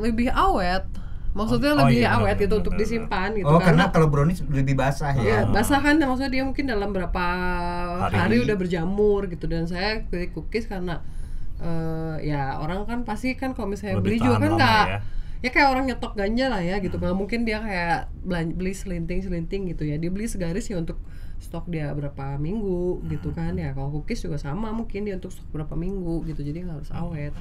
lebih 0.00 0.28
awet. 0.32 0.84
Maksudnya 1.30 1.78
Oh, 1.78 1.86
lebih 1.86 2.02
iya, 2.02 2.18
awet 2.18 2.34
benar, 2.34 2.42
gitu 2.42 2.50
benar, 2.50 2.60
untuk 2.66 2.72
benar. 2.74 2.82
disimpan 2.82 3.28
gitu 3.38 3.46
Oh, 3.46 3.62
karena 3.62 3.84
kalau 3.94 4.10
brownies 4.10 4.42
lebih 4.50 4.74
basah 4.74 5.14
Ya, 5.14 5.22
ya. 5.22 5.40
basah 5.46 5.78
kan 5.78 5.94
maksudnya 5.94 6.26
dia 6.26 6.42
mungkin 6.42 6.66
dalam 6.66 6.90
berapa 6.90 7.24
hari, 8.02 8.18
Hari. 8.18 8.36
udah 8.50 8.56
berjamur 8.58 9.30
gitu. 9.30 9.46
Dan 9.46 9.70
saya 9.70 10.02
pilih 10.10 10.34
cookies 10.34 10.66
karena 10.66 10.98
eh, 11.62 12.26
ya 12.26 12.58
orang 12.58 12.82
kan 12.82 12.98
pasti 13.06 13.38
kan 13.38 13.54
kalau 13.54 13.70
misalnya 13.70 14.02
Lebih 14.02 14.10
beli 14.10 14.18
juga 14.18 14.36
kan 14.40 14.50
nggak 14.58 14.84
ya. 14.90 14.98
ya. 15.38 15.50
kayak 15.54 15.68
orang 15.70 15.84
nyetok 15.86 16.12
ganja 16.18 16.46
lah 16.50 16.62
ya 16.66 16.82
gitu. 16.82 16.98
Nggak 16.98 17.14
mungkin 17.14 17.40
dia 17.46 17.62
kayak 17.62 18.10
beli 18.26 18.74
selinting 18.74 19.22
selinting 19.22 19.70
gitu 19.70 19.86
ya. 19.86 20.02
Dia 20.02 20.10
beli 20.10 20.26
segaris 20.26 20.66
ya 20.66 20.82
untuk 20.82 20.98
stok 21.38 21.70
dia 21.70 21.94
berapa 21.94 22.42
minggu 22.42 23.06
gitu 23.06 23.30
kan 23.30 23.54
ya. 23.54 23.70
Kalau 23.70 23.94
cookies 23.94 24.26
juga 24.26 24.34
sama 24.34 24.74
mungkin 24.74 25.06
dia 25.06 25.14
untuk 25.14 25.30
stok 25.30 25.46
berapa 25.54 25.78
minggu 25.78 26.26
gitu. 26.26 26.42
Jadi 26.42 26.66
nggak 26.66 26.76
harus 26.82 26.90
awet 26.90 27.32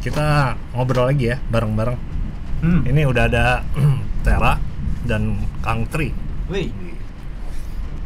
Kita 0.00 0.56
ngobrol 0.72 1.12
lagi 1.12 1.32
ya 1.32 1.36
bareng-bareng. 1.52 1.98
Hmm. 2.60 2.80
Ini 2.84 3.04
udah 3.08 3.24
ada 3.28 3.64
Tera 4.24 4.56
dan 5.04 5.36
Kang 5.60 5.84
Tri. 5.88 6.12
Wih. 6.48 6.72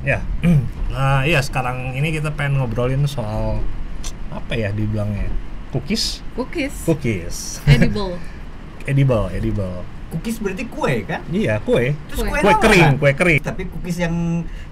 Ya. 0.05 0.21
Nah, 0.95 1.27
iya 1.27 1.43
sekarang 1.43 1.99
ini 1.99 2.15
kita 2.15 2.31
pengen 2.39 2.63
ngobrolin 2.63 3.03
soal 3.11 3.59
apa 4.31 4.55
ya 4.55 4.71
dibilangnya? 4.71 5.27
Cookies? 5.75 6.23
cookies 6.39 6.87
Cookies. 6.87 7.59
edible 7.67 8.15
edible, 8.91 9.27
edible. 9.35 9.83
Cookies 10.15 10.39
berarti 10.39 10.65
kue 10.71 11.03
kan? 11.03 11.21
Iya, 11.27 11.59
kue. 11.67 11.91
Terus 12.07 12.23
Kue. 12.23 12.31
kue, 12.31 12.39
Kue 12.39 12.55
kering, 12.63 12.87
kan? 12.87 12.95
kue 13.03 13.13
kering. 13.19 13.41
Tapi 13.43 13.63
cookies 13.67 13.99
yang 13.99 14.15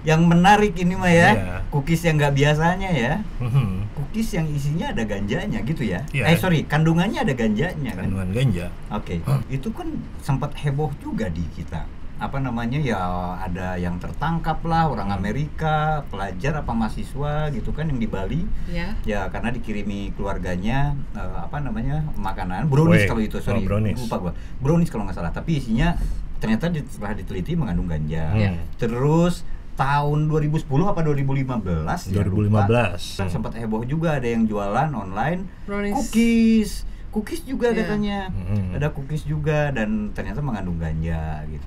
yang 0.07 0.23
menarik 0.23 0.71
ini 0.79 0.95
mah 0.95 1.11
ya. 1.11 1.29
Iya. 1.35 1.55
Cookies 1.67 2.01
yang 2.07 2.15
nggak 2.15 2.31
biasanya 2.31 2.89
ya. 2.95 3.13
Mhm. 3.43 3.91
Cookies 3.91 4.29
yang 4.39 4.47
isinya 4.47 4.95
ada 4.95 5.03
ganjanya 5.03 5.59
gitu 5.59 5.83
ya. 5.83 5.99
Iya. 6.15 6.31
Eh 6.31 6.39
sorry, 6.39 6.63
kandungannya 6.63 7.27
ada 7.27 7.35
ganjanya 7.35 7.91
kan. 7.91 8.07
Kandungan 8.07 8.29
ganja. 8.31 8.65
Oke, 8.87 9.19
itu 9.51 9.67
kan 9.75 9.87
sempat 10.23 10.55
heboh 10.55 10.95
juga 11.03 11.27
di 11.27 11.43
kita. 11.51 11.83
Apa 12.15 12.37
namanya 12.37 12.77
ya 12.77 13.01
ada 13.37 13.75
yang 13.75 13.97
tertangkap 13.97 14.61
lah 14.63 14.87
orang 14.87 15.09
Hmm. 15.09 15.19
Amerika, 15.19 15.77
pelajar 16.07 16.55
apa 16.55 16.71
mahasiswa 16.71 17.33
gitu 17.49 17.69
kan 17.69 17.85
yang 17.85 17.97
di 17.97 18.05
Bali. 18.05 18.47
ya 18.65 18.95
Ya 19.03 19.27
karena 19.27 19.49
dikirimi 19.49 20.13
keluarganya 20.13 20.95
eh, 21.11 21.37
apa 21.39 21.59
namanya 21.59 22.05
makanan 22.13 22.67
brownies 22.67 23.05
kalau 23.05 23.19
itu 23.19 23.37
sorry 23.37 23.59
Oh, 23.59 23.67
brownies. 23.67 23.99
lupa 23.99 24.17
gua 24.19 24.31
brownies 24.57 24.87
kalau 24.87 25.03
nggak 25.03 25.15
salah 25.15 25.31
tapi 25.31 25.57
isinya 25.57 25.97
ternyata 26.37 26.67
di- 26.67 26.83
setelah 26.83 27.13
diteliti 27.13 27.53
mengandung 27.53 27.85
ganja. 27.85 28.29
Hmm. 28.29 28.61
Terus 28.75 29.43
tahun 29.73 30.27
2010 30.27 30.63
apa 30.85 31.01
2015 31.01 32.07
ya, 32.07 32.21
lupa. 32.21 32.69
2015. 32.69 33.17
Kan 33.17 33.27
sempat 33.27 33.51
heboh 33.53 33.83
juga 33.83 34.15
ada 34.15 34.27
yang 34.27 34.45
jualan 34.45 34.89
online 34.91 35.49
brownies 35.65 35.97
cookies 35.97 36.71
cookies 37.09 37.41
juga 37.43 37.69
Iya. 37.69 37.83
katanya 37.83 38.17
Mm-mm. 38.29 38.73
ada 38.73 38.89
cookies 38.89 39.21
juga 39.23 39.69
dan 39.69 40.09
ternyata 40.11 40.39
mengandung 40.39 40.77
ganja 40.77 41.41
gitu 41.47 41.65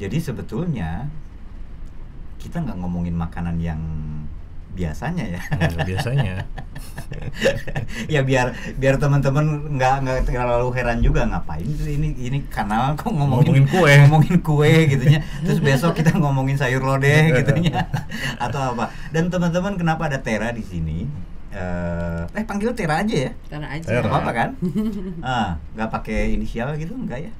jadi 0.00 0.16
sebetulnya 0.18 1.06
kita 2.42 2.60
nggak 2.60 2.76
ngomongin 2.76 3.16
makanan 3.16 3.56
yang 3.56 3.80
biasanya 4.74 5.38
ya. 5.38 5.40
Nah, 5.54 5.86
biasanya. 5.86 6.34
ya 8.14 8.20
biar 8.26 8.50
biar 8.74 8.98
teman-teman 8.98 9.70
nggak 9.78 9.94
nggak 10.02 10.18
terlalu 10.26 10.68
heran 10.74 10.98
juga 10.98 11.30
ngapain 11.30 11.66
sih 11.78 11.94
ini 11.94 12.10
ini 12.18 12.42
kanal 12.50 12.98
kok 12.98 13.14
ngomongin, 13.14 13.62
Ngomongin 13.62 13.66
kue. 13.70 13.92
ngomongin 14.04 14.36
kue 14.42 14.72
gitunya. 14.90 15.20
Terus 15.46 15.62
besok 15.62 15.94
kita 15.94 16.18
ngomongin 16.18 16.58
sayur 16.58 16.82
lodeh 16.82 17.30
gitunya. 17.38 17.86
Atau 18.42 18.74
apa. 18.74 18.90
Dan 19.14 19.30
teman-teman 19.30 19.78
kenapa 19.78 20.10
ada 20.10 20.18
Tera 20.18 20.50
di 20.50 20.66
sini 20.66 21.06
eh 21.54 22.22
eh 22.34 22.42
panggil 22.42 22.74
Tera 22.74 22.98
aja 22.98 23.14
ya 23.16 23.32
karena 23.46 23.66
aja 23.70 23.86
Tera. 23.86 24.02
apa-apa 24.04 24.30
kan 24.30 24.50
ah 25.22 25.54
nggak 25.70 25.86
pakai 25.88 26.34
inisial 26.34 26.74
gitu 26.74 26.90
enggak 26.92 27.22
ya 27.22 27.32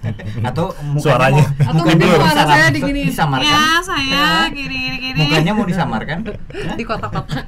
atau 0.48 0.70
mukanya 0.86 1.02
Suaranya. 1.02 1.44
mau, 1.50 1.66
Atau 1.66 1.82
mungkin 1.82 1.98
suara 2.06 2.42
saya 2.46 2.66
digini. 2.70 3.00
disamarkan 3.04 3.50
Ya, 3.50 3.66
saya 3.80 4.22
gini 4.48 4.76
gini 4.78 4.96
gini. 5.02 5.18
mukanya 5.20 5.52
mau 5.52 5.66
disamarkan 5.66 6.18
di 6.78 6.84
kotak-kotak. 6.84 7.46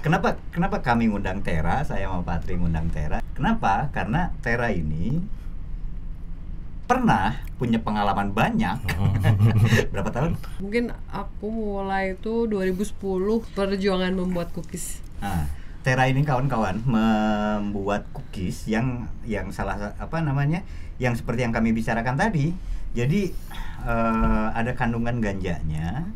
Kenapa 0.00 0.36
kenapa 0.50 0.76
kami 0.80 1.06
ngundang 1.06 1.40
Tera? 1.40 1.80
Saya 1.80 2.06
sama 2.06 2.20
Patri 2.22 2.58
ngundang 2.58 2.90
Tera. 2.90 3.22
Kenapa? 3.32 3.88
Karena 3.90 4.34
Tera 4.40 4.68
ini 4.68 5.22
pernah 6.84 7.40
punya 7.56 7.80
pengalaman 7.80 8.30
banyak. 8.30 8.76
Berapa 9.92 10.10
tahun? 10.12 10.32
Mungkin 10.60 10.92
aku 11.08 11.46
mulai 11.48 12.14
itu 12.14 12.44
2010 12.46 12.96
perjuangan 13.52 14.12
membuat 14.12 14.52
cookies. 14.52 15.00
Nah, 15.20 15.48
Tera 15.84 16.08
ini 16.08 16.24
kawan-kawan 16.24 16.80
membuat 16.84 18.08
cookies 18.12 18.64
yang 18.64 19.04
yang 19.24 19.52
salah 19.52 19.76
sa- 19.76 19.96
apa 20.00 20.20
namanya? 20.20 20.64
Yang 20.96 21.20
seperti 21.24 21.44
yang 21.44 21.52
kami 21.52 21.76
bicarakan 21.76 22.16
tadi. 22.16 22.52
Jadi 22.94 23.32
eh, 23.84 24.46
ada 24.54 24.72
kandungan 24.72 25.20
ganjanya 25.20 26.08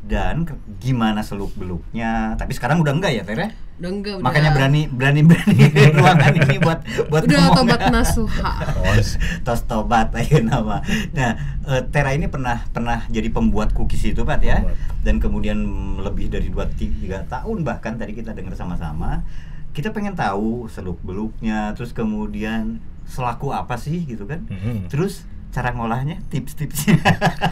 dan 0.00 0.42
ke- 0.42 0.56
gimana 0.78 1.20
seluk 1.20 1.52
beluknya. 1.54 2.34
Tapi 2.34 2.52
sekarang 2.52 2.80
udah 2.80 2.92
enggak 2.92 3.12
ya 3.12 3.22
Tera? 3.22 3.48
Udah 3.76 3.90
enggak 3.90 4.14
udah. 4.16 4.24
Makanya 4.24 4.50
berani 4.50 4.80
berani 4.86 5.20
berani 5.22 5.56
ruangan 5.96 6.32
ini 6.34 6.56
buat 6.58 6.80
buat 7.06 7.22
Udah 7.24 7.38
ngomong. 7.38 7.56
tobat 7.62 7.80
nasuha. 7.88 8.52
Tos. 8.66 9.08
tos 9.40 9.60
tobat 9.64 10.08
aja 10.18 10.40
nama. 10.40 10.80
Nah, 11.10 11.30
eh, 11.64 11.82
Tera 11.88 12.10
ini 12.10 12.26
pernah 12.26 12.64
pernah 12.66 13.04
jadi 13.06 13.28
pembuat 13.28 13.70
cookies 13.70 14.04
itu 14.06 14.22
Pat 14.22 14.40
ya. 14.40 14.60
Pembuat. 14.60 14.76
Dan 15.00 15.16
kemudian 15.16 15.58
lebih 15.98 16.28
dari 16.28 16.48
2 16.48 16.64
3 16.66 17.24
tahun 17.26 17.58
bahkan 17.60 17.96
tadi 17.96 18.12
kita 18.12 18.32
dengar 18.32 18.52
sama-sama. 18.52 19.24
Kita 19.70 19.90
pengen 19.90 20.12
tahu 20.12 20.66
seluk-beluknya, 20.66 21.72
terus 21.72 21.92
kemudian 21.92 22.82
selaku 23.06 23.50
apa 23.50 23.74
sih 23.74 24.02
gitu 24.02 24.24
kan. 24.24 24.42
Mhm. 24.44 24.88
Terus 24.88 25.22
cara 25.50 25.70
ngolahnya, 25.70 26.22
tips-tipsnya. 26.26 27.02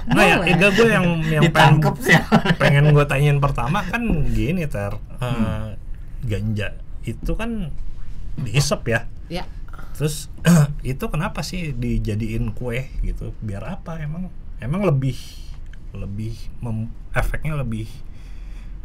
Nah, 0.08 0.22
ya, 0.22 0.36
enggak 0.46 0.70
gue 0.72 0.86
yang 0.86 1.06
yang 1.20 1.42
Ditangkep 1.42 1.94
sih. 1.98 2.14
pengen 2.54 2.90
gue 2.90 3.04
tanyain 3.04 3.38
pertama 3.38 3.82
kan 3.82 4.00
gini 4.28 4.64
ter 4.64 4.94
eh, 5.18 5.74
ganja 6.20 6.78
itu 7.02 7.32
kan 7.32 7.74
diisep 8.36 8.82
ya 8.84 9.00
Ya. 9.28 9.44
terus 9.92 10.30
itu 10.82 11.04
kenapa 11.04 11.42
sih 11.42 11.72
dijadiin 11.72 12.50
kue 12.50 12.86
gitu 13.00 13.34
biar 13.38 13.66
apa 13.68 13.98
emang 13.98 14.30
emang 14.58 14.82
lebih 14.82 15.18
lebih 15.90 16.32
mem- 16.58 16.88
efeknya 17.10 17.54
lebih 17.54 17.90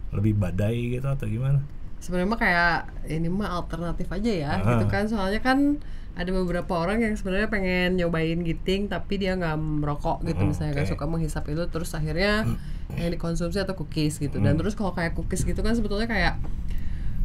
lebih 0.10 0.34
badai 0.34 0.78
gitu 0.92 1.06
atau 1.06 1.26
gimana 1.26 1.62
Sebenarnya 1.98 2.28
mah 2.28 2.40
kayak 2.40 2.76
ini 3.08 3.28
mah 3.28 3.50
alternatif 3.56 4.10
aja 4.10 4.28
ya, 4.28 4.52
Ah. 4.54 4.76
gitu 4.76 4.86
kan. 4.86 5.08
Soalnya 5.08 5.40
kan 5.40 5.80
ada 6.14 6.30
beberapa 6.30 6.74
orang 6.76 7.02
yang 7.02 7.14
sebenarnya 7.14 7.48
pengen 7.48 7.98
nyobain 7.98 8.38
giting 8.40 8.86
tapi 8.86 9.18
dia 9.18 9.34
nggak 9.34 9.58
merokok 9.58 10.22
gitu 10.24 10.38
Hmm, 10.40 10.50
misalnya 10.50 10.78
oke. 10.78 10.86
suka 10.88 11.06
menghisap 11.06 11.44
itu 11.48 11.64
terus 11.68 11.90
akhirnya 11.92 12.46
yang 12.94 13.10
dikonsumsi 13.10 13.58
atau 13.58 13.74
cookies 13.74 14.18
gitu 14.18 14.38
dan 14.38 14.54
Hmm. 14.54 14.60
terus 14.60 14.74
kalau 14.74 14.92
kayak 14.92 15.14
cookies 15.14 15.42
gitu 15.42 15.58
kan 15.58 15.74
sebetulnya 15.74 16.06
kayak 16.06 16.38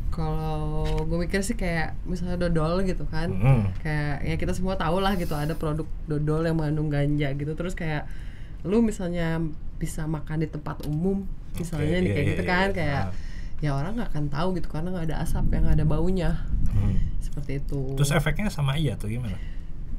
kalau 0.08 0.82
gue 1.04 1.18
mikir 1.20 1.40
sih 1.40 1.54
kayak 1.54 1.94
misalnya 2.02 2.40
dodol 2.40 2.82
gitu 2.82 3.04
kan 3.06 3.28
Mm. 3.28 3.62
kayak 3.78 4.16
ya 4.24 4.34
kita 4.36 4.52
semua 4.52 4.74
tahu 4.74 4.98
lah 4.98 5.14
gitu 5.14 5.30
ada 5.32 5.52
produk 5.52 5.86
dodol 6.04 6.42
yang 6.42 6.56
mengandung 6.56 6.88
ganja 6.88 7.30
gitu 7.30 7.52
terus 7.54 7.72
kayak 7.72 8.08
lu 8.60 8.80
misalnya 8.80 9.38
bisa 9.78 10.02
makan 10.04 10.42
di 10.42 10.48
tempat 10.48 10.82
umum 10.84 11.22
misalnya 11.54 11.94
Oke, 11.94 12.02
nih 12.02 12.08
iya, 12.08 12.14
kayak 12.14 12.24
iya, 12.24 12.32
gitu 12.32 12.42
iya. 12.42 12.50
kan 12.50 12.68
kayak 12.72 13.02
Ah. 13.04 13.12
Ya 13.58 13.74
orang 13.74 13.98
nggak 13.98 14.10
akan 14.10 14.26
tahu 14.28 14.48
gitu 14.54 14.68
karena 14.68 14.88
nggak 14.90 15.06
ada 15.10 15.16
asap 15.22 15.50
yang 15.50 15.62
nggak 15.66 15.76
ada 15.78 15.86
baunya. 15.86 16.30
Hmm. 16.68 16.94
seperti 17.18 17.58
itu. 17.58 17.96
Terus 17.96 18.10
efeknya 18.10 18.48
sama 18.48 18.76
aja 18.76 18.94
tuh 18.94 19.08
gimana? 19.08 19.34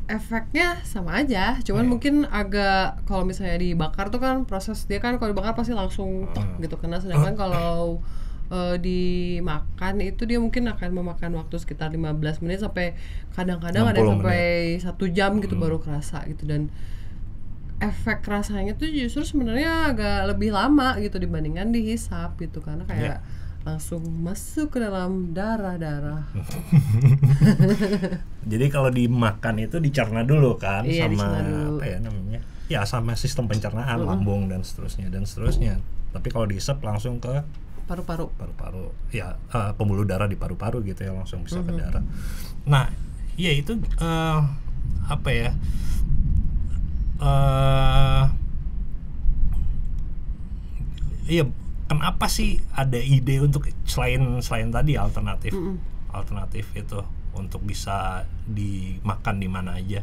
Efeknya 0.07 0.81
sama 0.83 1.21
aja 1.21 1.59
cuman 1.61 1.85
Hmm. 1.85 1.91
mungkin 1.91 2.13
agak 2.25 3.03
kalau 3.05 3.21
misalnya 3.23 3.57
dibakar 3.57 4.09
tuh 4.09 4.17
kan 4.17 4.41
proses 4.43 4.83
dia 4.83 4.97
kan 4.97 5.15
kalau 5.15 5.31
dibakar 5.31 5.53
pasti 5.53 5.71
langsung 5.71 6.25
Hmm. 6.29 6.57
gitu 6.57 6.75
karena 6.75 6.97
sedangkan 6.97 7.35
kalau 7.35 7.99
eh, 8.49 8.81
dimakan 8.81 10.01
itu 10.01 10.25
dia 10.25 10.41
mungkin 10.41 10.65
akan 10.67 10.89
memakan 10.89 11.37
waktu 11.37 11.53
sekitar 11.55 11.93
15 11.93 12.41
menit 12.41 12.57
sampai 12.57 12.97
kadang-kadang 13.31 13.85
ada 13.85 14.01
60 14.01 14.09
sampai 14.17 14.41
satu 14.81 15.05
jam 15.05 15.37
gitu 15.37 15.53
Hmm. 15.53 15.63
baru 15.63 15.77
kerasa 15.77 16.25
gitu. 16.25 16.49
Dan 16.49 16.73
efek 17.79 18.25
rasanya 18.25 18.73
tuh 18.73 18.89
justru 18.89 19.21
sebenarnya 19.21 19.93
agak 19.93 20.27
lebih 20.27 20.49
lama 20.49 20.97
gitu 20.97 21.15
dibandingkan 21.15 21.69
dihisap 21.69 22.35
gitu. 22.35 22.59
Karena 22.59 22.83
kayak 22.83 23.21
langsung 23.59 24.01
masuk 24.17 24.71
ke 24.71 24.79
dalam 24.79 25.31
darah-darah. 25.31 26.23
Jadi 28.51 28.65
kalau 28.67 28.89
dimakan 28.89 29.59
itu 29.59 29.77
dicerna 29.77 30.23
dulu 30.23 30.55
kan 30.55 30.87
Iya, 30.87 31.05
sama 31.05 31.43
dulu. 31.43 31.77
apa 31.77 31.83
ya 31.85 31.97
namanya? 31.99 32.39
Ya 32.69 32.81
sama 32.83 33.13
sistem 33.13 33.45
pencernaan 33.45 33.99
Mm-mm. 33.99 34.09
lambung 34.09 34.47
dan 34.47 34.63
seterusnya 34.63 35.09
dan 35.09 35.23
seterusnya. 35.23 35.77
Tapi 36.09 36.27
kalau 36.29 36.45
diisep 36.45 36.79
langsung 36.79 37.19
ke 37.19 37.43
paru-paru. 37.85 38.31
Paru-paru. 38.33 38.89
Ya 39.11 39.35
eh, 39.49 39.71
pembuluh 39.75 40.05
darah 40.05 40.25
di 40.25 40.37
paru-paru 40.37 40.81
gitu 40.81 41.03
ya 41.03 41.11
langsung 41.11 41.43
bisa 41.43 41.59
ke 41.59 41.69
Mhm. 41.69 41.77
darah. 41.77 42.03
Nah 42.65 42.87
iya 43.35 43.53
itu 43.53 43.75
eh, 43.75 44.39
apa 45.05 45.29
ya? 45.29 45.49
Eh 47.19 48.23
iya 51.29 51.43
kenapa 51.89 52.29
sih 52.29 52.61
ada 52.71 52.95
ide 52.95 53.41
untuk 53.41 53.65
selain 53.83 54.21
selain 54.39 54.69
tadi 54.69 54.93
alternatif 54.95 55.51
Mm-mm. 55.51 55.75
alternatif 56.11 56.69
itu 56.71 57.01
untuk 57.31 57.61
bisa 57.61 58.23
dimakan 58.45 59.35
di 59.37 59.47
mana 59.47 59.75
aja 59.75 60.01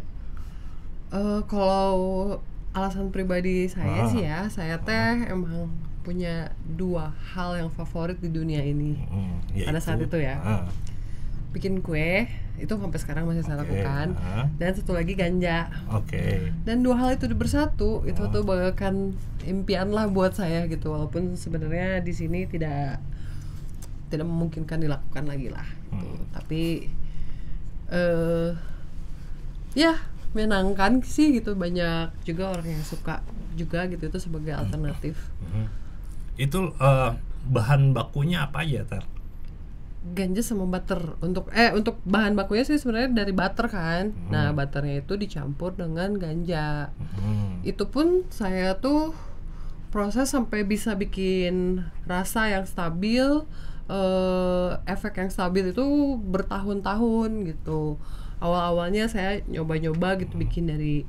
Eh, 1.06 1.40
kalau 1.46 2.34
alasan 2.72 3.08
pribadi 3.08 3.70
saya 3.70 4.02
Ah. 4.02 4.10
sih 4.10 4.20
ya, 4.20 4.50
saya 4.50 4.74
teh 4.76 5.30
emang 5.30 5.70
punya 6.02 6.50
dua 6.66 7.14
hal 7.30 7.54
yang 7.56 7.70
favorit 7.70 8.18
di 8.18 8.26
dunia 8.26 8.58
ini. 8.58 8.98
Hmm, 9.06 9.38
Pada 9.54 9.78
saat 9.78 9.98
itu 9.98 10.18
ya. 10.18 10.34
Ah, 10.36 10.66
Bikin 11.50 11.78
kue, 11.78 12.26
itu 12.56 12.70
sampai 12.70 12.96
sekarang 12.96 13.24
masih 13.24 13.40
saya 13.40 13.60
lakukan. 13.60 14.16
ah. 14.16 14.46
Dan 14.54 14.72
satu 14.72 14.92
lagi 14.92 15.12
ganja. 15.12 15.68
oke 15.86 16.52
Dan 16.62 16.80
dua 16.80 16.96
hal 16.96 17.14
itu 17.14 17.28
bersatu, 17.30 18.02
itu 18.02 18.18
Ah. 18.18 18.30
tuh 18.30 18.42
bagaikan 18.42 19.12
impian 19.42 19.88
lah 19.88 20.06
buat 20.06 20.32
saya 20.32 20.64
gitu. 20.64 20.90
Walaupun 20.90 21.34
sebenarnya 21.34 22.00
di 22.00 22.10
sini 22.10 22.44
tidak 22.44 22.98
tidak 24.06 24.24
memungkinkan 24.24 24.78
dilakukan 24.78 25.24
lagi 25.24 25.48
lah. 25.48 25.66
gitu. 25.88 26.06
Hmm. 26.06 26.22
Tapi 26.32 26.62
eh 27.86 28.50
ya 29.72 29.94
menyenangkan 30.32 31.00
sih 31.00 31.32
gitu 31.32 31.54
banyak 31.54 32.10
juga 32.22 32.50
orang 32.50 32.66
yang 32.68 32.82
suka 32.82 33.22
juga 33.54 33.86
gitu 33.86 34.06
itu 34.06 34.18
sebagai 34.18 34.52
alternatif 34.52 35.16
Mhm. 35.40 35.66
itu 36.36 36.60
eh, 36.74 37.10
bahan 37.46 37.92
bakunya 37.92 38.44
apa 38.44 38.60
aja 38.60 38.82
ter 38.84 39.04
ganja 40.14 40.42
sama 40.44 40.68
butter. 40.68 41.18
Untuk 41.24 41.50
eh 41.50 41.72
untuk 41.74 41.98
bahan 42.06 42.36
bakunya 42.38 42.62
sih 42.62 42.78
sebenarnya 42.78 43.24
dari 43.24 43.32
butter 43.34 43.66
kan. 43.66 44.14
Nah 44.30 44.52
butternya 44.54 45.02
itu 45.02 45.18
dicampur 45.18 45.74
dengan 45.74 46.14
ganja. 46.14 46.92
Hmm, 47.18 47.64
itu 47.66 47.84
pun 47.88 48.28
saya 48.30 48.78
tuh 48.78 49.16
proses 49.90 50.28
sampai 50.28 50.62
bisa 50.62 50.92
bikin 50.94 51.86
rasa 52.04 52.52
yang 52.52 52.68
stabil 52.68 53.46
eh, 53.88 54.70
efek 54.86 55.18
yang 55.18 55.30
stabil 55.32 55.72
itu 55.72 55.86
bertahun-tahun 56.20 57.30
gitu. 57.54 57.96
Awal-awalnya 58.36 59.08
saya 59.08 59.40
nyoba-nyoba 59.48 60.20
gitu 60.20 60.36
bikin 60.36 60.68
dari 60.68 61.08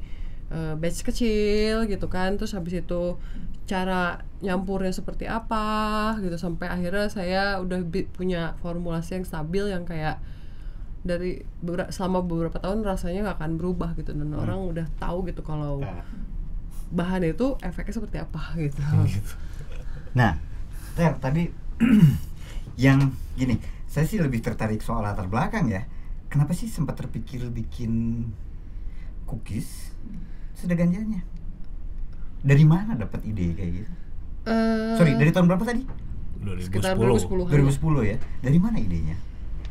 eh, 0.52 0.74
batch 0.78 1.04
kecil 1.08 1.86
gitu 1.88 2.08
kan 2.08 2.36
terus 2.36 2.56
habis 2.56 2.80
itu 2.80 3.20
cara 3.68 4.24
nyampurnya 4.40 4.96
seperti 4.96 5.28
apa 5.28 6.16
gitu 6.24 6.40
sampai 6.40 6.72
akhirnya 6.72 7.12
saya 7.12 7.44
udah 7.60 7.84
punya 8.16 8.56
formulasi 8.64 9.20
yang 9.20 9.26
stabil 9.28 9.68
yang 9.68 9.84
kayak 9.84 10.24
dari 11.04 11.44
beberapa, 11.64 11.92
selama 11.92 12.24
beberapa 12.24 12.58
tahun 12.60 12.84
rasanya 12.84 13.28
nggak 13.28 13.38
akan 13.40 13.54
berubah 13.60 13.96
gitu 13.96 14.12
dan 14.16 14.32
orang 14.36 14.60
udah 14.60 14.88
tahu 15.00 15.28
gitu 15.28 15.44
kalau 15.44 15.84
bahan 16.92 17.28
itu 17.28 17.60
efeknya 17.60 17.94
seperti 18.00 18.18
apa 18.24 18.56
gitu. 18.56 18.80
gitu. 19.08 19.34
Nah, 20.16 20.40
Ter, 20.96 21.14
tadi 21.22 21.46
yang 22.86 23.12
gini, 23.38 23.60
saya 23.86 24.08
sih 24.08 24.18
lebih 24.18 24.42
tertarik 24.42 24.82
soal 24.82 25.04
latar 25.04 25.30
belakang 25.30 25.70
ya. 25.70 25.86
Kenapa 26.28 26.58
sih 26.58 26.68
sempat 26.68 27.00
terpikir 27.00 27.44
bikin 27.54 28.26
cookies 29.30 29.94
sudah 30.58 30.76
ganjanya? 30.76 31.22
Dari 32.42 32.64
mana 32.64 32.94
dapat 32.94 33.22
ide 33.24 33.54
kayak 33.54 33.72
gitu? 33.76 33.92
Eh, 34.48 34.96
Sorry, 34.96 35.14
dari 35.14 35.30
tahun 35.30 35.48
berapa 35.48 35.64
tadi? 35.64 35.84
2010 36.38 36.64
sekitar 36.64 36.94
2010 36.96 37.46
2010 37.46 38.04
ya. 38.06 38.18
Dari 38.40 38.58
mana 38.58 38.78
idenya? 38.78 39.18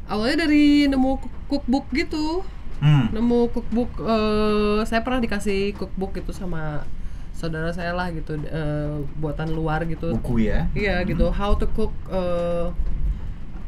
Awalnya 0.07 0.47
dari 0.47 0.87
nemu 0.87 1.11
cook- 1.17 1.41
cookbook 1.49 1.87
gitu, 1.91 2.45
Hmm. 2.79 3.11
nemu 3.11 3.51
cookbook. 3.51 3.91
eh, 3.99 4.81
saya 4.85 5.01
pernah 5.01 5.19
dikasih 5.19 5.75
cookbook 5.75 6.15
itu 6.17 6.31
sama 6.31 6.85
saudara 7.33 7.69
saya 7.71 7.91
lah 7.91 8.11
gitu, 8.11 8.37
eh, 8.37 8.95
buatan 9.17 9.51
luar 9.51 9.83
gitu. 9.85 10.13
Buku 10.15 10.45
ya. 10.45 10.69
Iya 10.73 11.01
gitu, 11.03 11.31
how 11.31 11.55
to 11.55 11.67
cook 11.69 11.91
eh, 12.09 12.67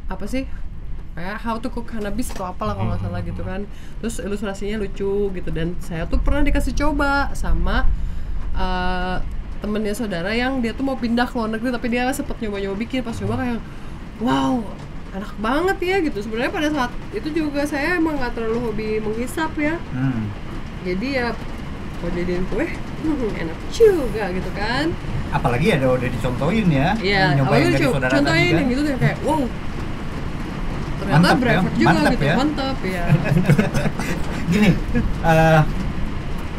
apa 0.06 0.24
sih? 0.24 0.44
Kayak 1.18 1.42
how 1.42 1.58
to 1.58 1.66
cook 1.66 1.90
cannabis 1.90 2.30
atau 2.30 2.46
apalah 2.46 2.72
kalau 2.72 2.94
nggak 2.94 3.02
salah 3.02 3.18
gitu 3.20 3.42
kan. 3.42 3.66
Terus 3.98 4.22
ilustrasinya 4.22 4.78
lucu 4.78 5.34
gitu 5.34 5.50
dan 5.50 5.74
saya 5.80 6.06
tuh 6.06 6.22
pernah 6.22 6.46
dikasih 6.46 6.72
coba 6.72 7.34
sama 7.34 7.90
eh, 8.54 9.16
temennya 9.58 9.90
saudara 9.92 10.30
yang 10.30 10.62
dia 10.62 10.70
tuh 10.70 10.86
mau 10.86 10.94
pindah 10.94 11.26
ke 11.26 11.34
luar 11.34 11.50
negeri 11.50 11.74
tapi 11.74 11.86
dia 11.88 12.06
sempet 12.08 12.38
nyoba-nyoba 12.38 12.76
bikin 12.78 13.02
pas 13.02 13.10
coba 13.12 13.34
kayak 13.36 13.58
wow 14.20 14.62
enak 15.10 15.32
banget 15.36 15.78
ya 15.82 15.96
gitu 16.00 16.18
sebenarnya 16.20 16.52
pada 16.52 16.68
saat 16.70 16.92
itu 17.10 17.26
juga 17.32 17.66
saya 17.66 17.98
emang 17.98 18.14
nggak 18.14 18.38
terlalu 18.38 18.58
hobi 18.62 18.88
menghisap 19.00 19.50
ya 19.58 19.74
Hmm. 19.90 20.30
jadi 20.86 21.06
ya 21.10 21.26
kalau 21.98 22.10
jadiin 22.14 22.44
kue 22.46 22.70
hmm, 22.70 23.30
enak 23.34 23.58
juga 23.74 24.24
gitu 24.30 24.50
kan 24.54 24.94
Apalagi 25.28 25.76
ada 25.76 25.92
udah 25.92 26.08
dicontohin 26.08 26.72
ya. 26.72 26.96
Iya, 26.96 27.36
nyobain 27.36 27.68
awalnya 27.68 27.84
saudara 27.84 28.12
contohin 28.16 28.48
kan. 28.48 28.56
yang 28.56 28.68
gitu 28.72 28.80
kayak 28.96 29.18
wow 29.20 29.42
ternyata 31.08 31.24
Mantap 31.32 31.40
ya, 31.40 31.60
juga 31.72 31.88
mantap 31.88 32.12
gitu 32.12 32.24
ya. 32.28 32.34
mantap 32.36 32.78
ya 32.84 33.04
Gini, 34.52 34.70
eh, 35.24 35.60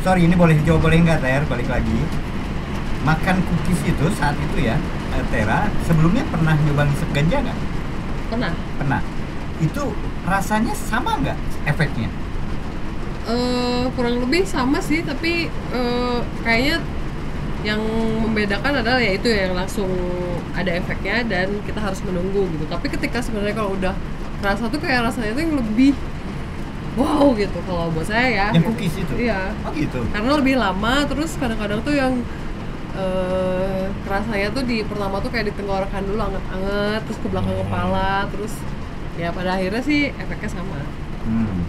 sorry 0.01 0.21
ini 0.25 0.33
boleh 0.33 0.57
dijawab 0.57 0.81
boleh 0.81 0.97
nggak 1.01 1.21
Ter? 1.21 1.41
Balik 1.45 1.69
lagi. 1.69 1.99
Makan 3.01 3.35
cookies 3.45 3.81
itu 3.85 4.05
saat 4.13 4.37
itu 4.37 4.57
ya, 4.61 4.77
eh, 5.13 5.23
Tera 5.33 5.65
sebelumnya 5.85 6.21
pernah 6.29 6.53
nyoba 6.53 6.85
ngisep 6.85 7.09
ganja 7.13 7.37
nggak? 7.41 7.59
pernah 8.29 8.53
Pernah. 8.77 9.01
Itu 9.57 9.89
rasanya 10.25 10.73
sama 10.77 11.17
nggak 11.17 11.37
efeknya? 11.65 12.09
Eh, 13.25 13.85
kurang 13.93 14.21
lebih 14.21 14.45
sama 14.45 14.77
sih 14.81 15.01
tapi 15.01 15.49
eh, 15.49 16.19
kayaknya 16.41 16.77
yang 17.59 17.81
membedakan 18.23 18.79
adalah 18.79 19.01
ya 19.01 19.17
itu 19.17 19.27
yang 19.27 19.51
langsung 19.51 19.89
ada 20.55 20.71
efeknya 20.71 21.27
dan 21.27 21.59
kita 21.65 21.75
harus 21.81 21.99
menunggu 22.07 22.47
gitu 22.55 22.65
tapi 22.69 22.87
ketika 22.87 23.19
sebenarnya 23.19 23.51
kalau 23.51 23.75
udah 23.75 23.91
rasa 24.39 24.63
tuh 24.65 24.77
kayak 24.77 25.03
rasanya 25.03 25.31
tuh 25.31 25.43
yang 25.43 25.55
lebih 25.55 25.91
wow 26.95 27.31
gitu 27.33 27.59
kalau 27.63 27.87
buat 27.89 28.05
saya 28.05 28.27
ya 28.27 28.47
Yang 28.49 28.55
gitu. 28.57 28.69
cookies 28.69 28.95
itu? 28.97 29.13
iya 29.19 29.51
Oh 29.61 29.71
gitu. 29.71 29.99
karena 30.05 30.31
lebih 30.33 30.55
lama 30.55 30.93
terus 31.05 31.31
kadang-kadang 31.35 31.79
tuh 31.81 31.93
yang 31.93 32.13
eh 32.91 33.83
rasanya 34.03 34.49
tuh 34.49 34.63
di 34.63 34.81
pertama 34.81 35.19
tuh 35.19 35.29
kayak 35.29 35.45
di 35.47 35.53
tenggorokan 35.53 36.01
dulu 36.03 36.19
anget-anget 36.19 37.01
terus 37.03 37.17
ke 37.17 37.27
belakang 37.27 37.53
Hmm. 37.53 37.63
kepala 37.63 38.11
terus 38.27 38.53
ya 39.15 39.29
pada 39.29 39.49
akhirnya 39.53 39.81
sih 39.81 40.01
efeknya 40.11 40.49
sama 40.49 40.79
Hmm. 41.21 41.59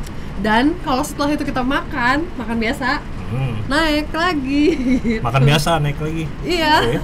dan 0.40 0.64
kalau 0.80 1.02
setelah 1.02 1.30
itu 1.30 1.44
kita 1.44 1.60
makan 1.60 2.24
makan 2.34 2.56
biasa 2.56 3.02
Hmm. 3.28 3.54
naik 3.68 4.10
lagi 4.10 4.64
gitu. 4.98 5.22
makan 5.22 5.42
biasa 5.44 5.70
naik 5.78 5.98
lagi 5.98 6.24
iya 6.42 6.74
Oke. 6.80 6.98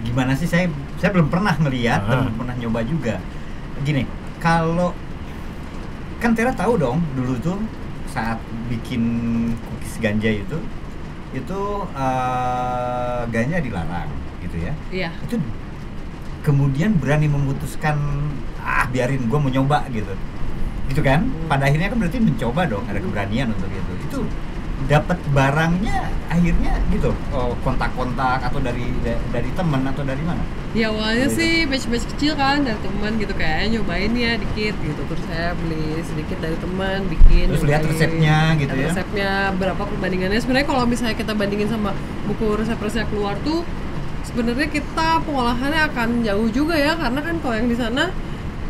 Gimana 0.00 0.32
sih 0.32 0.48
saya 0.48 0.64
saya 0.96 1.12
belum 1.12 1.28
pernah 1.28 1.52
ngeliat 1.54 2.00
dan 2.02 2.10
Ah. 2.10 2.20
belum 2.24 2.36
pernah 2.38 2.54
nyoba 2.56 2.80
juga. 2.82 3.14
Gini, 3.78 4.08
kalau 4.40 4.90
kan 6.20 6.32
Tera 6.32 6.52
tahu 6.52 6.76
dong 6.76 7.00
dulu 7.16 7.36
tuh 7.40 7.58
saat 8.10 8.36
bikin 8.68 9.02
cookies 9.54 9.96
ganja 10.02 10.28
itu 10.28 10.58
itu 11.30 11.60
eh, 11.94 13.20
ganja 13.30 13.56
dilarang 13.62 14.10
gitu 14.42 14.56
ya. 14.66 14.72
iya 14.90 15.10
Itu 15.22 15.38
kemudian 16.42 16.96
berani 16.96 17.28
memutuskan 17.28 17.96
ah 18.60 18.88
biarin 18.90 19.28
gue 19.28 19.38
mau 19.38 19.52
nyoba 19.52 19.84
gitu. 19.92 20.10
Gitu 20.90 21.00
kan? 21.06 21.28
Pada 21.46 21.70
akhirnya 21.70 21.86
kan 21.92 22.02
berarti 22.02 22.18
mencoba 22.18 22.66
dong, 22.66 22.82
ada 22.90 22.98
keberanian 22.98 23.54
untuk 23.54 23.70
itu. 23.70 23.92
Itu 24.10 24.18
dapat 24.88 25.20
barangnya 25.36 26.08
akhirnya 26.32 26.72
gitu 26.88 27.12
oh, 27.36 27.52
kontak-kontak 27.60 28.40
atau 28.40 28.64
dari 28.64 28.88
da- 29.04 29.20
dari 29.28 29.52
teman 29.52 29.84
atau 29.84 30.00
dari 30.00 30.24
mana 30.24 30.40
ya 30.70 30.86
awalnya 30.94 31.26
Gitu. 31.26 31.38
sih 31.42 31.52
batch-batch 31.66 32.06
kecil 32.14 32.32
kan 32.38 32.62
dari 32.62 32.78
teman 32.78 33.18
gitu 33.18 33.34
kayak 33.34 33.74
nyobain 33.74 34.12
ya 34.14 34.38
dikit 34.38 34.74
gitu. 34.78 35.00
Terus 35.10 35.22
saya 35.26 35.50
beli 35.58 35.98
sedikit 36.06 36.38
dari 36.38 36.56
teman 36.62 36.98
bikin 37.10 37.46
Terus 37.50 37.64
lihat 37.66 37.82
resepnya 37.82 38.38
gitu 38.54 38.74
ya? 38.78 38.88
resepnya 38.94 39.32
berapa 39.58 39.82
perbandingannya. 39.82 40.38
Sebenarnya 40.38 40.66
kalau 40.70 40.82
misalnya 40.86 41.16
kita 41.18 41.32
bandingin 41.34 41.66
sama 41.66 41.90
buku 42.30 42.46
resep-resep 42.62 43.06
keluar 43.10 43.34
tuh 43.42 43.66
sebenarnya 44.22 44.70
kita 44.70 45.26
pengolahannya 45.26 45.80
akan 45.90 46.08
jauh 46.22 46.48
juga 46.54 46.78
ya. 46.78 46.94
Karena 46.94 47.18
kan 47.18 47.34
kalau 47.42 47.54
yang 47.58 47.66
di 47.66 47.74
sana 47.74 48.14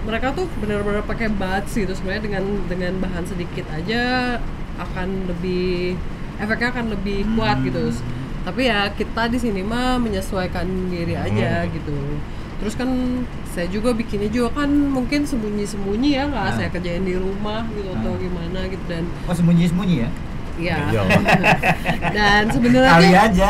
mereka 0.01 0.33
tuh 0.33 0.49
benar-benar 0.57 1.05
pakai 1.05 1.29
bats 1.29 1.77
gitu. 1.77 1.93
Sebenarnya 1.93 2.25
dengan 2.25 2.45
dengan 2.65 2.93
bahan 2.97 3.29
sedikit 3.29 3.69
aja 3.77 4.37
akan 4.81 5.29
lebih 5.29 6.01
efeknya 6.41 6.73
akan 6.73 6.97
lebih 6.97 7.29
kuat 7.37 7.61
gitu 7.61 7.93
tapi 8.41 8.63
ya 8.65 8.89
kita 8.91 9.27
di 9.27 9.39
sini 9.39 9.61
mah 9.61 9.97
menyesuaikan 9.97 10.65
diri 10.87 11.13
aja 11.13 11.63
Hmm. 11.63 11.71
gitu 11.71 11.97
terus 12.57 12.75
kan 12.75 12.89
saya 13.47 13.67
juga 13.67 13.91
bikinnya 13.91 14.29
juga 14.29 14.53
kan 14.55 14.69
mungkin 14.69 15.25
sembunyi-sembunyi 15.25 16.11
ya 16.13 16.25
nggak 16.27 16.47
Ah. 16.47 16.55
saya 16.55 16.69
kerjain 16.69 17.03
di 17.03 17.15
rumah 17.15 17.65
gitu 17.71 17.89
atau 17.91 18.13
Ah. 18.13 18.19
gimana 18.19 18.61
gitu 18.67 18.85
dan 18.87 19.05
oh 19.25 19.35
sembunyi-sembunyi 19.35 19.97
ya 19.99 20.11
ya 20.59 20.77
Iya. 20.87 21.03
dan 22.17 22.43
sebenarnya 22.49 22.91
kali 22.91 23.11
aja 23.15 23.49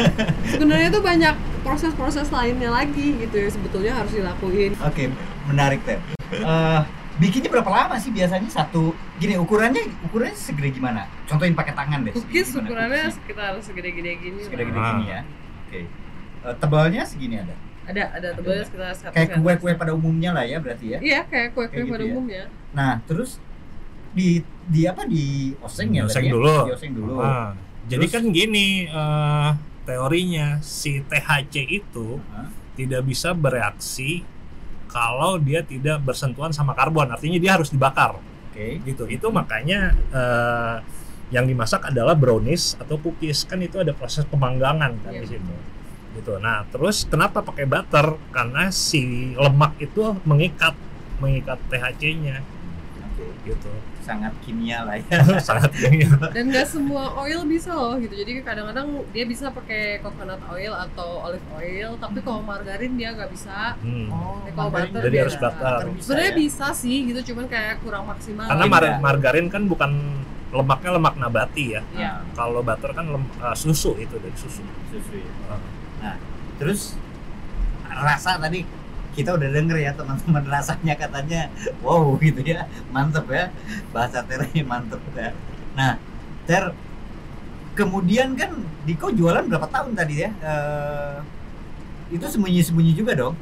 sebenarnya 0.52 0.88
tuh 0.88 1.02
banyak 1.02 1.34
proses-proses 1.60 2.30
lainnya 2.30 2.70
lagi 2.70 3.18
gitu 3.18 3.36
ya 3.36 3.48
sebetulnya 3.48 3.92
harus 3.94 4.12
dilakuin 4.12 4.72
oke 4.74 5.04
menarik 5.46 5.80
teh 5.82 6.00
Eh, 6.26 6.80
bikinnya 7.16 7.48
berapa 7.48 7.66
lama 7.66 7.96
sih 7.96 8.10
biasanya 8.10 8.44
satu 8.46 8.90
gini 9.16 9.34
ukurannya 9.34 9.80
ukurannya 10.02 10.34
segede 10.34 10.68
gimana 10.70 11.08
contohin 11.24 11.52
pakai 11.52 11.72
tangan 11.72 12.02
deh 12.02 12.12
gimana 12.12 12.60
ukurannya 12.60 13.02
cookies? 13.02 13.16
sekitar 13.16 13.52
segede-gede 13.58 14.12
gini 14.18 14.38
segede-gede 14.40 14.76
Ah. 14.76 14.88
gini 14.92 15.04
ya 15.06 15.20
oke 15.62 15.80
Eh, 16.38 16.54
tebalnya 16.56 17.02
segini 17.02 17.36
ada 17.36 17.56
ada 17.84 18.02
ada 18.12 18.28
tebalnya 18.32 18.62
sekitar 18.62 18.92
satu 18.92 19.10
Kayak 19.10 19.28
senti. 19.30 19.42
kue-kue 19.42 19.72
pada 19.74 19.92
umumnya 19.92 20.30
lah 20.30 20.44
ya 20.44 20.58
berarti 20.58 20.86
ya. 20.88 20.98
iya 21.00 21.20
kayak 21.22 21.52
kue 21.52 21.64
kue 21.64 21.72
Kayak 21.72 21.82
gitu 21.82 21.92
pada 21.92 22.02
ya. 22.02 22.10
umumnya 22.10 22.44
Nah, 22.70 22.92
terus 23.02 23.30
di 24.12 24.28
di 24.64 24.80
apa 24.84 25.02
di 25.04 25.24
oseng 25.58 25.90
ya 25.90 26.04
Oseng 26.04 26.24
ya? 26.24 26.32
dulu. 26.32 26.56
Di 26.62 26.72
oseng 26.72 26.92
dulu. 26.92 27.14
Ah, 27.18 27.56
jadi 27.86 28.02
Terus? 28.02 28.14
kan 28.14 28.24
gini 28.30 28.68
eh, 28.84 29.50
teorinya 29.84 30.46
si 30.60 31.00
THC 31.00 31.54
itu 31.64 32.18
Hah? 32.28 32.46
tidak 32.74 33.02
bisa 33.02 33.32
bereaksi 33.32 34.22
kalau 34.96 35.36
dia 35.36 35.60
tidak 35.60 36.00
bersentuhan 36.00 36.56
sama 36.56 36.72
karbon. 36.72 37.12
Artinya 37.12 37.36
dia 37.36 37.52
harus 37.60 37.68
dibakar. 37.68 38.16
Oke. 38.48 38.80
gitu. 38.88 39.04
Itu 39.04 39.28
makanya 39.28 39.92
eh, 39.92 40.76
yang 41.28 41.44
dimasak 41.44 41.92
adalah 41.92 42.16
brownies 42.16 42.72
atau 42.80 42.96
cookies. 42.96 43.44
Kan 43.44 43.60
itu 43.60 43.76
ada 43.76 43.92
proses 43.92 44.24
pemanggangan 44.24 44.96
kan 45.04 45.12
Iya. 45.12 45.20
di 45.20 45.28
situ. 45.36 45.54
gitu. 46.16 46.40
Nah 46.40 46.64
terus 46.72 47.04
kenapa 47.04 47.44
pakai 47.44 47.68
butter? 47.68 48.16
Karena 48.32 48.72
si 48.72 49.36
lemak 49.36 49.76
itu 49.76 50.16
mengikat 50.24 50.72
mengikat 51.20 51.60
THC-nya 51.68 52.40
Oke. 53.12 53.28
gitu 53.44 53.68
Sangat 54.06 54.32
kimia 54.38 54.80
lah 54.80 54.94
ya. 54.96 55.18
sangat 55.42 55.74
ini 55.82 56.06
dan 56.30 56.46
nggak 56.46 56.62
semua 56.64 57.10
oil 57.18 57.42
bisa 57.44 57.74
loh 57.74 57.98
gitu 57.98 58.14
jadi 58.14 58.38
kadang-kadang 58.40 58.86
dia 59.10 59.26
bisa 59.26 59.50
pakai 59.50 59.98
coconut 59.98 60.38
oil 60.46 60.70
atau 60.70 61.26
olive 61.26 61.42
oil 61.52 61.98
tapi 61.98 62.22
kalau 62.22 62.38
margarin 62.40 62.94
dia 62.94 63.10
nggak 63.10 63.26
bisa 63.28 63.74
Hmm. 63.76 64.06
Tapi 64.06 64.50
kalau 64.52 64.70
margarin 64.70 64.88
butter 64.88 65.02
Jadi 65.02 65.10
dia 65.10 65.22
harus 65.22 65.36
butter. 65.36 65.80
bisa 65.90 66.04
sebenarnya 66.06 66.30
ya? 66.30 66.38
bisa 66.38 66.66
sih 66.72 66.96
gitu 67.04 67.20
cuman 67.26 67.44
kayak 67.46 67.74
kurang 67.80 68.04
maksimal 68.04 68.46
karena 68.46 68.64
mar- 68.64 68.98
margarin 69.02 69.46
kan 69.48 69.62
bukan 69.64 69.90
lemaknya 70.48 70.90
lemak 70.92 71.14
nabati 71.16 71.64
ya. 71.72 71.82
Ah, 71.92 72.22
kalau 72.32 72.62
butter 72.62 72.90
kan 72.92 73.06
lem- 73.08 73.34
eh, 73.36 73.56
susu 73.56 73.92
itu 73.96 74.14
dari 74.16 74.32
susu 74.32 74.62
susu 74.86 75.12
ya. 75.12 75.32
Ah. 75.50 75.60
Nah, 76.00 76.16
terus 76.56 76.94
rasa 77.84 78.38
tadi 78.38 78.62
kita 79.16 79.32
udah 79.32 79.48
denger 79.48 79.76
ya 79.80 79.90
teman-teman 79.96 80.44
rasanya 80.44 80.94
katanya 81.00 81.48
wow 81.80 82.12
gitu 82.20 82.44
ya. 82.44 82.68
Mantep 82.92 83.24
ya. 83.32 83.48
Bahasa 83.96 84.20
ternya 84.28 84.62
mantep 84.68 85.00
ya. 85.16 85.32
Nah 85.72 85.96
ter 86.44 86.76
kemudian 87.72 88.36
kan 88.36 88.52
Diko 88.86 89.10
jualan 89.10 89.48
berapa 89.48 89.66
tahun 89.72 89.96
tadi 89.96 90.28
ya? 90.28 90.30
Eh, 90.44 91.16
itu 92.14 92.22
sembunyi-sembunyi 92.22 92.92
juga 92.94 93.18
dong. 93.18 93.34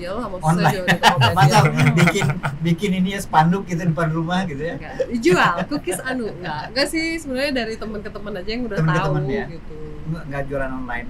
Iyalah 0.00 0.26
maksudnya 0.32 0.64
online. 0.64 0.74
jual 0.96 1.32
masa 1.36 1.58
bikin 1.92 2.26
bikin 2.64 2.90
ini 2.98 3.08
ya 3.14 3.20
spanduk 3.20 3.68
gitu 3.68 3.84
depan 3.84 4.08
rumah 4.10 4.48
gitu 4.48 4.64
ya? 4.64 4.74
Nggak, 4.80 4.94
dijual 5.12 5.54
cookies 5.68 6.00
anu. 6.02 6.32
Enggak 6.32 6.72
enggak 6.72 6.86
sih. 6.88 7.20
Sebenarnya 7.20 7.52
dari 7.62 7.74
teman 7.76 8.00
ke 8.00 8.10
teman 8.10 8.32
aja 8.32 8.50
yang 8.50 8.64
udah 8.64 8.78
Temen 8.80 8.96
tahu 8.96 9.12
temen 9.12 9.24
ya? 9.28 9.44
gitu. 9.52 9.76
Nggak 10.08 10.22
nggak 10.32 10.42
jualan 10.48 10.72
online. 10.72 11.08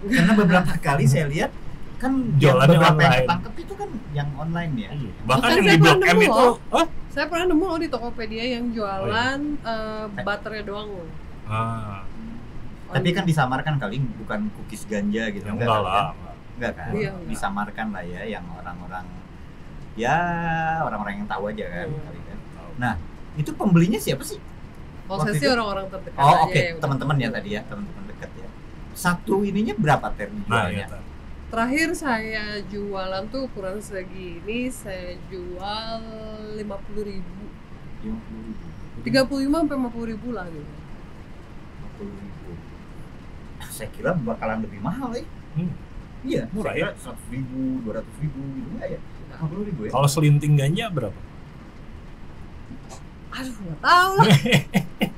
Karena 0.00 0.32
beberapa 0.32 0.72
kali 0.80 1.04
saya 1.04 1.28
lihat 1.28 1.52
kan 2.00 2.12
beberapa 2.32 2.72
yang 2.72 2.80
online. 2.80 3.20
ketangkep 3.20 3.54
itu 3.58 3.74
kan 3.76 3.88
yang 4.10 4.28
online 4.34 4.72
ya 4.74 4.90
bahkan 5.22 5.44
Bukan, 5.44 5.50
yang 5.52 5.60
saya 5.60 5.70
di 5.70 5.78
blok 5.78 5.92
pernah 5.92 6.08
M 6.08 6.16
nemu 6.16 6.24
itu 6.24 6.42
loh. 6.42 6.54
oh 6.72 6.86
saya 7.06 7.24
pernah 7.28 7.46
nemu 7.46 7.64
loh 7.66 7.78
di 7.78 7.88
Tokopedia 7.88 8.44
yang 8.50 8.64
jualan 8.70 9.40
Oh, 9.60 9.68
eh, 9.68 10.04
butternya 10.18 10.62
doang 10.64 10.88
loh 10.90 11.08
ah 11.46 12.00
Tapi 12.90 13.08
kan 13.12 13.22
disamarkan 13.22 13.74
kali 13.76 14.02
bukan 14.18 14.50
cookies 14.50 14.82
ganja 14.84 15.28
gitu. 15.28 15.44
yang 15.44 15.54
enggak 15.54 15.78
lah 15.78 16.10
Enggak 16.56 16.72
kan? 16.74 16.90
Iya, 16.90 17.10
enggak. 17.12 17.28
Disamarkan 17.28 17.86
lah 17.90 18.02
ya 18.02 18.22
yang 18.26 18.44
orang-orang 18.50 19.06
ya 19.94 20.16
orang-orang 20.82 21.14
yang 21.16 21.28
tahu 21.28 21.42
aja 21.48 21.64
kan 21.66 21.86
Hmm. 21.86 22.02
kali 22.02 22.20
kan. 22.20 22.38
Nah, 22.76 22.92
itu 23.36 23.50
pembelinya 23.52 23.96
siapa 23.96 24.22
sih? 24.22 24.40
kalau 25.04 25.22
saya 25.22 25.34
sih 25.36 25.48
orang-orang 25.48 25.86
terdekat 25.88 26.18
Oh, 26.18 26.30
aja 26.30 26.42
oke, 26.44 26.54
yang 26.54 26.66
udah 26.70 26.82
teman-teman 26.82 27.16
ya 27.16 27.28
tadi 27.28 27.48
ya, 27.50 27.60
teman-teman 27.64 28.04
dekat 28.06 28.30
ya. 28.32 28.48
Satu 28.92 29.34
ininya 29.42 29.74
berapa 29.74 30.06
ter 30.12 30.30
nah 30.46 30.70
dijualnya? 30.70 30.86
Terakhir 31.50 31.88
saya 31.98 32.62
jualan 32.70 33.26
tuh 33.28 33.50
ukuran 33.50 33.82
segini 33.82 34.70
saya 34.70 35.18
jual 35.26 36.02
lima 36.54 36.78
puluh 36.86 37.04
ribu 37.10 37.42
tiga 39.02 39.26
puluh 39.26 39.50
lima 39.50 39.66
sampai 39.66 39.76
lima 39.76 39.90
puluh 39.90 40.06
ribu 40.14 40.28
lah 40.30 40.46
gitu 40.48 40.72
Saya 43.70 43.88
kira 43.96 44.12
bakalan 44.12 44.60
lebih 44.64 44.80
mahal 44.80 45.12
ya. 45.16 45.24
Hmm. 45.56 45.72
Iya, 46.20 46.42
Murah 46.52 46.72
kira 46.76 46.92
seratus 47.00 47.24
ribu, 47.32 47.80
dua 47.80 48.00
ratus 48.00 48.14
ribu 48.20 48.40
gitu 48.56 48.68
enggak 48.76 48.88
ya? 48.92 49.00
Lima 49.00 49.46
puluh 49.48 49.64
ribu 49.68 49.80
ya? 49.88 49.90
kalau 49.92 50.08
selinting 50.08 50.54
ganja 50.56 50.86
berapa 50.92 51.20
aduh 53.30 53.56
nggak 53.56 53.78
tahu 53.80 54.12
lah 54.20 54.26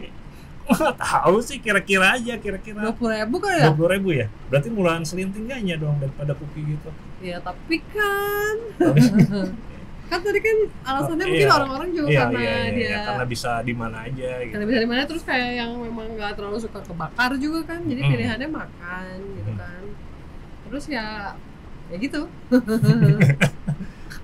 tahu 0.95 1.37
sih 1.41 1.59
kira-kira 1.59 2.15
aja 2.15 2.35
dua 2.35 2.43
kira-kira 2.43 2.93
puluh 2.95 3.13
ribu 3.13 3.37
kan 3.39 3.53
ya? 3.55 3.65
Dua 3.69 3.75
puluh 3.75 3.91
ribu 3.91 4.09
ya? 4.13 4.27
Berarti 4.49 4.69
murahan 4.69 5.03
selinting 5.03 5.47
ganja 5.47 5.75
dong 5.77 5.99
daripada 5.99 6.33
kopi 6.33 6.61
gitu. 6.65 6.89
Ya 7.21 7.39
tapi 7.39 7.83
kan. 7.91 8.57
Kan 10.13 10.21
tadi 10.21 10.45
kan 10.45 10.57
alasannya 10.85 11.25
Oh, 11.25 11.31
mungkin 11.33 11.49
iya. 11.49 11.57
orang-orang 11.57 11.91
juga 11.97 12.09
iya 12.13 12.21
karena 12.21 12.37
iya 12.37 12.53
iya 12.53 12.69
dia 12.69 12.85
iya, 12.85 13.01
karena 13.09 13.25
bisa 13.25 13.51
di 13.65 13.73
mana 13.73 13.97
aja 14.05 14.31
gitu. 14.45 14.53
Karena 14.53 14.67
bisa 14.69 14.79
di 14.85 14.89
mana 14.93 15.01
terus 15.09 15.23
kayak 15.25 15.51
yang 15.57 15.71
memang 15.73 16.07
nggak 16.21 16.33
terlalu 16.37 16.59
suka 16.61 16.81
kebakar 16.85 17.31
juga 17.41 17.61
kan. 17.65 17.81
Jadi 17.89 18.01
Hmm. 18.05 18.11
pilihannya 18.13 18.49
makan 18.53 19.17
gitu 19.41 19.51
Hmm. 19.57 19.61
kan. 19.65 19.83
Terus 20.69 20.85
ya 20.93 21.07
ya 21.89 21.97
gitu. 21.97 22.29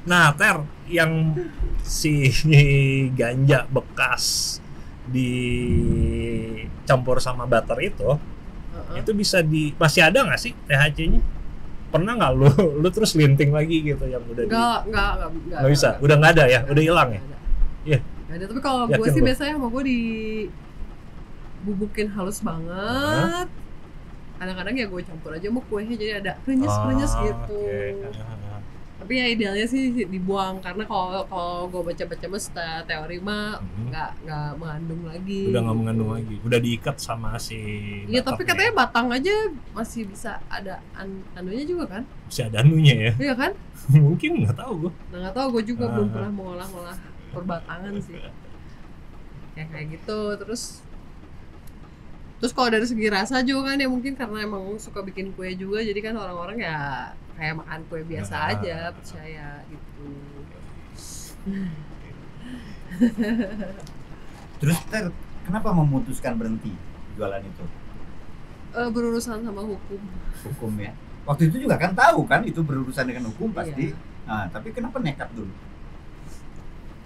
Nah, 0.04 0.32
Ter, 0.32 0.56
yang 0.88 1.36
si 1.84 2.32
ganja 3.18 3.68
bekas 3.68 4.56
dicampur 6.78 6.88
sama 7.18 7.44
butter 7.44 7.78
itu, 7.80 8.10
Heeh. 8.14 9.00
itu 9.00 9.10
bisa 9.12 9.40
di 9.40 9.72
masih 9.74 10.02
ada 10.04 10.24
nggak 10.24 10.40
sih 10.40 10.52
THC-nya? 10.66 11.20
Pernah 11.88 12.12
nggak 12.16 12.32
lu 12.36 12.48
lu 12.84 12.88
terus 12.88 13.16
linting 13.16 13.48
lagi 13.50 13.80
gitu 13.82 14.04
yang 14.04 14.20
udah 14.24 14.44
di 14.44 14.50
nggak 14.52 14.80
nggak 14.88 15.10
nggak 15.16 15.30
nggak 15.30 15.58
nggak 15.60 15.72
bisa, 15.72 15.88
udah 15.98 16.14
nggak 16.16 16.32
ada 16.36 16.44
ya, 16.46 16.60
udah 16.68 16.82
hilang 16.82 17.08
ya? 17.12 17.20
Iya. 17.84 17.98
Ada 18.28 18.44
tapi 18.44 18.60
kalau 18.60 18.84
gue 18.84 19.06
sih 19.08 19.20
lu? 19.20 19.26
biasanya 19.32 19.52
sama 19.56 19.68
gue 19.68 19.82
di 19.82 19.98
bubukin 21.58 22.06
halus 22.12 22.38
banget 22.38 23.48
kadang-kadang 24.38 24.74
ya 24.78 24.86
gue 24.86 25.02
campur 25.02 25.34
aja 25.34 25.50
sama 25.50 25.58
kuenya 25.66 25.98
jadi 25.98 26.12
ada 26.22 26.32
krenyes 26.46 26.70
krenyes 26.70 27.10
Ah, 27.10 27.22
gitu 27.26 27.58
oke. 27.58 28.06
Tapi 28.98 29.14
ya 29.14 29.26
idealnya 29.26 29.62
sih 29.64 29.82
dibuang 30.04 30.58
karena 30.58 30.82
kalau 30.82 31.22
kalau 31.24 31.66
gue 31.66 31.82
baca-baca 31.84 32.26
mas 32.26 32.46
te- 32.46 32.84
teori 32.84 33.18
mah 33.18 33.56
Mhm. 33.56 33.86
nggak 33.88 34.10
nggak 34.22 34.50
mengandung 34.54 35.02
lagi 35.04 35.42
Udah 35.48 35.62
nggak 35.62 35.76
mengandung 35.76 36.10
lagi, 36.12 36.34
udah 36.40 36.58
diikat 36.58 36.96
sama 36.98 37.38
si. 37.38 37.62
Iya 38.04 38.20
tapi 38.20 38.42
katanya 38.42 38.74
batang 38.76 39.06
aja 39.08 39.30
masih 39.70 40.02
bisa 40.04 40.42
ada 40.46 40.82
an 40.92 41.08
anunya 41.32 41.62
juga 41.62 41.84
kan? 41.88 42.02
masih 42.26 42.44
ada 42.44 42.58
anunya 42.60 42.94
ya. 43.00 43.12
Iya 43.16 43.34
kan? 43.34 43.52
Mungkin 44.10 44.30
nggak 44.42 44.56
tahu 44.56 44.72
gua. 44.82 44.92
Nah 45.08 45.18
nggak 45.22 45.34
tahu 45.36 45.46
gue 45.52 45.62
juga 45.68 45.84
Ah. 45.84 45.90
belum 45.94 46.08
pernah 46.10 46.32
mengolah-olah 46.32 46.96
perbatangan 47.30 47.94
sih. 48.02 48.18
Kayak 49.54 49.68
kayak 49.68 49.86
gitu 49.94 50.18
terus 50.36 50.62
terus 52.38 52.50
kalau 52.50 52.68
dari 52.68 52.82
segi 52.82 53.06
rasa 53.08 53.42
juga 53.42 53.70
kan 53.70 53.78
ya 53.78 53.86
mungkin 53.86 54.14
karena 54.14 54.42
emang 54.42 54.62
suka 54.76 55.02
bikin 55.02 55.34
kue 55.34 55.50
juga 55.54 55.78
jadi 55.80 55.98
kan 56.00 56.14
orang-orang 56.14 56.58
ya 56.60 56.78
kayak 57.38 57.54
makan 57.54 57.80
kue 57.86 58.02
biasa 58.02 58.34
Ah. 58.34 58.50
aja 58.52 58.76
percaya 58.90 59.48
gitu. 59.70 60.06
Terus 64.58 64.78
ter, 64.90 65.04
kenapa 65.46 65.70
memutuskan 65.70 66.34
berhenti 66.34 66.74
jualan 67.14 67.42
itu? 67.42 67.64
Eh, 68.74 68.88
berurusan 68.90 69.40
sama 69.40 69.62
hukum. 69.62 70.00
Hukum 70.44 70.72
ya. 70.76 70.92
Waktu 71.24 71.52
itu 71.52 71.62
juga 71.62 71.76
kan 71.78 71.92
tahu 71.94 72.26
kan 72.26 72.42
itu 72.42 72.60
berurusan 72.60 73.06
dengan 73.06 73.30
hukum 73.30 73.54
pasti. 73.54 73.94
Iya. 73.94 73.96
Nah, 74.28 74.44
tapi 74.50 74.74
kenapa 74.74 74.98
nekat 75.00 75.30
dulu? 75.32 75.52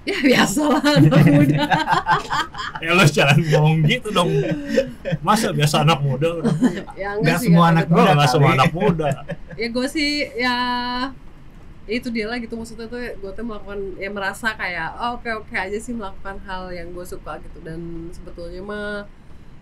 Ya 0.02 0.18
biasa 0.18 0.60
lah 0.66 0.82
anak 0.82 1.24
muda. 1.38 1.62
Ya 2.82 2.90
lo 2.90 3.04
jangan 3.06 3.38
ngomong 3.38 3.86
gitu 3.86 4.08
dong. 4.10 4.30
Masa 5.22 5.54
biasa 5.54 5.86
anak 5.86 6.02
muda 6.02 6.42
ya 6.98 7.14
Nggak 7.22 7.38
sih, 7.38 7.54
semua 7.54 7.70
anak 7.70 7.86
muda 7.86 8.10
nggak 8.18 8.30
semua 8.34 8.50
anak 8.58 8.70
muda. 8.74 9.08
ya 9.54 9.68
gue 9.70 9.86
sih 9.86 10.26
ya 10.34 10.56
ya 11.86 11.94
itu 11.94 12.10
dia 12.10 12.26
lah 12.26 12.42
gitu. 12.42 12.58
Maksudnya 12.58 12.90
tuh 12.90 12.98
gue 12.98 13.30
tuh 13.30 13.44
melakukan 13.46 13.78
ya 14.02 14.10
merasa 14.10 14.58
kayak 14.58 14.90
oh, 14.98 15.22
oke 15.22 15.30
oke 15.46 15.54
aja 15.54 15.78
sih 15.78 15.94
melakukan 15.94 16.42
hal 16.50 16.74
yang 16.74 16.90
gue 16.90 17.06
suka 17.06 17.38
gitu. 17.38 17.62
Dan 17.62 18.10
sebetulnya 18.10 18.58
mah 18.58 19.06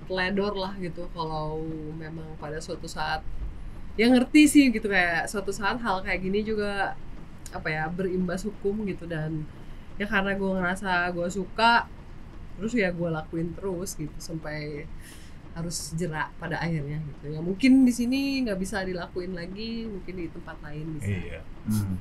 teledor 0.08 0.56
lah 0.56 0.72
gitu. 0.80 1.04
Kalau 1.12 1.60
memang 2.00 2.24
pada 2.40 2.56
suatu 2.64 2.88
saat 2.88 3.20
ya 4.00 4.08
ngerti 4.08 4.48
sih 4.48 4.64
gitu. 4.72 4.88
Kayak 4.88 5.28
suatu 5.28 5.52
saat 5.52 5.76
hal 5.84 6.00
kayak 6.00 6.24
gini 6.24 6.40
juga 6.40 6.96
apa 7.52 7.68
ya 7.68 7.92
berimbas 7.92 8.48
hukum 8.48 8.88
gitu. 8.88 9.04
Dan 9.04 9.44
ya 10.00 10.08
karena 10.08 10.32
gue 10.32 10.50
ngerasa 10.50 11.12
gue 11.12 11.28
suka 11.28 11.84
terus 12.56 12.72
ya 12.72 12.88
gue 12.88 13.08
lakuin 13.08 13.52
terus 13.52 13.92
gitu 13.94 14.16
sampai 14.16 14.88
harus 15.50 15.92
jerak 15.92 16.30
pada 16.38 16.56
akhirnya 16.56 16.96
gitu 17.02 17.26
ya 17.28 17.40
mungkin 17.42 17.84
di 17.84 17.92
sini 17.92 18.20
nggak 18.42 18.56
bisa 18.56 18.80
dilakuin 18.80 19.34
lagi 19.34 19.84
mungkin 19.84 20.14
di 20.16 20.26
tempat 20.30 20.56
lain 20.62 20.86
bisa 20.96 21.10
Iya. 21.10 21.40
Hmm. 21.68 22.00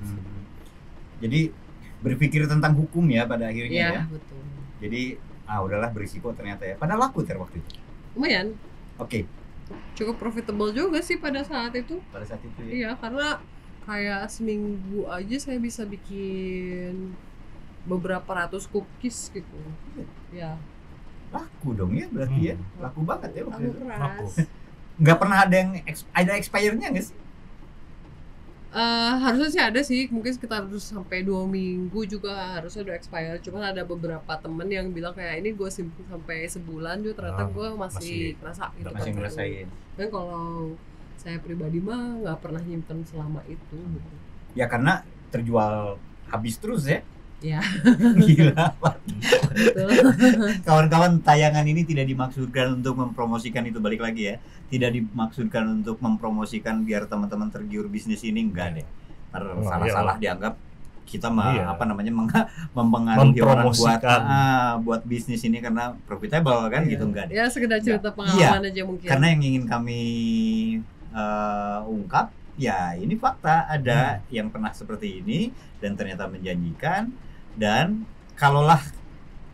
Jadi 1.20 1.52
berpikir 2.00 2.48
tentang 2.48 2.72
hukum 2.74 3.04
ya 3.10 3.28
pada 3.28 3.52
akhirnya 3.52 3.76
Iya, 3.76 3.90
ya. 3.92 4.04
betul 4.08 4.40
Jadi 4.80 5.02
ah 5.44 5.60
udahlah 5.60 5.92
berisiko 5.92 6.32
ternyata 6.32 6.64
ya. 6.64 6.80
Padahal 6.80 7.10
laku 7.10 7.26
ter 7.26 7.36
waktu 7.36 7.60
itu. 7.60 7.70
lumayan 8.16 8.56
Oke, 8.96 9.24
cukup 9.94 10.16
profitable 10.18 10.72
juga 10.72 11.00
sih 11.00 11.16
pada 11.16 11.40
saat 11.42 11.72
itu 11.74 12.00
pada 12.10 12.24
saat 12.24 12.40
itu 12.42 12.60
ya. 12.64 12.72
iya 12.72 12.92
karena 12.96 13.40
kayak 13.84 14.28
seminggu 14.28 15.08
aja 15.08 15.36
saya 15.38 15.58
bisa 15.58 15.84
bikin 15.84 17.12
beberapa 17.84 18.28
ratus 18.28 18.66
cookies 18.66 19.30
gitu 19.30 19.58
ya 20.30 20.56
laku 21.30 21.72
dong 21.74 21.94
ya 21.94 22.08
berarti 22.08 22.42
ya 22.44 22.56
Hmm. 22.56 22.82
laku 22.82 23.00
banget 23.04 23.30
ya 23.32 23.42
waktu 23.46 23.62
itu. 23.66 23.80
Laku. 23.82 24.26
keras 24.26 24.34
nggak 25.00 25.18
pernah 25.18 25.38
ada 25.42 25.56
yang 25.56 25.70
ada 26.12 26.32
expire-nya 26.34 26.90
nggak 26.90 27.06
sih 27.06 27.18
Eh, 28.70 28.82
harusnya 29.18 29.50
sih 29.50 29.62
ada 29.64 29.82
sih 29.82 30.06
mungkin 30.08 30.30
sekitar 30.30 30.62
harus 30.62 30.86
sampai 30.86 31.26
dua 31.26 31.42
minggu 31.44 32.06
juga 32.06 32.30
harusnya 32.54 32.86
udah 32.86 32.96
expire 32.96 33.42
cuman 33.42 33.66
ada 33.66 33.82
beberapa 33.84 34.30
temen 34.38 34.70
yang 34.70 34.86
bilang 34.88 35.10
kayak 35.12 35.42
ini 35.42 35.50
gue 35.52 35.66
simpen 35.68 36.06
sampai 36.06 36.46
sebulan 36.46 37.02
juga 37.02 37.18
ternyata 37.18 37.44
Ah, 37.44 37.50
gue 37.50 37.68
masih, 37.68 37.82
masih- 37.82 38.34
kerasa 38.38 38.66
gitu 38.78 38.88
masih 38.88 39.02
kan. 39.08 39.18
ngerasain 39.18 39.68
Dan 39.98 40.08
kalau 40.08 40.78
saya 41.16 41.38
pribadi 41.38 41.82
mah 41.82 41.98
nggak 42.22 42.38
pernah 42.40 42.62
nyimpen 42.62 43.02
selama 43.04 43.42
itu 43.44 43.74
gitu. 43.74 44.14
ya 44.54 44.66
karena 44.66 45.02
terjual 45.28 45.98
habis 46.28 46.56
terus 46.56 46.86
ya 46.86 47.02
Ya, 47.40 47.64
gila 48.20 48.76
betul. 48.78 49.88
kawan-kawan 50.62 51.24
tayangan 51.24 51.64
ini 51.64 51.82
tidak 51.84 52.06
dimaksudkan 52.06 52.76
untuk 52.76 52.96
mempromosikan 52.96 53.64
itu. 53.64 53.80
Balik 53.80 54.04
lagi 54.04 54.28
ya. 54.28 54.36
Tidak 54.68 54.92
dimaksudkan 54.92 55.64
untuk 55.74 55.98
mempromosikan 55.98 56.84
biar 56.84 57.08
teman-teman 57.08 57.48
tergiur 57.48 57.88
bisnis 57.88 58.22
ini. 58.22 58.44
Enggak 58.44 58.76
deh. 58.76 58.88
Ntar 59.32 59.42
Oh, 59.52 59.64
salah-salah 59.64 60.16
dianggap 60.18 60.60
kita 61.06 61.26
mah 61.26 61.56
Iya. 61.56 61.64
apa 61.72 61.84
namanya 61.84 62.12
meng- 62.12 62.30
mempengaruhi 62.70 63.40
orang 63.40 63.72
buat 63.72 63.98
ah, 64.04 64.78
buat 64.78 65.02
bisnis 65.02 65.42
ini 65.42 65.58
karena 65.58 65.96
profitable 66.04 66.60
kan 66.68 66.84
Iya. 66.84 66.92
gitu. 66.92 67.04
Enggak 67.08 67.32
deh. 67.32 67.36
Ya 67.36 67.48
sekedar 67.48 67.80
cerita 67.80 68.10
Iya. 68.10 68.18
pengalaman 68.20 68.64
aja 68.68 68.82
mungkin. 68.84 69.08
karena 69.08 69.26
yang 69.28 69.42
ingin 69.42 69.64
kami 69.64 70.02
eh, 71.10 71.80
ungkap 71.84 72.30
ya 72.56 72.94
ini 72.94 73.16
fakta. 73.16 73.66
Ada 73.66 74.22
yang 74.30 74.52
pernah 74.52 74.70
seperti 74.70 75.24
ini 75.24 75.50
dan 75.80 75.96
ternyata 75.96 76.28
menjanjikan 76.28 77.10
dan 77.60 78.08
kalaulah 78.34 78.80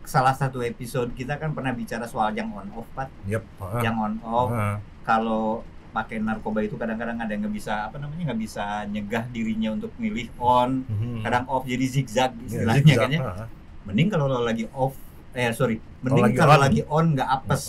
salah 0.05 0.31
satu 0.31 0.61
episode 0.61 1.09
kita 1.11 1.35
kan 1.35 1.49
pernah 1.49 1.73
bicara 1.73 2.05
soal 2.05 2.29
yang 2.31 2.53
on 2.53 2.69
off 2.71 2.85
Pat 2.93 3.09
Yep. 3.25 3.41
yang 3.81 3.97
on 3.97 4.21
off 4.21 4.53
ah. 4.53 4.77
kalau 5.01 5.65
pakai 5.89 6.19
narkoba 6.19 6.61
itu 6.61 6.75
kadang-kadang 6.75 7.17
ada 7.17 7.31
yang 7.31 7.41
nggak 7.41 7.55
bisa 7.55 7.87
apa 7.87 7.97
namanya 7.97 8.29
nggak 8.29 8.37
bisa 8.37 8.63
nyegah 8.85 9.25
dirinya 9.25 9.73
untuk 9.73 9.89
milih 9.95 10.29
on 10.37 10.85
Mhm. 10.85 11.25
kadang 11.25 11.43
off 11.47 11.65
jadi 11.65 11.85
zigzag 11.85 12.31
Ya, 12.35 12.45
istilahnya 12.45 12.85
zigzag, 12.85 13.01
kan 13.01 13.11
ya 13.11 13.21
mending 13.81 14.07
kalau 14.07 14.25
lo 14.27 14.39
lagi 14.39 14.69
off 14.71 14.93
eh 15.31 15.49
sorry 15.49 15.81
mending 15.99 16.35
kalau 16.35 16.57
lagi 16.57 16.85
on 16.85 17.05
nggak 17.11 17.25
apes 17.27 17.63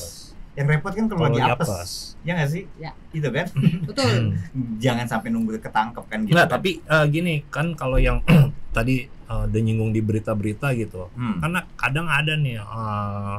yang 0.53 0.67
repot 0.67 0.89
kan 0.91 1.05
kalau 1.07 1.29
lagi 1.29 1.41
apes 1.41 1.69
apes. 1.69 1.93
ya 2.21 2.33
nggak 2.35 2.51
sih 2.51 2.65
Ya. 2.77 2.91
itu 3.13 3.29
kan 3.31 3.47
Betul. 3.85 4.13
jangan 4.85 5.07
sampai 5.07 5.29
nunggu 5.31 5.57
ketangkep 5.57 6.05
kan 6.05 6.19
gitu 6.23 6.33
Nggak, 6.33 6.47
kan. 6.47 6.55
tapi 6.57 6.71
eh, 6.83 7.05
gini 7.07 7.35
kan 7.47 7.73
kalau 7.73 7.97
yang 7.97 8.21
tadi 8.77 8.97
eh, 9.09 9.43
udah 9.49 9.61
nyinggung 9.65 9.91
di 9.91 10.05
berita-berita 10.05 10.77
gitu, 10.77 11.09
Hmm. 11.17 11.41
karena 11.41 11.65
kadang 11.75 12.07
ada 12.07 12.37
nih 12.37 12.61
eh, 12.61 13.39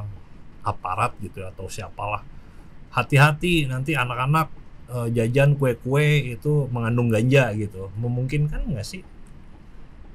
aparat 0.66 1.14
gitu 1.22 1.46
ya, 1.46 1.54
atau 1.54 1.70
siapalah 1.70 2.26
hati-hati 2.90 3.70
nanti 3.70 3.94
anak-anak 3.94 4.50
eh, 4.90 5.08
jajan 5.14 5.54
kue-kue 5.54 6.34
itu 6.34 6.66
mengandung 6.74 7.14
ganja 7.14 7.54
gitu, 7.54 7.94
memungkinkan 7.96 8.66
nggak 8.66 8.82
sih 8.84 9.06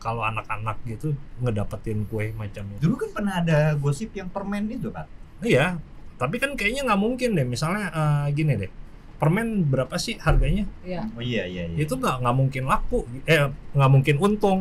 kalau 0.02 0.26
anak-anak 0.26 0.82
gitu 0.82 1.14
ngedapetin 1.38 2.02
kue 2.10 2.34
macam 2.34 2.66
itu? 2.74 2.82
dulu 2.82 3.06
kan 3.06 3.10
pernah 3.14 3.34
ada 3.38 3.58
gosip 3.78 4.10
yang 4.12 4.26
permen 4.26 4.66
itu 4.66 4.90
kan 4.90 5.06
Iya, 5.42 5.74
tapi 6.18 6.38
kan 6.38 6.54
kayaknya 6.54 6.86
nggak 6.86 7.02
mungkin 7.02 7.34
deh. 7.34 7.42
Misalnya 7.42 7.90
eh, 7.90 8.26
gini 8.30 8.54
deh, 8.54 8.70
permen 9.18 9.66
berapa 9.66 9.90
sih 9.98 10.14
harganya? 10.22 10.62
Ya. 10.86 11.02
oh 11.14 11.22
iya 11.22 11.42
iya 11.50 11.66
iya 11.66 11.82
Itu 11.82 11.98
nggak 11.98 12.22
nggak 12.22 12.36
mungkin 12.38 12.62
laku, 12.70 13.02
eh 13.26 13.50
nggak 13.74 13.90
mungkin 13.90 14.16
untung. 14.22 14.60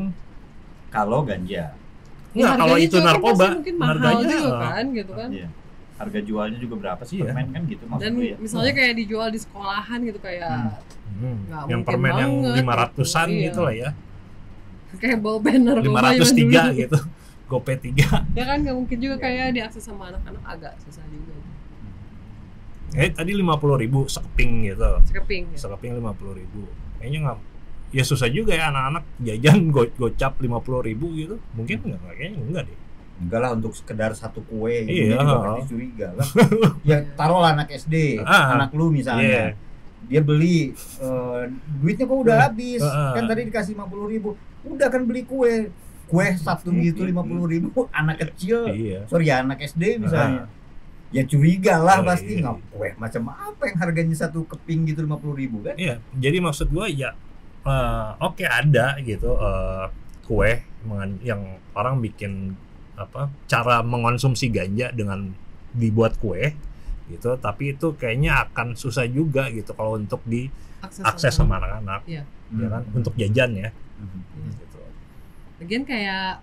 Kalau 0.92 1.24
ganja 1.24 1.74
Nggak, 2.32 2.52
kalau 2.54 2.76
harganya 2.76 2.88
itu 2.88 2.96
kan 2.96 3.06
narkoba, 3.08 3.36
pasti 3.42 3.56
mungkin 3.58 3.76
mahal 3.76 3.92
harganya, 3.98 4.38
juga 4.38 4.58
kan 4.62 4.86
gitu 4.92 5.12
kan. 5.16 5.30
iya 5.32 5.48
harga 5.98 6.20
jualnya 6.20 6.58
juga 6.58 6.75
berapa 6.80 7.04
sih 7.04 7.16
Iya. 7.16 7.24
permen 7.27 7.48
kan 7.50 7.62
gitu 7.66 7.84
maksud 7.86 8.01
Dan 8.01 8.14
ya 8.18 8.36
misalnya 8.38 8.74
kayak 8.74 8.94
dijual 8.98 9.27
di 9.30 9.40
sekolahan 9.40 10.00
gitu 10.01 10.20
kayak 10.20 10.51
Hmm. 11.12 11.44
Hmm, 11.44 11.68
yang 11.68 11.82
permen 11.84 12.14
yang 12.16 12.34
lima 12.56 12.74
ratusan 12.74 13.27
gitu, 13.30 13.44
gitu 13.44 13.60
iya. 13.62 13.68
lah 13.68 13.74
ya, 13.75 13.90
kayak 14.96 15.20
bawa 15.20 15.38
banner 15.38 15.75
lima 15.77 16.00
ratus 16.01 16.32
tiga 16.32 16.72
dulu. 16.72 16.80
gitu, 16.80 16.98
gope 17.46 17.74
tiga. 17.77 18.24
Ya 18.32 18.44
kan 18.48 18.64
nggak 18.64 18.74
mungkin 18.74 18.98
juga 18.98 19.16
Iya. 19.16 19.24
kayak 19.27 19.48
diakses 19.54 19.84
sama 19.84 20.08
anak-anak 20.08 20.40
agak 20.48 20.74
susah 20.82 21.04
juga. 21.06 21.36
Eh 22.92 23.08
tadi 23.08 23.32
lima 23.32 23.56
puluh 23.56 23.75
ribu 23.75 24.08
sekeping 24.08 24.68
gitu, 24.68 24.92
Sekeping. 25.04 25.51
Ya. 25.51 25.58
sekeping 25.60 25.92
lima 25.96 26.12
puluh 26.12 26.32
ribu. 26.34 26.64
Kayaknya 26.98 27.20
nggak, 27.24 27.38
ya 27.92 28.01
susah 28.01 28.27
juga 28.27 28.51
ya 28.51 28.68
anak-anak 28.68 29.04
jajan 29.20 29.58
go, 29.75 29.84
gocap 29.92 30.40
lima 30.40 30.58
puluh 30.58 30.82
ribu 30.82 31.12
gitu, 31.14 31.36
mungkin 31.51 31.77
nggak? 31.82 32.00
Kayaknya 32.10 32.40
enggak 32.42 32.64
deh. 32.66 32.77
enggak 33.22 33.40
lah 33.40 33.51
untuk 33.54 33.72
sekedar 33.72 34.12
satu 34.12 34.42
kue 34.42 34.82
Iya. 34.82 35.14
juga 35.14 35.38
pasti 35.46 35.62
curiga 35.70 36.08
lah 36.12 36.25
ya 36.90 36.98
taruhlah 37.14 37.54
anak 37.54 37.70
SD 37.70 38.18
Ah. 38.20 38.58
anak 38.58 38.74
lu 38.74 38.90
misalnya 38.90 39.22
Iya. 39.22 39.46
dia 40.10 40.22
beli 40.22 40.74
eh, 40.74 41.42
duitnya 41.77 42.10
kok 42.10 42.18
udah 42.18 42.34
Hmm. 42.34 42.46
habis 42.50 42.82
Ah. 42.82 43.14
kan 43.14 43.24
tadi 43.25 43.42
dikasih 43.46 43.77
lima 43.77 43.86
puluh 43.86 44.10
ribu 44.10 44.34
udah 44.64 44.88
kan 44.90 45.06
beli 45.06 45.22
kue 45.22 45.70
kue 46.08 46.27
satu 46.34 46.74
gitu 46.74 47.06
lima 47.06 47.22
puluh 47.22 47.46
ribu 47.46 47.70
anak 47.94 48.25
kecil 48.25 48.66
Iya. 48.66 49.06
sorry 49.06 49.30
ya 49.30 49.46
anak 49.46 49.62
SD 49.62 50.01
misalnya 50.01 50.50
ya 51.12 51.22
curiga 51.22 51.77
lah 51.77 52.01
Oh, 52.01 52.08
pasti 52.08 52.34
iya. 52.36 52.42
nggak 52.42 52.58
kue 52.74 52.90
macam 52.98 53.22
apa 53.30 53.64
yang 53.68 53.77
harganya 53.77 54.16
satu 54.18 54.50
keping 54.50 54.90
gitu 54.90 55.06
lima 55.06 55.16
puluh 55.16 55.38
ribu 55.38 55.62
kan 55.62 55.77
Iya, 55.77 56.01
jadi 56.16 56.42
maksud 56.42 56.74
gua 56.74 56.90
ya 56.90 57.14
eh, 57.64 58.10
oke 58.20 58.46
ada 58.46 58.98
gitu 59.02 59.38
eh, 59.38 59.86
kue 60.26 60.52
yang 61.22 61.42
orang 61.78 62.02
bikin 62.02 62.56
apa 62.98 63.30
cara 63.46 63.82
mengonsumsi 63.82 64.50
ganja 64.50 64.90
dengan 64.94 65.34
dibuat 65.72 66.18
kue 66.22 66.54
gitu, 67.12 67.36
tapi 67.36 67.76
itu 67.76 67.92
kayaknya 68.00 68.48
akan 68.48 68.72
susah 68.74 69.04
juga 69.04 69.52
gitu 69.52 69.76
kalau 69.76 70.00
untuk 70.00 70.24
diakses 70.24 71.36
sama 71.36 71.60
anak-anak, 71.60 72.08
Iya. 72.08 72.24
ya 72.56 72.68
kan, 72.72 72.84
Hmm. 72.88 72.98
untuk 73.04 73.14
jajan 73.20 73.52
ya. 73.52 73.70
Hmm. 74.00 74.48
Gitu. 74.56 74.80
Lagian 75.60 75.84
kayak 75.84 76.40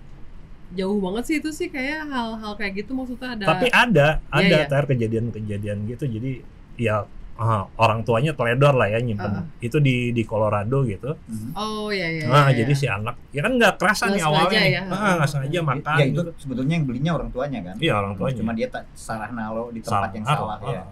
jauh 0.77 1.01
banget 1.01 1.23
sih 1.25 1.37
itu 1.41 1.49
sih 1.49 1.69
kayak 1.73 2.05
hal-hal 2.13 2.53
kayak 2.61 2.85
gitu 2.85 2.93
maksudnya 2.93 3.33
ada 3.33 3.45
Tapi 3.49 3.67
ada, 3.73 4.09
ada 4.29 4.45
iya. 4.45 4.69
ter 4.69 4.85
kejadian-kejadian 4.85 5.89
gitu, 5.89 6.05
jadi 6.05 6.31
ya 6.77 7.09
ah, 7.39 7.71
orang 7.77 8.03
tuanya 8.03 8.33
teledor 8.33 8.75
lah 8.75 8.87
ya 8.87 8.99
nyimpen 8.99 9.31
Ah. 9.33 9.45
itu 9.59 9.79
di 9.79 10.11
di 10.11 10.23
Colorado 10.23 10.83
gitu. 10.83 11.15
Hmm. 11.23 11.55
Oh 11.55 11.89
iya 11.89 12.11
iya. 12.13 12.27
Nah, 12.27 12.51
iya, 12.51 12.61
jadi 12.61 12.73
iya. 12.73 12.81
si 12.81 12.87
anak 12.89 13.15
ya 13.31 13.41
kan 13.41 13.53
nggak 13.55 13.75
kerasa 13.77 14.05
nih 14.09 14.21
awalnya 14.21 14.59
ya. 14.61 14.83
Ah, 14.85 15.17
nggak 15.17 15.29
sengaja 15.29 15.61
makan 15.63 15.97
ya 15.97 16.05
itu 16.05 16.19
gitu. 16.19 16.31
sebetulnya 16.37 16.75
yang 16.75 16.85
belinya 16.85 17.13
orang 17.15 17.31
tuanya 17.31 17.59
kan 17.63 17.75
Iya, 17.77 17.93
orang 17.95 18.13
tuanya. 18.13 18.37
cuma 18.37 18.53
dia 18.53 18.67
tak 18.67 18.85
salah 18.93 19.31
nalo 19.31 19.71
di 19.71 19.79
tempat 19.79 20.11
yang 20.13 20.27
salah 20.27 20.59
ya 20.63 20.83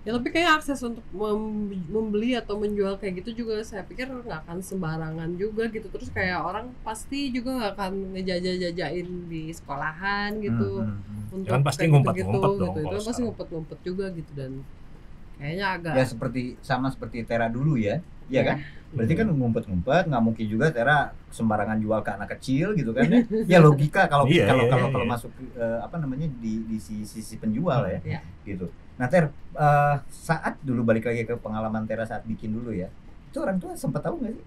Ya 0.00 0.16
tapi 0.16 0.32
kayak 0.32 0.50
akses 0.56 0.80
untuk 0.80 1.04
mem- 1.12 1.76
membeli 1.86 2.32
atau 2.32 2.56
menjual 2.56 2.96
kayak 2.96 3.20
gitu 3.20 3.44
juga 3.44 3.60
saya 3.60 3.84
pikir 3.84 4.08
nggak 4.08 4.48
akan 4.48 4.64
sembarangan 4.64 5.36
juga 5.36 5.68
gitu 5.68 5.84
terus 5.86 6.08
kayak 6.08 6.40
orang 6.40 6.72
pasti 6.80 7.28
juga 7.28 7.52
nggak 7.52 7.72
akan 7.76 7.92
ngejajah-jajain 8.16 9.06
di 9.28 9.52
sekolahan 9.52 10.40
gitu 10.40 10.80
Hmm, 10.80 10.96
hmm, 10.96 11.04
hmm. 11.04 11.34
untuk 11.36 11.46
Ya 11.46 11.52
kan 11.52 11.62
pasti 11.62 11.78
kayak 11.78 11.92
ngumpet-ngumpet 11.92 12.32
gitu-gitu, 12.32 12.64
dong 12.64 12.72
gitu. 12.72 12.80
itu 12.88 13.04
pasti 13.04 13.20
ngumpet-ngumpet 13.20 13.78
juga 13.84 14.04
gitu 14.10 14.30
dan 14.32 14.52
kayaknya 15.40 15.66
agak 15.72 15.92
ya 15.96 16.04
seperti 16.04 16.42
sama 16.60 16.92
seperti 16.92 17.24
Tera 17.24 17.48
dulu 17.48 17.80
ya. 17.80 17.98
Iya. 18.30 18.36
ya 18.36 18.42
kan? 18.46 18.56
Berarti 18.90 19.14
kan 19.14 19.26
ngumpet-ngumpet 19.30 20.04
nggak 20.10 20.22
mungkin 20.22 20.44
juga 20.46 20.66
Tera 20.70 21.10
sembarangan 21.32 21.78
jual 21.80 21.98
ke 22.04 22.10
anak 22.14 22.28
kecil 22.38 22.76
gitu 22.76 22.92
kan 22.92 23.08
ya. 23.08 23.20
Ya 23.56 23.58
logika 23.58 24.06
kalau 24.06 24.28
Iya, 24.28 24.50
kalau 24.50 24.66
iya, 24.66 24.70
kalau 24.70 24.86
iya, 24.86 24.94
kalau 24.94 25.06
iya. 25.06 25.12
masuk 25.16 25.30
eh, 25.56 25.78
apa 25.80 25.96
namanya 25.98 26.26
di 26.38 26.52
di 26.68 26.76
sisi, 26.78 27.06
sisi 27.22 27.34
penjual 27.40 27.88
ya 27.88 27.98
Iya. 28.04 28.20
gitu. 28.44 28.68
Nah 29.00 29.08
Ter 29.08 29.32
eh, 29.56 29.94
saat 30.12 30.60
dulu 30.60 30.84
balik 30.84 31.08
lagi 31.08 31.24
ke 31.24 31.34
pengalaman 31.40 31.88
Tera 31.88 32.04
saat 32.04 32.22
bikin 32.28 32.52
dulu 32.54 32.70
ya 32.70 32.86
itu 33.30 33.38
orang 33.38 33.62
tua 33.62 33.72
sempat 33.78 34.02
tahu 34.02 34.18
nggak 34.20 34.34
sih? 34.34 34.44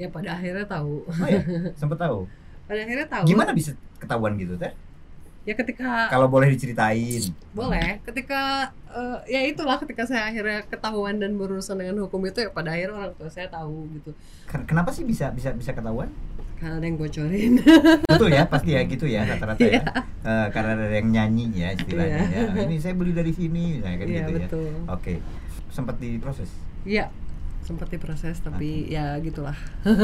Ya 0.00 0.08
pada 0.08 0.28
akhirnya 0.38 0.64
tahu. 0.64 1.02
Oh 1.04 1.26
ya 1.34 1.42
sempat 1.76 1.98
tahu? 1.98 2.18
Pada 2.64 2.80
akhirnya 2.80 3.06
tahu. 3.10 3.24
Gimana 3.26 3.50
bisa 3.52 3.74
ketahuan 3.98 4.38
gitu 4.38 4.54
Ter 4.56 4.72
ya 5.42 5.54
ketika 5.54 6.06
kalau 6.06 6.26
boleh 6.26 6.46
diceritain. 6.48 7.18
Boleh. 7.50 7.98
Ketika 8.02 8.70
eh, 8.88 9.18
ya 9.28 9.40
itulah 9.44 9.74
ketika 9.76 10.06
saya 10.06 10.26
akhirnya 10.26 10.62
ketahuan 10.64 11.18
dan 11.18 11.34
berurusan 11.34 11.74
dengan 11.76 11.98
hukum 12.00 12.22
itu 12.22 12.38
ya 12.38 12.48
pada 12.48 12.70
akhirnya 12.70 12.94
orang 12.96 13.14
tua 13.14 13.26
saya 13.26 13.48
tahu 13.48 13.90
gitu. 13.92 14.10
Ken- 14.46 14.64
kenapa 14.64 14.90
sih 14.90 15.02
bisa 15.02 15.30
bisa 15.30 15.50
bisa 15.50 15.72
ketahuan? 15.72 16.06
Karena 16.56 16.78
ada 16.78 16.86
yang 16.86 16.94
bocorin. 16.94 17.58
Betul 18.06 18.30
ya 18.30 18.46
pasti 18.46 18.70
ya 18.70 18.86
gitu 18.86 19.02
ya 19.04 19.26
rata-rata 19.26 19.58
Iya. 19.58 19.82
ya 19.82 19.82
Eh, 20.22 20.46
karena 20.50 20.78
ada 20.78 20.86
yang 20.88 21.10
nyanyi 21.10 21.46
ya 21.52 21.68
istilahnya 21.74 22.22
ya. 22.30 22.40
Ini 22.62 22.76
saya 22.78 22.94
beli 22.94 23.10
dari 23.10 23.34
sini 23.34 23.82
misalnya 23.82 23.98
kan 23.98 24.06
iya 24.06 24.20
gitu 24.22 24.30
ya. 24.30 24.46
betul. 24.46 24.70
Oke. 24.86 25.14
Sempat 25.68 25.98
diproses? 25.98 26.50
Iya 26.86 27.10
sempat 27.62 27.90
diproses 27.90 28.38
tapi 28.38 28.90
ya 28.90 29.18
gitulah. 29.18 29.54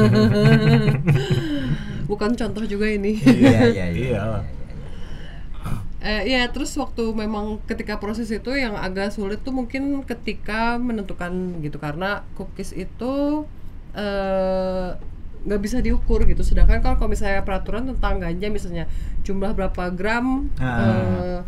Bukan 2.09 2.31
contoh 2.33 2.63
juga 2.65 2.87
ini. 2.87 3.19
Iya 3.19 3.61
iya. 3.69 3.85
Iya 3.91 4.23
Eh, 5.99 6.31
ya 6.31 6.47
terus 6.47 6.71
waktu 6.79 7.11
memang 7.11 7.59
ketika 7.67 7.99
proses 7.99 8.31
itu 8.31 8.55
yang 8.55 8.71
agak 8.79 9.11
sulit 9.11 9.43
tuh 9.43 9.51
mungkin 9.51 10.07
ketika 10.07 10.79
menentukan 10.79 11.59
gitu 11.59 11.75
karena 11.75 12.23
cookies 12.39 12.71
itu 12.71 13.43
eh, 13.91 14.95
nggak 15.39 15.61
bisa 15.63 15.83
diukur 15.83 16.23
gitu 16.23 16.39
sedangkan 16.43 16.79
kalau 16.79 16.95
kalau 16.95 17.11
misalnya 17.11 17.43
peraturan 17.43 17.87
tentang 17.87 18.19
ganja 18.19 18.47
misalnya 18.47 18.85
jumlah 19.23 19.51
berapa 19.55 19.91
gram 19.91 20.47
Ah. 20.55 20.79
eh, 20.79 21.39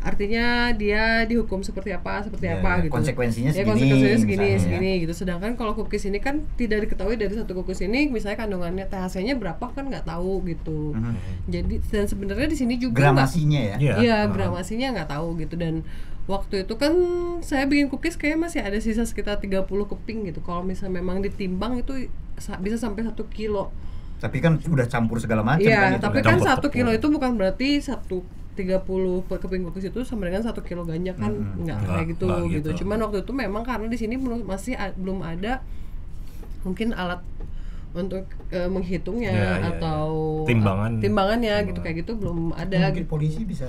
artinya 0.00 0.46
dia 0.72 1.02
dihukum 1.22 1.60
seperti 1.60 1.92
apa 1.92 2.24
seperti 2.24 2.46
Ya, 2.46 2.56
apa 2.56 2.70
ya, 2.74 2.82
gitu 2.82 2.92
konsekuensinya 2.92 3.50
Ya, 3.50 3.60
segini, 3.60 3.68
konsekuensinya 3.70 4.16
segini 4.16 4.38
misalnya 4.38 4.48
ya. 4.50 4.60
segini 4.62 4.90
gitu 4.98 5.12
sedangkan 5.14 5.50
kalau 5.54 5.72
cookies 5.74 6.04
ini 6.04 6.18
kan 6.18 6.40
tidak 6.54 6.78
diketahui 6.82 7.14
dari 7.14 7.30
satu 7.30 7.52
cookies 7.54 7.80
ini 7.82 8.08
misalnya 8.08 8.38
kandungannya 8.38 8.86
THC-nya 8.86 9.36
berapa 9.36 9.60
kan 9.66 9.84
nggak 9.86 10.04
tahu 10.04 10.40
gitu 10.46 10.92
Mhm. 10.92 11.14
jadi 11.46 11.74
dan 11.86 12.04
sebenarnya 12.06 12.46
di 12.46 12.56
sini 12.56 12.74
juga 12.76 12.96
Gramasinya 13.02 13.60
ya. 13.60 13.76
Iya. 13.76 13.94
Iya, 13.98 14.16
Ah. 14.18 14.24
gramasinya 14.26 14.88
nggak 14.90 15.08
tahu 15.10 15.28
gitu 15.36 15.54
dan 15.54 15.84
waktu 16.26 16.62
itu 16.62 16.74
kan 16.74 16.92
saya 17.40 17.66
bikin 17.66 17.86
cookies 17.86 18.14
kayak 18.14 18.38
masih 18.38 18.60
ada 18.60 18.78
sisa 18.78 19.02
sekitar 19.02 19.36
30 19.36 19.66
keping 19.86 20.24
gitu. 20.24 20.40
Kalau 20.40 20.62
misalnya 20.62 20.96
memang 20.96 21.20
ditimbang 21.20 21.76
itu 21.76 22.08
sa- 22.36 22.56
bisa 22.56 22.76
sampai 22.76 23.02
satu 23.02 23.26
kilo. 23.26 23.68
Tapi 24.16 24.38
kan 24.38 24.56
udah 24.62 24.86
campur 24.86 25.16
segala 25.16 25.40
macam 25.42 25.60
Iya, 25.60 25.76
kan 25.78 25.90
itu 25.92 26.02
tapi 26.02 26.18
kan. 26.20 26.36
kan 26.36 26.44
satu 26.46 26.68
kilo 26.68 26.88
itu 26.88 27.04
bukan 27.06 27.34
berarti 27.34 27.80
satu 27.80 28.20
30 28.52 28.82
per 29.24 29.38
keping 29.38 29.62
cookies 29.64 29.88
itu 29.88 30.02
sama 30.02 30.26
dengan 30.26 30.42
satu 30.42 30.60
kilo 30.60 30.82
ganja 30.82 31.14
kan 31.14 31.30
Mm-mm. 31.30 31.64
nggak 31.64 31.78
kayak 31.80 32.06
gitu, 32.12 32.26
gitu 32.26 32.44
gitu. 32.50 32.68
Cuman 32.82 32.98
waktu 33.00 33.22
itu 33.22 33.32
memang 33.32 33.62
karena 33.62 33.86
di 33.86 33.96
sini 33.96 34.14
belum 34.14 34.44
masih 34.44 34.74
a- 34.74 34.92
belum 34.92 35.22
ada 35.22 35.62
mungkin 36.60 36.92
alat 36.92 37.22
untuk 37.90 38.22
eh, 38.50 38.70
menghitungnya 38.70 39.32
iya, 39.32 39.74
atau 39.74 40.42
Timbangan. 40.44 41.02
timbangannya 41.02 41.54
gitu 41.64 41.74
Timbangan. 41.74 41.82
kayak 41.82 41.96
gitu 42.02 42.12
belum 42.14 42.38
ada 42.52 42.78
Mungkin 42.86 43.02
gitu. 43.02 43.10
polisi 43.10 43.42
bisa 43.42 43.66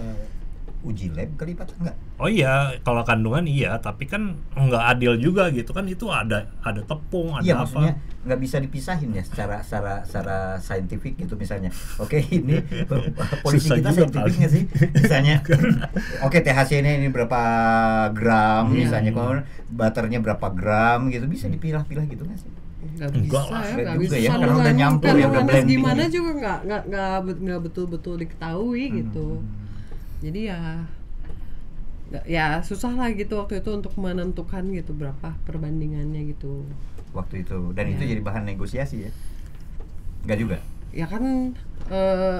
uji 0.84 1.10
lab 1.10 1.30
kali 1.36 1.54
Pak 1.54 1.74
enggak? 1.76 1.96
Oh 2.16 2.26
iya, 2.26 2.54
kalau 2.80 3.02
kandungan 3.02 3.44
iya, 3.44 3.78
tapi 3.78 4.06
kan 4.06 4.34
nggak 4.52 4.84
adil 4.90 5.14
juga 5.16 5.50
gitu 5.50 5.70
kan 5.70 5.86
itu 5.86 6.06
ada 6.06 6.46
ada 6.60 6.82
tepung, 6.82 7.32
ada 7.32 7.42
Iya 7.42 7.54
apa. 7.56 7.62
maksudnya 7.64 7.94
nggak 8.22 8.40
bisa 8.40 8.58
dipisahin 8.58 9.10
ya 9.10 9.22
secara 9.22 9.58
secara 9.60 10.02
secara 10.02 10.38
saintifik 10.58 11.18
gitu 11.18 11.34
misalnya. 11.34 11.70
Oke 11.98 12.22
ini 12.24 12.62
polisi 13.44 13.66
Susah 13.66 13.76
kita 13.76 13.90
juga 13.90 13.98
saintifik 14.04 14.22
kali. 14.24 14.40
nggak 14.40 14.52
sih? 14.52 14.64
Misalnya, 14.96 15.36
oke 16.26 16.38
THC 16.40 16.72
ini 16.80 16.92
ini 16.98 17.08
berapa 17.08 17.42
gram 18.12 18.66
Iya. 18.68 18.78
misalnya, 18.84 19.12
kalau 19.12 19.32
butternya 19.68 20.20
berapa 20.20 20.48
gram 20.52 21.00
gitu 21.08 21.26
bisa 21.26 21.46
dipilah-pilah 21.48 22.06
gitu 22.06 22.22
nggak 22.22 22.38
sih? 22.38 22.50
nggak 22.92 23.10
Enggak 23.12 23.46
bisa 23.46 23.46
lah. 23.48 23.62
ya 23.62 23.74
juga 23.78 23.92
bisa 23.96 24.16
ya, 24.16 24.22
karena 24.28 24.34
Kandungan- 24.44 24.58
udah 24.60 24.74
nyampur 24.74 25.06
ya, 25.06 25.12
udah 25.12 25.22
kandungannya 25.24 25.46
blending 25.48 25.78
gimana 25.80 26.02
ya. 26.02 26.10
juga 26.12 26.32
nggak 26.36 26.60
nggak 26.64 26.82
nggak 26.88 27.16
bet- 27.20 27.42
nggak 27.42 27.60
betul-betul 27.62 28.16
diketahui 28.18 28.84
gitu 28.96 29.28
jadi 30.22 30.40
ya 30.54 30.60
ya 32.28 32.60
susah 32.62 32.92
lah 32.92 33.10
gitu 33.12 33.40
waktu 33.40 33.64
itu 33.64 33.72
untuk 33.72 33.96
menentukan 33.96 34.68
gitu 34.72 34.92
berapa 34.92 35.34
perbandingannya 35.48 36.36
gitu 36.36 36.68
Waktu 37.12 37.44
itu 37.44 37.76
dan 37.76 37.92
itu 37.92 38.04
Iya. 38.04 38.12
jadi 38.16 38.22
bahan 38.24 38.44
negosiasi 38.48 39.08
ya? 39.08 39.12
Nggak 40.24 40.38
juga. 40.40 40.58
ya 40.92 41.08
kan 41.08 41.52
eh, 41.88 42.40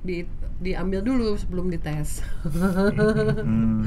di 0.00 0.22
diambil 0.58 1.02
dulu 1.02 1.34
sebelum 1.34 1.70
dites 1.70 2.22
Hmm, 3.38 3.82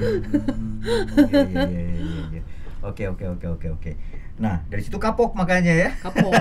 iya, 1.28 1.40
iya, 1.44 1.64
iya, 1.68 1.82
iya, 1.96 2.22
iya. 2.32 2.42
Oke 2.82 3.08
oke 3.08 3.26
oke 3.28 3.46
oke 3.48 3.68
oke. 3.70 3.92
Nah 4.40 4.64
dari 4.68 4.82
situ 4.82 4.98
kapok 4.98 5.36
makanya 5.36 5.72
ya. 5.72 5.90
kapok 6.00 6.32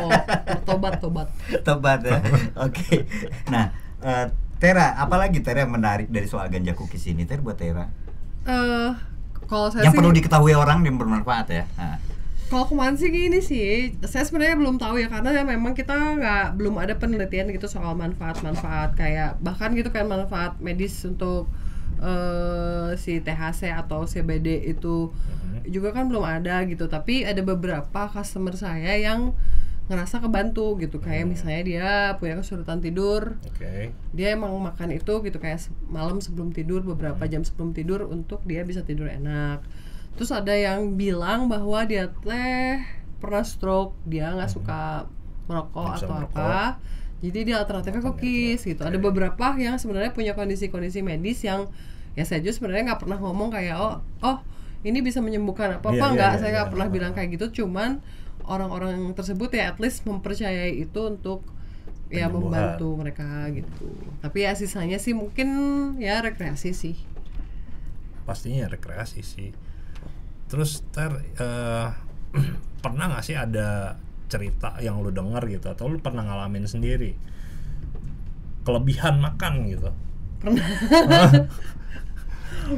tobat 0.65 0.99
tobat 0.99 1.29
Tobat 1.67 2.01
ya. 2.03 2.19
Oke. 2.57 3.07
Nah, 3.47 3.71
eh, 4.01 4.27
Tera, 4.61 4.93
apalagi 5.01 5.41
Tera 5.41 5.65
yang 5.65 5.73
menarik 5.73 6.13
dari 6.13 6.29
soal 6.29 6.53
ganja 6.53 6.77
cookies 6.77 7.09
ini 7.09 7.25
Tera 7.25 7.41
buat 7.41 7.57
Tera? 7.57 7.89
eh 8.41 8.93
kalau 9.51 9.67
saya 9.73 9.89
Yang 9.89 9.93
sih 9.93 9.99
perlu 9.99 10.13
diketahui 10.15 10.55
orang 10.55 10.85
dan 10.87 10.95
bermanfaat 11.01 11.47
ya. 11.51 11.65
Nah, 11.75 11.99
Kalau 12.51 12.67
kemarin 12.67 12.99
sih 12.99 13.15
gini 13.15 13.39
sih, 13.39 13.95
saya 14.03 14.27
sebenarnya 14.27 14.59
belum 14.59 14.75
tahu 14.75 14.99
ya 14.99 15.07
karena 15.07 15.31
ya 15.31 15.47
memang 15.47 15.71
kita 15.71 15.95
nggak 16.19 16.59
belum 16.59 16.83
ada 16.83 16.99
penelitian 16.99 17.47
gitu 17.55 17.71
soal 17.71 17.95
manfaat-manfaat 17.95 18.99
kayak 18.99 19.39
bahkan 19.39 19.71
gitu 19.79 19.87
kan 19.95 20.11
manfaat 20.11 20.59
medis 20.59 20.99
untuk 21.07 21.47
eh, 22.03 22.99
si 22.99 23.23
THC 23.23 23.71
atau 23.71 24.03
CBD 24.03 24.67
itu 24.67 25.15
juga 25.71 25.95
kan 25.95 26.11
belum 26.11 26.27
ada 26.27 26.67
gitu. 26.67 26.91
Tapi 26.91 27.23
ada 27.23 27.39
beberapa 27.43 28.11
customer 28.11 28.59
saya 28.59 28.99
yang 28.99 29.31
ngerasa 29.91 30.23
kebantu 30.23 30.79
gitu 30.79 31.03
kayak 31.03 31.27
misalnya 31.27 31.63
dia 31.67 31.89
punya 32.23 32.39
kesulitan 32.39 32.79
tidur, 32.79 33.43
Oke. 33.43 33.91
dia 34.15 34.29
emang 34.39 34.55
makan 34.55 34.95
itu 34.95 35.19
gitu 35.27 35.43
kayak 35.43 35.59
malam 35.91 36.23
sebelum 36.23 36.55
tidur 36.55 36.87
beberapa 36.87 37.27
jam 37.27 37.43
sebelum 37.43 37.75
tidur 37.75 38.07
untuk 38.07 38.39
dia 38.47 38.63
bisa 38.63 38.87
tidur 38.87 39.11
enak 39.11 39.67
terus 40.15 40.31
ada 40.31 40.53
yang 40.53 40.95
bilang 41.01 41.49
bahwa 41.49 41.87
dia 41.89 42.11
teh 42.23 42.83
pernah 43.19 43.45
stroke 43.47 43.97
dia 44.07 44.31
nggak 44.31 44.51
suka 44.53 45.07
merokok 45.49 45.97
atau 45.97 46.13
merokok. 46.13 46.39
apa 46.39 46.79
jadi 47.21 47.39
dia 47.45 47.57
alternatifnya 47.61 48.03
cookies 48.05 48.65
itu. 48.65 48.77
gitu 48.77 48.83
Oke. 48.85 48.91
ada 48.91 48.99
beberapa 49.01 49.47
yang 49.57 49.77
sebenarnya 49.77 50.13
punya 50.13 50.33
kondisi-kondisi 50.37 51.01
medis 51.01 51.41
yang 51.45 51.69
ya 52.19 52.27
saya 52.27 52.43
juga 52.43 52.53
sebenarnya 52.59 52.95
nggak 52.95 53.01
pernah 53.07 53.19
ngomong 53.23 53.49
kayak 53.55 53.77
oh 53.79 54.03
oh 54.23 54.39
ini 54.81 55.05
bisa 55.05 55.21
menyembuhkan 55.21 55.79
apa 55.79 55.89
apa 55.89 55.93
Iya, 55.93 56.01
iya, 56.05 56.15
nggak 56.17 56.31
iya, 56.33 56.39
saya 56.41 56.51
nggak 56.53 56.67
iya. 56.67 56.73
pernah 56.73 56.89
Ah. 56.89 56.93
bilang 56.93 57.13
kayak 57.13 57.29
gitu 57.37 57.47
cuman 57.65 57.91
orang-orang 58.47 59.13
tersebut 59.17 59.51
ya 59.53 59.73
at 59.75 59.79
least 59.83 60.05
mempercayai 60.05 60.77
itu 60.81 61.01
untuk 61.07 61.45
ya 62.11 62.27
membantu 62.27 62.99
mereka 62.99 63.47
gitu. 63.55 63.89
Tapi 64.21 64.45
ya 64.45 64.53
sisanya 64.59 64.99
sih 64.99 65.15
mungkin 65.15 65.49
ya 66.03 66.19
rekreasi 66.21 66.75
sih. 66.75 66.97
Pastinya 68.27 68.67
rekreasi 68.67 69.23
sih. 69.23 69.51
Terus 70.51 70.83
ter 70.91 71.23
eh, 71.39 71.89
pernah 72.85 73.15
nggak 73.15 73.25
sih 73.25 73.39
ada 73.39 73.95
cerita 74.31 74.79
yang 74.79 75.03
lu 75.03 75.11
denger 75.11 75.43
gitu 75.51 75.67
atau 75.71 75.91
lu 75.91 76.03
pernah 76.03 76.27
ngalamin 76.27 76.67
sendiri? 76.67 77.15
Kelebihan 78.67 79.23
makan 79.23 79.67
gitu? 79.71 79.91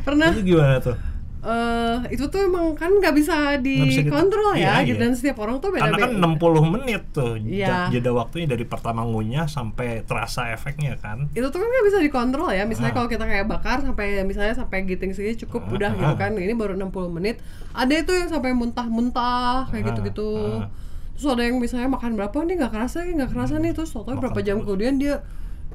pernah. 0.03 0.33
Itu 0.37 0.43
gimana 0.45 0.77
tuh? 0.81 1.12
Eh 1.43 1.97
itu 2.09 2.25
tuh 2.25 2.39
emang 2.41 2.71
kan 2.73 2.87
nggak 2.89 3.11
bisa 3.13 3.59
gitu. 3.59 3.83
dikontrol 4.01 4.55
ya 4.55 4.79
Iya, 4.79 4.87
gitu 4.87 4.95
iya. 4.95 5.03
dan 5.03 5.13
setiap 5.13 5.37
orang 5.39 5.59
tuh 5.59 5.69
Karena 5.69 5.91
beda-beda 5.91 6.07
kan 6.07 6.39
60 6.39 6.73
menit 6.73 7.03
tuh 7.11 7.35
Iya. 7.37 7.91
jeda 7.91 8.11
waktunya 8.13 8.47
dari 8.47 8.63
pertama 8.63 9.03
ngunyah 9.03 9.47
sampai 9.47 10.03
terasa 10.03 10.47
efeknya 10.49 10.95
kan. 10.97 11.27
itu 11.29 11.43
tuh 11.45 11.59
kan 11.59 11.67
nggak 11.67 11.85
bisa 11.85 11.99
dikontrol 11.99 12.47
ya 12.49 12.63
misalnya 12.63 12.91
Ah. 12.91 12.97
kalau 12.97 13.09
kita 13.09 13.25
kayak 13.25 13.45
bakar 13.45 13.79
sampai 13.81 14.23
misalnya 14.23 14.55
sampai 14.55 14.85
giting 14.85 15.11
segini 15.11 15.35
cukup 15.37 15.63
Ah, 15.65 15.73
udah 15.73 15.91
ah. 15.91 15.99
gitu 15.99 16.15
kan 16.17 16.31
ini 16.37 16.53
baru 16.53 16.73
60 16.73 17.11
menit 17.11 17.43
ada 17.73 17.91
itu 17.93 18.13
yang 18.13 18.29
sampai 18.29 18.55
muntah-muntah 18.55 19.67
kayak 19.69 19.83
Ah, 19.83 19.89
gitu-gitu 19.91 20.31
ah. 20.61 20.71
terus 21.13 21.27
ada 21.29 21.43
yang 21.43 21.59
misalnya 21.59 21.89
makan 21.89 22.15
berapa 22.15 22.39
nih 22.39 22.55
nggak 22.57 22.73
kerasa 22.73 23.03
nggak 23.03 23.31
kerasa 23.31 23.59
nih 23.59 23.73
terus 23.73 23.91
Makan 23.91 24.15
berapa 24.17 24.41
jam 24.41 24.57
terus. 24.57 24.67
kemudian 24.69 24.95
dia 24.97 25.27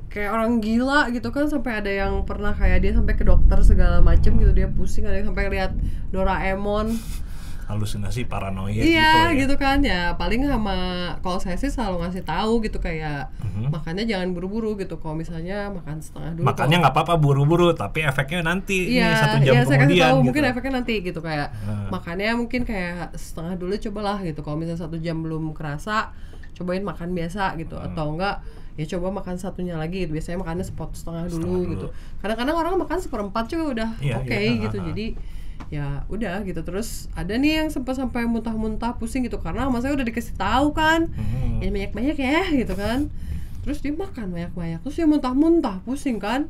kayak 0.07 0.29
orang 0.31 0.57
gila 0.57 1.09
gitu 1.09 1.29
kan 1.29 1.45
sampai 1.45 1.77
ada 1.77 1.91
yang 1.91 2.23
pernah 2.23 2.51
kayak 2.51 2.79
dia 2.79 2.91
sampai 2.91 3.13
ke 3.13 3.23
dokter 3.23 3.59
segala 3.61 3.99
macem 3.99 4.33
gitu 4.35 4.51
dia 4.51 4.67
pusing 4.67 5.03
ada 5.03 5.15
yang 5.15 5.27
sampai 5.27 5.47
lihat 5.47 5.71
Doraemon 6.09 6.95
Halusinasi 7.67 8.23
paranoia 8.23 8.79
iya 8.79 9.27
gitu. 9.27 9.43
gitu, 9.43 9.53
ya. 9.53 9.59
kan 9.59 9.77
ya 9.83 10.01
paling 10.15 10.39
sama 10.41 10.75
kalau 11.19 11.35
saya 11.35 11.53
sih 11.53 11.67
selalu 11.67 11.99
ngasih 11.99 12.23
tahu 12.23 12.63
gitu 12.63 12.79
kayak 12.79 13.27
Mhm. 13.43 13.67
makannya 13.69 14.07
jangan 14.07 14.31
buru-buru 14.31 14.79
gitu 14.79 14.95
kalau 14.95 15.13
misalnya 15.13 15.67
makan 15.69 15.99
setengah 15.99 16.31
dulu 16.33 16.45
Makanya 16.47 16.75
nggak 16.79 16.93
apa-apa 16.95 17.15
buru-buru, 17.17 17.67
tapi 17.73 17.99
efeknya 18.01 18.39
nanti 18.41 18.87
nih, 18.87 19.03
Iya, 19.03 19.11
satu 19.19 19.37
jam 19.41 19.51
iya 19.51 19.59
saya 19.59 19.67
kasih 19.67 19.79
kemudian. 19.83 19.99
tahu 20.01 20.15
gitu. 20.15 20.23
mungkin 20.23 20.43
efeknya 20.47 20.73
nanti 20.73 20.93
gitu 21.01 21.19
kayak 21.19 21.47
Ah. 21.59 21.91
makannya 21.91 22.31
mungkin 22.37 22.61
kayak 22.63 22.95
setengah 23.13 23.53
dulu 23.57 23.73
cobalah 23.75 24.17
gitu. 24.23 24.39
Kalau 24.39 24.55
misalnya 24.55 24.79
satu 24.79 24.95
jam 24.97 25.17
belum 25.19 25.51
kerasa, 25.51 26.15
cobain 26.55 26.81
makan 26.81 27.11
biasa 27.11 27.51
gitu 27.57 27.75
Hmm. 27.75 27.91
atau 27.91 28.15
enggak 28.15 28.35
ya 28.77 28.85
coba 28.87 29.09
makan 29.11 29.35
satunya 29.35 29.73
lagi 29.73 30.05
gitu. 30.05 30.13
Biasanya 30.13 30.37
makannya 30.39 30.63
sepot 30.63 30.89
setengah 30.91 31.25
dulu, 31.25 31.35
Setengah 31.35 31.57
dulu. 31.59 31.71
gitu. 31.73 31.87
Kadang-kadang 32.17 32.55
orang 32.55 32.73
makan 32.77 32.97
seperempat 32.97 33.43
juga 33.47 33.63
udah 33.67 33.89
Iya, 33.97 34.15
oke 34.17 34.31
iya, 34.31 34.61
gitu. 34.61 34.77
ah, 34.77 34.81
ah. 34.81 34.87
Jadi 34.87 35.05
ya 35.67 35.85
udah 36.07 36.45
gitu 36.45 36.61
terus 36.61 37.09
ada 37.11 37.33
nih 37.33 37.59
yang 37.59 37.69
sempat 37.69 37.97
sampai 37.97 38.23
muntah-muntah 38.23 38.95
pusing 38.95 39.25
gitu 39.25 39.35
karena 39.35 39.65
saya 39.75 39.91
udah 39.91 40.05
dikasih 40.05 40.37
tahu 40.37 40.71
kan 40.71 41.09
Hmm. 41.09 41.59
ya 41.59 41.67
banyak-banyak 41.67 42.15
ya 42.15 42.45
gitu 42.53 42.71
kan 42.71 43.09
terus 43.65 43.81
dia 43.81 43.91
makan 43.91 44.31
banyak-banyak 44.31 44.79
terus 44.79 44.95
dia 44.95 45.03
muntah-muntah 45.03 45.81
pusing 45.81 46.21
kan 46.21 46.45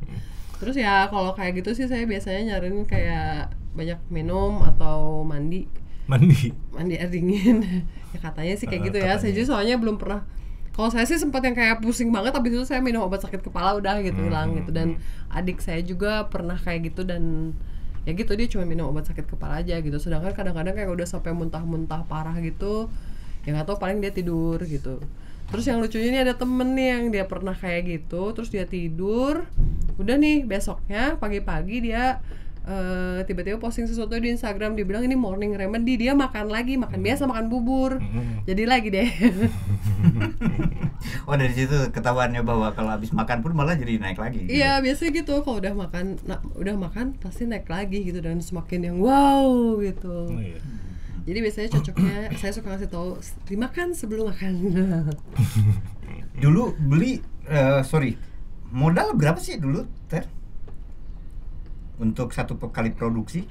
terus 0.60 0.76
ya 0.76 1.08
kalau 1.08 1.32
kayak 1.32 1.56
gitu 1.56 1.72
sih 1.72 1.88
saya 1.88 2.04
biasanya 2.04 2.54
nyariin 2.54 2.84
kayak 2.84 3.48
banyak 3.74 3.98
minum 4.06 4.62
atau 4.62 5.24
mandi 5.24 5.66
Mandi. 6.06 6.52
mandi 6.70 6.94
air 6.94 7.08
dingin 7.08 7.64
ya 8.14 8.18
katanya 8.20 8.54
sih 8.54 8.64
kayak 8.64 8.80
Ah, 8.80 8.86
gitu 8.86 8.98
ya 8.98 9.04
saya 9.10 9.16
katanya. 9.18 9.34
juga 9.34 9.46
soalnya 9.50 9.76
belum 9.76 9.96
pernah 9.96 10.20
kalau 10.78 10.94
saya 10.94 11.10
sih 11.10 11.18
sempat 11.18 11.42
yang 11.42 11.58
kayak 11.58 11.82
pusing 11.82 12.14
banget 12.14 12.38
habis 12.38 12.54
itu 12.54 12.62
saya 12.62 12.78
minum 12.78 13.02
obat 13.02 13.18
sakit 13.18 13.42
kepala 13.42 13.74
udah 13.82 13.98
gitu 13.98 14.14
Hmm, 14.14 14.30
hilang 14.30 14.48
hmm, 14.54 14.58
gitu. 14.62 14.70
Dan 14.70 14.88
adik 15.26 15.58
saya 15.58 15.82
juga 15.82 16.30
pernah 16.30 16.54
kayak 16.54 16.94
gitu 16.94 17.02
dan 17.02 17.50
ya 18.06 18.14
gitu 18.14 18.38
dia 18.38 18.46
cuma 18.46 18.62
minum 18.62 18.86
obat 18.86 19.10
sakit 19.10 19.26
kepala 19.26 19.58
aja 19.58 19.74
gitu. 19.82 19.98
Sedangkan 19.98 20.30
kadang-kadang 20.38 20.78
kayak 20.78 20.94
udah 20.94 21.02
sampai 21.02 21.34
muntah-muntah 21.34 22.06
parah 22.06 22.38
gitu 22.38 22.86
ya 23.42 23.58
nggak 23.58 23.66
tahu 23.66 23.82
paling 23.82 23.98
dia 23.98 24.14
tidur 24.14 24.62
gitu. 24.62 25.02
Terus 25.50 25.64
yang 25.66 25.82
lucunya 25.82 26.08
ini 26.14 26.18
ada 26.22 26.38
temen 26.38 26.78
nih 26.78 26.88
yang 26.94 27.02
dia 27.10 27.24
pernah 27.26 27.58
kayak 27.58 27.82
gitu 27.98 28.30
terus 28.30 28.46
dia 28.46 28.62
tidur. 28.62 29.50
Udah 29.98 30.14
nih 30.14 30.46
besoknya 30.46 31.18
pagi-pagi 31.18 31.90
dia 31.90 32.22
eh, 32.68 33.24
tiba-tiba 33.24 33.56
posting 33.56 33.84
sesuatu 33.84 34.12
di 34.14 34.28
Instagram 34.28 34.76
dia 34.76 34.84
bilang 34.84 35.00
ini 35.00 35.16
morning 35.16 35.52
remedy 35.52 35.96
dia 35.96 36.12
makan 36.12 36.46
lagi 36.46 36.76
makan 36.76 37.00
biasa 37.00 37.24
makan 37.24 37.48
bubur 37.48 37.96
Mm-mm. 37.96 38.44
jadi 38.44 38.62
lagi 38.64 38.88
deh 38.88 39.08
Oh 41.24 41.36
dari 41.36 41.52
situ 41.52 41.92
ketahuannya 41.92 42.40
bahwa 42.40 42.72
kalau 42.72 42.90
habis 42.90 43.12
makan 43.12 43.40
pun 43.40 43.52
malah 43.52 43.76
jadi 43.76 44.00
naik 44.00 44.16
lagi. 44.16 44.44
gitu. 44.44 44.50
iya 44.50 44.80
biasanya 44.80 45.10
gitu 45.14 45.40
kalau 45.40 45.60
udah 45.60 45.74
makan 45.76 46.16
nah, 46.24 46.40
udah 46.56 46.74
makan 46.74 47.14
pasti 47.16 47.44
naik 47.44 47.68
lagi 47.68 48.00
gitu 48.02 48.18
dan 48.18 48.40
semakin 48.40 48.80
yang 48.92 48.96
wow 48.98 49.76
gitu 49.78 50.08
Oh, 50.28 50.40
iya. 50.40 50.58
jadi 51.24 51.38
biasanya 51.38 51.68
cocoknya 51.70 52.16
saya 52.40 52.52
suka 52.52 52.68
ngasih 52.72 52.90
tahu 52.90 53.08
dimakan 53.46 53.92
sebelum 53.92 54.32
makan 54.32 54.52
Dulu 56.42 56.62
beli 56.78 57.18
eh, 57.46 57.80
sorry 57.82 58.16
modal 58.68 59.12
berapa 59.12 59.38
sih 59.38 59.56
dulu 59.56 59.84
ter 60.06 60.24
untuk 61.98 62.30
satu 62.30 62.56
kali 62.64 62.90
produksi? 62.90 63.44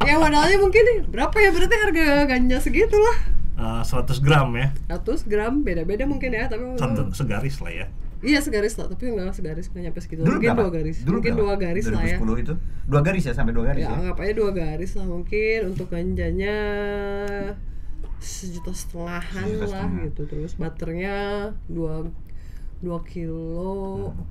ya 0.00 0.18
modalnya 0.18 0.58
mungkin 0.58 0.82
nih 0.82 0.98
berapa 1.06 1.32
ya 1.34 1.48
berarti 1.48 1.76
harga 1.78 2.04
ganja 2.26 2.58
segitu 2.58 2.94
lah 2.94 3.18
Eh, 3.54 3.82
100 3.82 4.18
gram 4.18 4.50
ya 4.52 4.68
100 4.90 5.24
gram 5.24 5.62
beda-beda 5.62 6.04
mungkin 6.04 6.30
ya 6.30 6.44
tapi 6.44 6.74
satu 6.74 7.08
segaris 7.10 7.56
lah 7.58 7.72
ya 7.72 7.86
Iya 8.18 8.40
segaris 8.40 8.74
lah, 8.74 8.88
tapi 8.88 9.12
nggak 9.12 9.30
segaris 9.30 9.68
nggak 9.68 9.82
nyampe 9.84 10.00
segitu. 10.00 10.24
Dulu 10.24 10.32
mungkin 10.34 10.48
berapa? 10.48 10.62
dua 10.64 10.70
garis, 10.72 10.96
Dulu 11.04 11.12
mungkin 11.14 11.32
berapa? 11.32 11.44
dua 11.44 11.54
garis 11.60 11.84
lah 11.86 12.02
ya. 12.02 12.16
2010 12.16 12.40
itu 12.40 12.54
dua 12.84 13.00
garis 13.00 13.22
ya 13.22 13.32
sampai 13.32 13.52
dua 13.52 13.64
garis 13.68 13.80
Ya 13.80 13.86
ya. 13.86 13.94
anggap 13.94 14.16
aja 14.18 14.32
dua 14.32 14.50
garis 14.50 14.90
lah 14.96 15.06
mungkin 15.06 15.58
untuk 15.68 15.86
ganjanya 15.86 16.56
sejuta 18.18 18.72
setengahan 18.72 19.44
Sejuta 19.44 19.66
lah 19.66 19.84
setengah. 19.84 20.04
gitu. 20.08 20.22
Terus 20.26 20.52
butternya 20.56 21.16
dua 21.68 21.94
dua 22.80 22.98
kilo. 23.04 24.08
Hmm. 24.10 24.24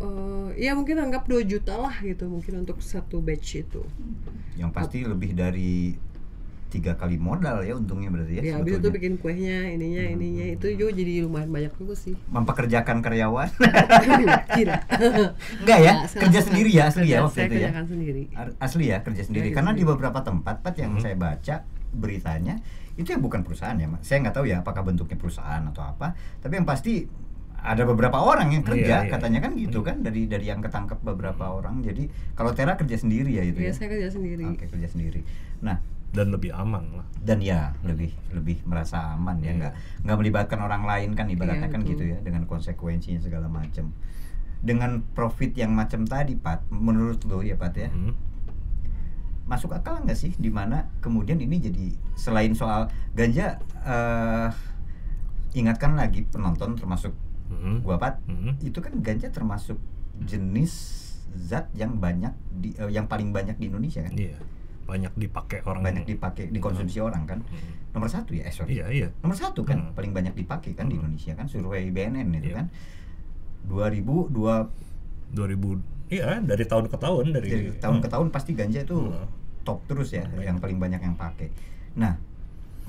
Eh, 0.00 0.28
Iya 0.58 0.72
mungkin 0.72 0.98
anggap 0.98 1.24
2 1.24 1.40
juta 1.42 1.72
lah 1.74 1.94
gitu 2.00 2.26
mungkin 2.26 2.60
untuk 2.60 2.80
satu 2.80 3.20
batch 3.20 3.60
itu. 3.60 3.80
Yang 4.54 4.70
pasti 4.72 4.98
lebih 5.02 5.32
dari 5.32 5.96
tiga 6.68 6.94
kali 6.94 7.18
modal 7.18 7.60
ya 7.60 7.74
untungnya 7.74 8.08
berarti 8.08 8.38
ya. 8.38 8.42
Ya, 8.44 8.52
habis 8.56 8.76
itu 8.76 8.88
bikin 8.88 9.16
kuehnya, 9.16 9.66
ininya, 9.68 10.06
ininya 10.06 10.46
itu 10.48 10.70
juga 10.72 10.94
jadi 10.94 11.24
lumayan 11.24 11.48
banyak 11.48 11.72
juga 11.74 11.94
sih. 11.94 12.14
mempekerjakan 12.28 13.00
karyawan. 13.00 13.50
Kira. 14.54 14.78
Enggak 15.58 15.78
ya, 15.80 15.92
Nggak, 15.98 16.14
kerja 16.14 16.30
saya- 16.32 16.46
sendiri 16.46 16.70
ya 16.70 16.84
asli 16.86 17.06
ya 17.06 17.10
saya 17.10 17.20
waktu 17.24 17.38
itu 17.42 17.56
ya. 17.58 17.70
sendiri. 17.82 18.22
Asli 18.58 18.84
ya 18.86 18.98
kerja 19.00 19.22
sendiri 19.24 19.46
Kerja 19.48 19.56
karena 19.56 19.70
di 19.70 19.74
sendiri. 19.76 19.90
beberapa 19.90 20.18
tempat 20.20 20.56
Pat 20.60 20.74
yang 20.76 20.92
Hmm. 20.94 21.02
saya 21.02 21.16
baca 21.16 21.56
beritanya 21.90 22.54
itu 22.94 23.08
ya 23.08 23.18
bukan 23.18 23.40
perusahaan 23.42 23.74
ya, 23.74 23.88
saya 24.00 24.20
nggak 24.20 24.34
tahu 24.34 24.44
ya 24.44 24.60
apakah 24.60 24.84
bentuknya 24.84 25.16
perusahaan 25.16 25.62
atau 25.64 25.82
apa, 25.82 26.12
tapi 26.38 26.52
yang 26.54 26.68
pasti 26.68 27.08
ada 27.60 27.84
beberapa 27.84 28.16
orang 28.16 28.50
yang 28.50 28.64
kerja 28.64 29.04
Iya, 29.04 29.06
iya. 29.06 29.10
katanya 29.12 29.40
kan 29.44 29.52
gitu 29.54 29.84
kan 29.84 30.00
dari 30.00 30.24
dari 30.24 30.48
yang 30.48 30.60
ketangkep 30.60 31.00
beberapa 31.00 31.44
orang. 31.46 31.80
Jadi 31.80 32.08
kalau 32.32 32.50
Tera 32.50 32.74
kerja 32.74 32.96
sendiri 32.96 33.36
ya 33.36 33.44
itu 33.44 33.60
Iya, 33.60 33.70
ya. 33.70 33.74
saya 33.76 33.88
kerja 33.92 34.08
sendiri. 34.10 34.44
Oke 34.48 34.64
kerja 34.66 34.88
sendiri. 34.88 35.20
Nah 35.60 35.78
dan 36.10 36.34
lebih 36.34 36.50
aman 36.50 36.82
lah 36.98 37.06
dan 37.22 37.38
ya 37.38 37.70
lebih 37.86 38.10
lebih 38.34 38.58
merasa 38.66 39.14
aman 39.14 39.38
ya 39.38 39.54
Iya. 39.54 39.58
nggak 39.62 39.72
nggak 40.02 40.16
melibatkan 40.18 40.58
orang 40.58 40.82
lain 40.82 41.14
kan 41.14 41.30
ibaratnya 41.30 41.70
Iya, 41.70 41.74
kan 41.74 41.86
gitu 41.86 42.02
ya 42.02 42.18
dengan 42.18 42.50
konsekuensinya 42.50 43.22
segala 43.22 43.46
macam 43.46 43.94
dengan 44.58 45.06
profit 45.14 45.54
yang 45.54 45.70
macam 45.70 46.02
tadi 46.04 46.34
Pat 46.34 46.66
menurut 46.68 47.22
lo 47.24 47.40
ya 47.40 47.54
Pat 47.54 47.78
ya 47.78 47.88
Hmm. 47.88 48.18
masuk 49.46 49.70
akal 49.70 50.02
nggak 50.02 50.14
sih 50.14 50.34
di 50.34 50.50
mana 50.50 50.90
kemudian 50.98 51.38
ini 51.38 51.58
jadi 51.58 51.86
selain 52.14 52.54
soal 52.54 52.86
ganja 53.14 53.58
eh 53.82 54.50
ingatkan 55.54 55.94
lagi 55.94 56.22
penonton 56.26 56.74
termasuk 56.74 57.10
Hmm. 57.50 57.82
gua 57.82 57.98
Pat 57.98 58.22
Hmm. 58.24 58.54
itu 58.58 58.78
kan 58.78 58.94
ganja 58.96 59.26
termasuk 59.28 59.76
jenis 60.20 60.72
zat 61.32 61.66
yang 61.72 61.96
banyak 61.96 62.30
di 62.52 62.74
eh, 62.74 62.88
yang 62.88 63.04
paling 63.04 63.30
banyak 63.30 63.54
di 63.54 63.66
Indonesia 63.66 64.00
kan 64.00 64.14
iya 64.14 64.38
banyak 64.82 65.14
dipakai 65.14 65.62
orang 65.62 65.82
banyak 65.84 66.02
dipakai 66.04 66.48
dikonsumsi 66.48 66.98
orang 66.98 67.22
kan 67.24 67.38
Hmm. 67.40 67.74
nomor 67.92 68.06
satu 68.06 68.32
ya 68.32 68.42
eh 68.42 68.50
sorry 68.50 68.74
iya 68.76 68.86
iya 68.88 69.08
nomor 69.20 69.34
satu 69.34 69.62
kan 69.62 69.78
Hmm. 69.80 69.94
paling 69.94 70.10
banyak 70.10 70.34
dipakai 70.34 70.72
kan 70.72 70.86
di 70.86 70.94
Hmm. 70.94 71.06
Indonesia 71.06 71.34
kan 71.34 71.46
survei 71.46 71.86
BNN 71.88 72.30
itu 72.32 72.50
Iya. 72.50 72.56
kan 72.58 72.66
2002 73.66 74.66
2000 75.30 75.78
iya 76.10 76.40
dari 76.40 76.64
tahun 76.64 76.86
ke 76.86 76.96
tahun 76.96 77.24
dari, 77.30 77.48
dari 77.48 77.64
tahun 77.76 77.98
ke 78.00 78.08
tahun 78.08 78.26
pasti 78.30 78.50
ganja 78.52 78.82
itu 78.82 78.98
Hmm. 78.98 79.26
top 79.62 79.84
terus 79.86 80.10
ya 80.10 80.24
Banyak. 80.24 80.42
yang 80.42 80.56
paling 80.58 80.78
banyak 80.78 81.00
yang 81.00 81.14
pakai 81.14 81.48
nah 81.92 82.18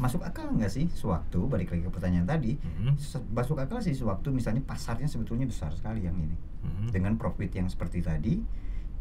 masuk 0.01 0.21
akal 0.21 0.49
nggak 0.49 0.67
sih 0.67 0.89
sewaktu 0.89 1.37
balik 1.45 1.69
lagi 1.69 1.83
ke 1.83 1.91
pertanyaan 1.91 2.25
tadi 2.25 2.57
Hmm. 2.57 2.97
se- 2.97 3.21
masuk 3.29 3.55
akal 3.55 3.77
sih 3.77 3.93
sewaktu 3.93 4.27
misalnya 4.29 4.59
pasarnya 4.59 5.05
sebetulnya 5.05 5.45
besar 5.45 5.69
sekali 5.71 6.01
yang 6.01 6.17
ini 6.17 6.33
Hmm. 6.59 6.89
dengan 6.89 7.13
profit 7.15 7.53
yang 7.53 7.67
seperti 7.67 8.01
tadi 8.01 8.41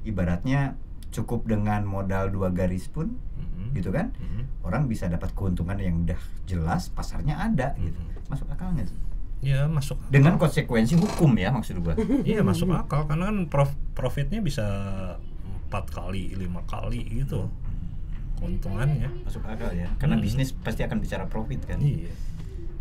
ibaratnya 0.03 0.77
cukup 1.11 1.43
dengan 1.45 1.83
modal 1.83 2.29
dua 2.29 2.49
garis 2.51 2.87
pun 2.87 3.17
Hmm. 3.35 3.73
gitu 3.73 3.91
kan 3.91 4.13
Hmm. 4.13 4.45
orang 4.63 4.87
bisa 4.87 5.07
dapat 5.07 5.33
keuntungan 5.33 5.77
yang 5.77 6.03
udah 6.03 6.21
jelas 6.45 6.89
pasarnya 6.89 7.35
ada 7.39 7.73
gitu 7.77 7.97
Mhm. 7.97 8.29
masuk 8.29 8.47
akal 8.49 8.71
nggak 8.71 8.87
sih 8.87 8.99
ya 9.43 9.65
masuk 9.67 9.97
akal. 9.99 10.11
dengan 10.11 10.35
konsekuensi 10.37 10.95
hukum 10.95 11.33
ya 11.35 11.49
maksud 11.49 11.79
gua 11.79 11.97
iya 12.23 12.41
masuk 12.43 12.69
akal 12.71 13.05
karena 13.05 13.27
kan 13.27 13.39
prof- 13.47 13.81
profitnya 13.91 14.39
bisa 14.39 14.65
empat 15.63 15.89
kali 15.89 16.35
lima 16.35 16.61
kali 16.63 17.01
gitu 17.17 17.49
keuntungannya. 18.40 19.09
Masuk 19.22 19.44
akal 19.44 19.70
ya. 19.70 19.87
Karena 19.96 20.16
Hmm. 20.16 20.24
bisnis 20.24 20.50
pasti 20.50 20.81
akan 20.81 20.98
bicara 20.98 21.24
profit 21.24 21.61
kan? 21.62 21.79
Iya. 21.79 22.11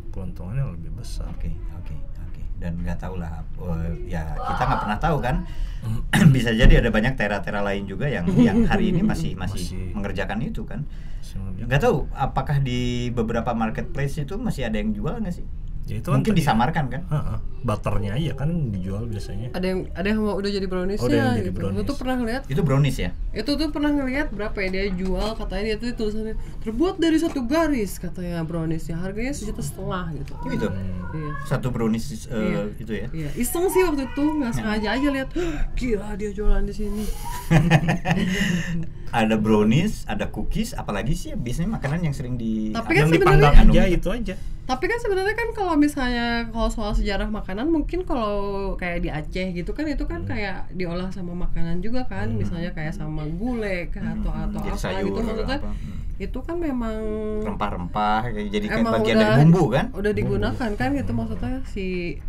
Keuntungannya 0.09 0.65
lebih 0.71 0.91
besar. 0.95 1.29
Oke 1.29 1.51
oke 1.71 1.93
oke. 2.23 2.41
Dan 2.57 2.79
nggak 2.79 2.97
tahu 2.97 3.15
lah 3.15 3.43
eh, 3.43 4.09
ya 4.09 4.23
kita 4.33 4.61
nggak 4.63 4.81
pernah 4.81 4.99
tahu 4.99 5.17
kan? 5.19 5.35
Bisa 6.35 6.51
jadi 6.51 6.79
ada 6.79 6.89
banyak 6.89 7.13
tera-tera 7.13 7.61
lain 7.61 7.83
juga 7.83 8.07
yang 8.07 8.25
yang 8.35 8.65
hari 8.65 8.89
ini 8.89 8.99
masih 9.01 9.35
masih, 9.41 9.61
Masih. 9.61 9.91
mengerjakan 9.93 10.39
itu 10.41 10.63
kan? 10.63 10.83
Sebenarnya- 11.19 11.67
nggak 11.67 11.81
tahu 11.81 12.07
apakah 12.11 12.57
di 12.57 12.79
beberapa 13.09 13.51
marketplace 13.53 14.17
itu 14.17 14.35
masih 14.35 14.65
ada 14.65 14.75
yang 14.75 14.91
jual 14.91 15.19
nggak 15.19 15.35
sih 15.35 15.45
ya 15.89 15.95
itu 15.95 16.06
kan 16.06 16.15
mungkin 16.15 16.32
tadi- 16.32 16.39
disamarkan 16.39 16.86
kan 16.88 17.02
Ha-ha. 17.08 17.36
butternya 17.60 18.12
aja 18.13 18.32
kan 18.36 18.49
dijual 18.69 19.04
biasanya 19.04 19.52
Ada 19.52 19.65
yang 19.67 19.80
ada 19.91 20.08
yang 20.08 20.19
mau 20.21 20.34
udah 20.34 20.47
jadi 20.47 20.63
brownies 20.63 20.97
Oh, 20.97 21.08
yang 21.08 21.36
jadi 21.36 21.43
gitu. 21.43 21.58
brownies. 21.58 21.75
Gue 21.75 21.86
tuh 21.86 21.97
pernah 21.97 22.15
ngeliat 22.15 22.41
itu 22.45 22.62
brownies 22.62 22.97
ya 22.97 23.10
itu 23.32 23.52
tuh 23.52 23.67
pernah 23.69 23.91
ngeliat 23.91 24.28
berapa 24.30 24.58
ya 24.60 24.69
dia 24.71 24.86
jual 24.91 25.30
katanya 25.36 25.63
dia 25.65 25.75
tuh 25.75 25.88
tulisannya 25.93 26.34
terbuat 26.60 26.95
dari 26.97 27.17
satu 27.17 27.39
garis 27.43 27.97
katanya 27.97 28.41
browniesnya 28.41 28.95
harganya 28.95 29.30
sejuta 29.32 29.60
setengah 29.60 30.06
gitu 30.15 30.34
itu 30.47 30.65
Hmm. 30.65 31.08
Iya. 31.11 31.31
Satu 31.43 31.69
brownies 31.69 32.05
eh, 32.25 32.33
Iya. 32.33 32.61
itu 32.75 32.91
ya? 32.93 33.07
Iya. 33.09 33.29
Iseng 33.35 33.65
sih 33.67 33.81
waktu 33.81 34.05
itu 34.05 34.23
nggak 34.35 34.51
sengaja 34.51 34.89
aja 34.91 35.07
lihat 35.09 35.29
gila 35.73 36.13
dia 36.13 36.29
jualan 36.29 36.61
di 36.61 36.73
sini. 36.73 37.05
Ada 39.09 39.35
brownies 39.35 40.05
ada 40.05 40.29
cookies 40.29 40.71
apalagi 40.71 41.17
sih 41.17 41.33
biasanya 41.33 41.73
makanan 41.73 42.03
yang 42.03 42.13
sering 42.13 42.37
di 42.37 42.69
Tapi 42.69 42.93
kan 42.93 42.95
yang 42.95 43.09
sebenarnya- 43.09 43.41
dipanggang 43.41 43.73
aja 43.73 43.81
Anu. 43.81 43.89
itu 43.91 44.09
aja. 44.11 44.33
Tapi 44.63 44.85
kan 44.85 44.99
sebenarnya 44.99 45.33
kan 45.35 45.49
kalau 45.51 45.73
misalnya 45.75 46.25
kalau 46.47 46.69
soal 46.69 46.93
sejarah 46.93 47.25
makanan 47.27 47.65
mungkin 47.67 48.05
kalau 48.05 48.37
kayak 48.75 49.01
di 49.01 49.09
Aceh 49.09 49.49
gitu 49.51 49.73
kan 49.73 49.89
itu 49.89 50.05
kan 50.05 50.21
kayak 50.23 50.69
diolah 50.71 51.09
sama 51.09 51.33
makanan 51.33 51.81
juga 51.81 52.05
kan. 52.05 52.29
Misalnya 52.31 52.69
kayak 52.69 52.93
sama 52.93 53.25
gulai 53.31 53.89
kah, 53.89 54.13
atau 54.13 54.29
atau 54.29 54.45
Hmm, 54.55 54.61
jadi 54.61 54.69
apa 54.69 54.77
sayur 54.79 55.09
gitu 55.09 55.19
maksudnya. 55.25 55.57
apa. 55.57 55.71
Hmm. 55.73 55.97
Itu 56.19 56.39
kan 56.43 56.60
memang 56.60 56.99
rempah-rempah 57.47 58.27
kayak 58.27 58.51
jadi 58.51 58.65
kayak 58.67 58.86
bagian 58.91 59.15
udah 59.15 59.23
dari 59.23 59.39
bumbu 59.39 59.63
kan 59.71 59.86
udah 59.95 60.12
digunakan 60.12 60.69
kan 60.75 60.89
gitu 60.91 61.12
maksudnya 61.15 61.63
si 61.63 62.19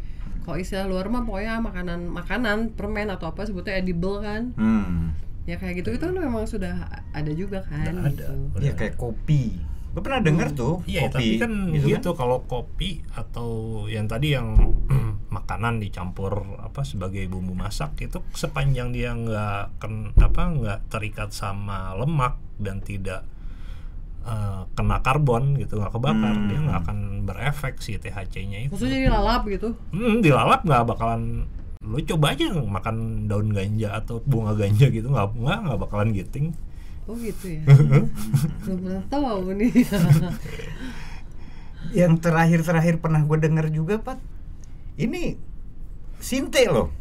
kalau 0.46 0.57
istilah 0.62 0.87
luar 0.87 1.11
mah 1.11 1.26
pokoknya 1.26 1.59
makanan 1.59 2.00
makanan 2.07 2.59
permen 2.79 3.11
atau 3.11 3.35
apa 3.35 3.42
sebutnya 3.44 3.83
edible 3.83 4.22
kan 4.22 4.55
hmm. 4.55 5.14
ya 5.50 5.59
kayak 5.59 5.83
gitu 5.83 5.98
itu 5.98 6.05
kan 6.07 6.14
memang 6.14 6.46
sudah 6.46 7.03
ada 7.11 7.33
juga 7.35 7.66
kan 7.66 7.98
Udah 7.98 8.07
ada. 8.07 8.14
gitu. 8.14 8.35
Udah 8.55 8.64
ya 8.64 8.72
kayak 8.79 8.94
kopi 8.94 9.59
gue 9.90 10.03
pernah 10.07 10.22
denger 10.22 10.48
tuh 10.55 10.74
Iya, 10.87 11.11
kopi 11.11 11.11
tapi 11.11 11.31
kan 11.42 11.53
gitu 11.74 11.87
gitu, 11.90 12.11
kalau 12.14 12.46
kopi 12.46 13.03
atau 13.11 13.50
yang 13.90 14.07
tadi 14.07 14.38
yang 14.38 14.55
makanan 15.35 15.83
dicampur 15.83 16.62
apa 16.62 16.87
sebagai 16.87 17.26
bumbu 17.26 17.59
masak 17.59 17.98
itu 17.98 18.22
sepanjang 18.35 18.94
dia 18.94 19.11
nggak 19.14 19.83
ken 19.83 20.14
apa 20.14 20.42
nggak 20.46 20.79
terikat 20.90 21.35
sama 21.35 21.94
lemak 21.98 22.38
dan 22.62 22.79
tidak 22.83 23.26
eh, 24.22 24.61
kena 24.70 25.00
karbon 25.00 25.56
gitu 25.56 25.76
nggak 25.76 25.92
kebakar 25.92 26.33
Hmm. 26.33 26.46
dia 26.46 26.59
nggak 26.61 26.78
akan 26.83 26.98
berefek 27.22 27.74
si 27.78 27.96
THC-nya 27.96 28.59
itu. 28.64 28.72
maksudnya 28.72 28.96
jadi 28.96 29.09
lalap 29.11 29.42
gitu? 29.46 29.68
Hmm, 29.90 30.20
dilalap 30.20 30.61
nggak 30.62 30.85
bakalan 30.87 31.44
lu 31.80 31.96
coba 32.04 32.37
aja 32.37 32.44
makan 32.52 32.96
daun 33.24 33.48
ganja 33.50 33.96
atau 33.96 34.20
bunga 34.22 34.52
ganja 34.52 34.87
gitu 34.87 35.09
nggak 35.09 35.33
nggak 35.33 35.59
nggak 35.64 35.78
bakalan 35.80 36.12
giting. 36.12 36.52
Oh 37.09 37.16
gitu 37.16 37.56
ya? 37.56 37.64
Belum 38.62 38.78
pernah 38.78 39.04
tahu 39.09 39.56
nih. 39.56 39.72
Yang 41.90 42.12
terakhir-terakhir 42.20 43.00
pernah 43.00 43.24
gue 43.24 43.38
denger 43.40 43.66
juga 43.72 43.98
Pat 43.98 44.20
ini 44.94 45.35
sinte 46.20 46.61
loh. 46.68 46.92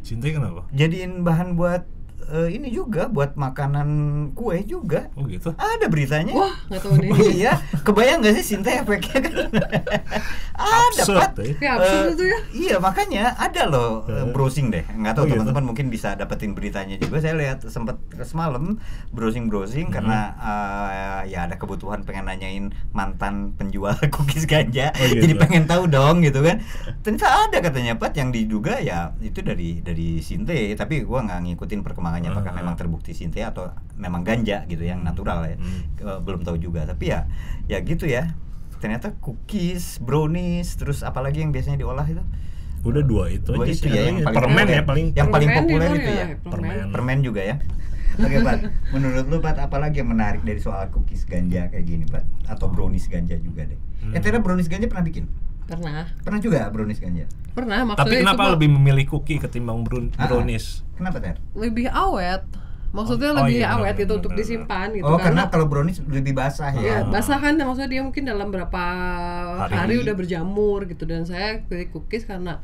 Cinta 0.00 0.30
kenapa? 0.30 0.64
Jadiin 0.72 1.20
bahan 1.20 1.58
buat 1.58 1.84
eh, 2.26 2.48
ini 2.50 2.68
juga 2.68 3.06
buat 3.06 3.34
makanan 3.34 3.88
kue 4.32 4.60
juga. 4.62 5.08
Oh 5.14 5.24
gitu. 5.24 5.52
Ada 5.52 5.86
beritanya. 5.86 6.32
Wah, 6.32 6.54
nggak 6.66 6.80
tahu 6.80 6.94
nih. 6.96 7.10
iya, 7.40 7.52
kebayang 7.80 8.20
gak 8.20 8.34
sih 8.36 8.44
Sinta 8.50 8.70
efeknya 8.74 9.18
kan? 9.20 9.32
ada 10.60 11.00
Absurd, 11.00 11.20
Pat. 11.20 11.32
eh. 11.40 11.54
Ya, 11.58 11.70
absurd 11.74 12.06
itu 12.12 12.24
ya. 12.26 12.38
Iya 12.52 12.76
makanya 12.78 13.32
ada 13.34 13.62
loh 13.64 14.04
eh, 14.04 14.20
Eh. 14.20 14.26
browsing 14.30 14.68
deh. 14.68 14.84
Nggak 14.86 15.12
tahu 15.14 15.24
Oh, 15.24 15.26
gitu. 15.26 15.34
teman-teman 15.38 15.64
mungkin 15.66 15.86
bisa 15.88 16.12
dapetin 16.14 16.52
beritanya 16.52 16.96
juga. 16.96 17.16
Saya 17.18 17.34
lihat 17.34 17.64
sempat 17.64 17.96
semalam 18.22 18.76
browsing 19.10 19.46
browsing 19.46 19.88
Hmm. 19.88 19.94
karena 19.94 20.18
eh, 20.36 21.30
ya 21.30 21.46
ada 21.46 21.56
kebutuhan 21.56 22.02
pengen 22.02 22.26
nanyain 22.26 22.64
mantan 22.90 23.54
penjual 23.54 23.94
cookies 24.14 24.44
ganja. 24.44 24.92
Oh, 24.92 25.06
gitu. 25.06 25.22
Jadi 25.24 25.34
pengen 25.36 25.64
tahu 25.64 25.86
dong 25.86 26.20
gitu 26.20 26.40
kan. 26.40 26.60
Ternyata 27.00 27.26
ada 27.48 27.58
katanya 27.60 27.96
Pat 27.96 28.12
yang 28.12 28.28
diduga 28.28 28.78
ya 28.78 29.14
itu 29.18 29.40
dari 29.40 29.80
dari 29.80 30.20
Sinte. 30.20 30.54
Tapi 30.74 31.02
gua 31.02 31.22
nggak 31.22 31.40
ngikutin 31.46 31.80
perkembangannya 32.10 32.30
apakah 32.32 32.50
Ah. 32.50 32.58
memang 32.58 32.74
terbukti 32.74 33.12
Sinte 33.12 33.38
atau 33.40 33.70
memang 33.94 34.20
ganja 34.20 34.66
gitu 34.66 34.82
yang 34.82 35.00
natural 35.00 35.46
ya. 35.46 35.56
Hmm. 35.56 36.20
Belum 36.20 36.42
tahu 36.42 36.58
juga. 36.58 36.82
Tapi 36.84 37.04
ya 37.08 37.30
ya 37.66 37.78
gitu 37.80 38.04
ya. 38.04 38.34
Ternyata 38.80 39.12
cookies, 39.14 40.00
brownies, 40.00 40.74
terus 40.74 41.00
apalagi 41.00 41.38
yang 41.38 41.52
biasanya 41.52 41.78
diolah 41.78 42.02
itu? 42.02 42.24
Udah 42.80 43.04
dua 43.04 43.28
itu 43.28 43.52
Dua 43.52 43.62
aja 43.62 43.70
itu 43.70 43.86
sih. 43.86 43.92
ya 43.92 44.08
yang 44.08 44.24
paling 44.24 44.34
permen 44.34 44.56
populer. 44.58 44.72
ya 44.72 44.82
paling 44.82 45.06
yang 45.12 45.28
paling 45.28 45.50
populer 45.52 45.86
itu 45.86 45.98
itu 46.00 46.10
ya, 46.10 46.24
ya. 46.26 46.36
permen. 46.42 46.76
Permen. 46.90 47.18
Juga 47.20 47.42
ya. 47.44 47.56
Oke 48.10 48.36
Pat, 48.42 48.58
menurut 48.90 49.24
lu 49.28 49.38
Pat 49.38 49.56
apa 49.56 49.76
lagi 49.78 50.00
yang 50.00 50.10
menarik 50.10 50.42
dari 50.42 50.58
soal 50.58 50.88
cookies 50.90 51.24
ganja 51.24 51.68
kayak 51.68 51.84
gini 51.84 52.04
Pat? 52.04 52.24
Atau 52.44 52.66
brownies 52.66 53.06
ganja 53.06 53.36
juga 53.36 53.64
deh. 53.64 53.76
Hmm. 54.00 54.12
Eh 54.12 54.20
Tera 54.20 54.40
brownies 54.40 54.66
ganja 54.66 54.88
pernah 54.88 55.04
bikin? 55.04 55.28
Pernah. 55.70 56.02
Pernah 56.20 56.40
juga 56.40 56.60
brownies 56.68 56.98
ganja? 56.98 57.24
Pernah 57.50 57.78
maksudnya 57.84 58.02
Tapi 58.02 58.12
itu 58.12 58.22
kenapa 58.22 58.42
kok 58.42 58.52
lebih 58.54 58.68
memilih 58.70 59.04
cookie 59.08 59.38
ketimbang 59.38 59.78
brown- 59.80 60.10
Ah, 60.14 60.22
ah. 60.22 60.28
brownies? 60.28 60.82
Kenapa 60.92 61.16
Ter? 61.18 61.38
lebih 61.52 61.86
awet. 61.86 62.42
Maksudnya 62.90 63.30
Oh, 63.30 63.46
lebih 63.46 63.62
iya, 63.62 63.70
awet 63.70 63.94
benar, 63.94 63.94
gitu 63.96 64.06
benar, 64.08 64.18
untuk 64.18 64.32
benar. 64.34 64.40
disimpan 64.42 64.86
gitu 64.90 65.06
oh 65.06 65.14
karena 65.16 65.42
kalau 65.46 65.64
brownies 65.64 66.02
lebih 66.02 66.34
basah 66.34 66.74
Ya, 66.74 66.82
ya. 66.82 66.96
basah 67.06 67.38
kan 67.38 67.54
maksudnya 67.54 67.86
dia 67.88 68.02
mungkin 68.02 68.26
dalam 68.26 68.50
berapa 68.50 68.82
hari, 69.62 69.94
Hari. 69.94 69.94
udah 70.02 70.14
berjamur 70.18 70.82
gitu 70.84 71.06
dan 71.06 71.22
saya 71.22 71.62
pilih 71.64 71.86
cookies 71.88 72.26
karena 72.26 72.58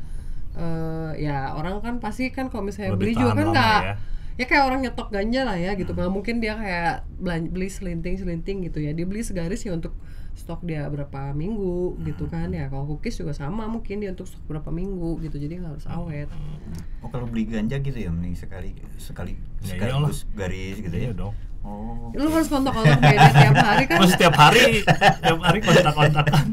eh, 0.51 1.11
ya 1.21 1.53
orang 1.53 1.79
kan 1.79 1.95
pasti 1.97 2.27
kan 2.27 2.49
kalau 2.49 2.65
misalnya 2.65 2.91
Lebih 2.91 2.99
beli 2.99 3.13
juga 3.15 3.31
kan 3.33 3.47
nggak 3.47 3.79
ya. 3.79 3.93
ya. 4.35 4.45
kayak 4.45 4.63
orang 4.65 4.79
nyetok 4.83 5.07
ganja 5.07 5.41
lah 5.43 5.55
ya 5.55 5.71
gitu 5.73 5.91
nggak 5.93 6.11
mungkin 6.11 6.35
dia 6.37 6.53
kayak 6.53 7.07
beli 7.23 7.69
selinting 7.69 8.19
selinting 8.19 8.65
gitu 8.65 8.81
ya 8.81 8.91
dia 8.91 9.05
beli 9.05 9.23
segaris 9.23 9.63
ya 9.63 9.71
untuk 9.71 9.95
stok 10.37 10.61
dia 10.63 10.85
berapa 10.85 11.33
minggu 11.33 11.97
gitu 12.05 12.29
kan 12.29 12.53
ya 12.53 12.69
kalau 12.69 12.85
cookies 12.85 13.17
juga 13.17 13.33
sama 13.33 13.65
mungkin 13.65 13.99
dia 13.99 14.13
untuk 14.13 14.29
stok 14.29 14.45
berapa 14.45 14.69
minggu 14.69 15.17
gitu 15.25 15.35
jadi 15.35 15.57
nggak 15.57 15.73
harus 15.75 15.87
awet 15.89 16.29
Oh 17.01 17.09
kalau 17.09 17.25
beli 17.25 17.49
ganja 17.49 17.81
gitu 17.81 17.97
ya 17.97 18.13
mending 18.13 18.37
sekali 18.37 18.77
sekali 18.95 19.33
Ya 19.65 19.73
sekaligus 19.75 20.29
garis 20.31 20.77
gitu 20.77 20.93
ya. 20.93 21.09
Iya 21.09 21.13
dong. 21.17 21.33
Oh. 21.67 22.13
lu 22.15 22.31
harus 22.31 22.47
kontak-kontak 22.47 22.95
beda 23.01 23.27
tiap 23.27 23.57
hari 23.59 23.83
kan 23.91 23.97
Mas 23.99 24.15
setiap 24.15 24.39
hari, 24.39 24.87
setiap 24.87 25.39
hari 25.43 25.59
kontak-kontakan. 25.59 26.45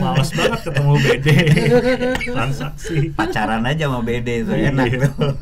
Males 0.00 0.30
banget 0.32 0.60
ketemu 0.64 0.92
BD. 0.96 1.26
Transaksi. 2.32 2.96
pacaran 3.12 3.60
aja 3.68 3.92
sama 3.92 4.00
BD 4.00 4.46
itu 4.46 4.52
Iya. 4.56 4.72
enak 4.72 4.88
tuh. 5.04 5.36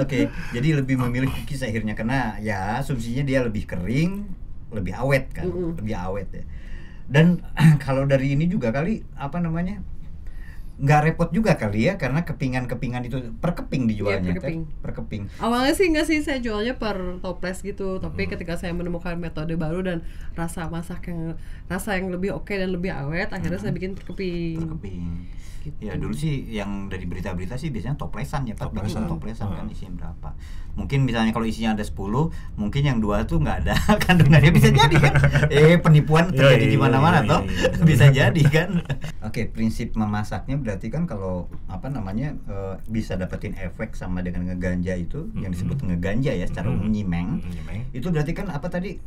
Oke, 0.00 0.32
jadi 0.54 0.68
lebih 0.80 0.96
memilih 0.96 1.28
cookies 1.28 1.60
akhirnya 1.60 1.92
karena 1.92 2.38
ya 2.40 2.80
asumsinya 2.80 3.20
dia 3.20 3.44
lebih 3.44 3.68
kering, 3.68 4.24
lebih 4.72 4.94
awet 4.96 5.32
kan, 5.32 5.48
Mm-mm. 5.48 5.76
lebih 5.80 5.96
awet 5.96 6.28
ya. 6.32 6.44
Dan 7.08 7.40
kalau 7.84 8.04
dari 8.04 8.36
ini 8.36 8.44
juga 8.48 8.68
kali 8.72 9.00
apa 9.16 9.40
namanya? 9.40 9.80
Nggak 10.78 11.00
repot 11.04 11.28
juga 11.28 11.54
kali 11.54 11.84
ya 11.84 11.94
karena 11.94 12.22
kepingan-kepingan 12.22 13.02
itu 13.02 13.18
per 13.34 13.52
keping 13.52 13.84
dijualnya 13.84 14.22
Iya, 14.22 14.30
per 14.30 14.38
keping. 14.40 14.60
Ter? 14.62 14.78
per 14.78 14.92
keping. 14.94 15.22
Awalnya 15.36 15.72
sih 15.72 15.86
enggak 15.86 16.06
sih 16.06 16.18
saya 16.20 16.38
jualnya 16.38 16.74
per 16.74 16.94
toples 17.18 17.58
gitu, 17.60 17.98
tapi 17.98 18.24
Hmm. 18.24 18.30
ketika 18.32 18.54
saya 18.54 18.70
menemukan 18.70 19.14
metode 19.14 19.54
baru 19.54 19.82
dan 19.82 19.98
rasa 20.32 20.66
masak 20.66 21.06
yang 21.06 21.34
rasa 21.66 21.94
yang 21.94 22.08
lebih 22.08 22.30
oke 22.32 22.50
dan 22.50 22.70
lebih 22.70 22.90
awet, 22.90 23.26
akhirnya 23.28 23.58
saya 23.58 23.70
bikin 23.70 23.92
per 23.92 24.06
keping. 24.06 24.56
per 24.56 24.70
keping. 24.76 25.06
Gitu. 25.58 25.74
Ya 25.82 25.94
dulu 25.94 26.14
sih 26.14 26.46
yang 26.48 26.86
dari 26.86 27.02
berita-berita 27.04 27.54
sih 27.54 27.68
biasanya 27.68 27.98
toplesan 27.98 28.46
ya 28.46 28.54
Pak, 28.54 28.70
Toplesan. 28.70 29.04
toplesan 29.04 29.50
kan 29.50 29.64
Hmm. 29.64 29.74
isinya 29.74 29.92
berapa. 29.98 30.30
Mungkin 30.72 31.02
misalnya 31.02 31.34
kalau 31.34 31.42
isinya 31.42 31.74
ada 31.74 31.82
10, 31.82 32.30
mungkin 32.54 32.86
yang 32.86 33.02
dua 33.02 33.26
tuh 33.26 33.36
nggak 33.36 33.66
ada 33.66 33.74
kandungannya 34.06 34.54
bisa 34.54 34.70
jadi 34.70 34.96
kan. 34.96 35.12
Eh 35.50 35.74
penipuan 35.76 36.30
Iya, 36.30 36.38
terjadi 36.38 36.64
iya, 36.64 36.72
di 36.72 36.78
mana-mana 36.78 37.18
iya, 37.18 37.26
toh. 37.26 37.40
iya, 37.42 37.58
iya. 37.66 37.82
bisa 37.82 38.06
jadi 38.08 38.42
kan. 38.46 38.70
Oke, 39.26 39.50
prinsip 39.50 39.92
memasaknya 39.92 40.54
berarti 40.68 40.86
kan 40.86 41.02
kalau 41.02 41.34
apa 41.64 41.88
namanya 41.88 42.36
eh, 42.44 42.76
bisa 42.86 43.16
dapetin 43.16 43.56
efek 43.56 43.92
sama 43.92 44.20
dengan 44.20 44.44
ngeganja 44.44 44.92
itu 44.92 45.32
yang 45.34 45.48
Mhm. 45.48 45.56
disebut 45.56 45.78
ngeganja 45.82 46.28
ya 46.30 46.44
secara 46.44 46.68
Mhm. 46.68 46.74
umum 46.74 46.88
nyimeng. 46.90 47.28
Mm, 47.34 47.48
nyimeng. 47.50 47.80
Itu 47.90 48.06
berarti 48.08 48.32
kan 48.32 48.46
apa 48.48 48.68
tadi 48.68 49.00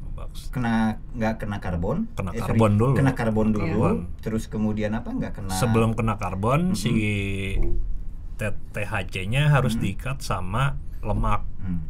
kena 0.49 0.73
nggak 1.13 1.33
kena 1.37 1.57
karbon 1.57 2.09
Kena 2.11 2.31
sorry, 2.31 2.41
karbon 2.49 2.71
dulu. 2.73 2.93
kena 2.93 3.11
karbon 3.13 3.47
dulu 3.51 3.67
Karbon. 3.83 3.97
terus 4.17 4.47
kemudian 4.47 4.91
apa 4.91 5.09
nggak 5.09 5.33
kena 5.35 5.53
Sebelum 5.53 5.93
kena 5.93 6.15
karbon, 6.15 6.73
si 6.73 6.89
T- 8.33 8.57
THC-nya 8.71 9.49
harus 9.49 9.75
Hmm. 9.75 9.81
diikat 9.81 10.17
sama 10.19 10.73
lemak 10.99 11.45
Hmm. 11.59 11.85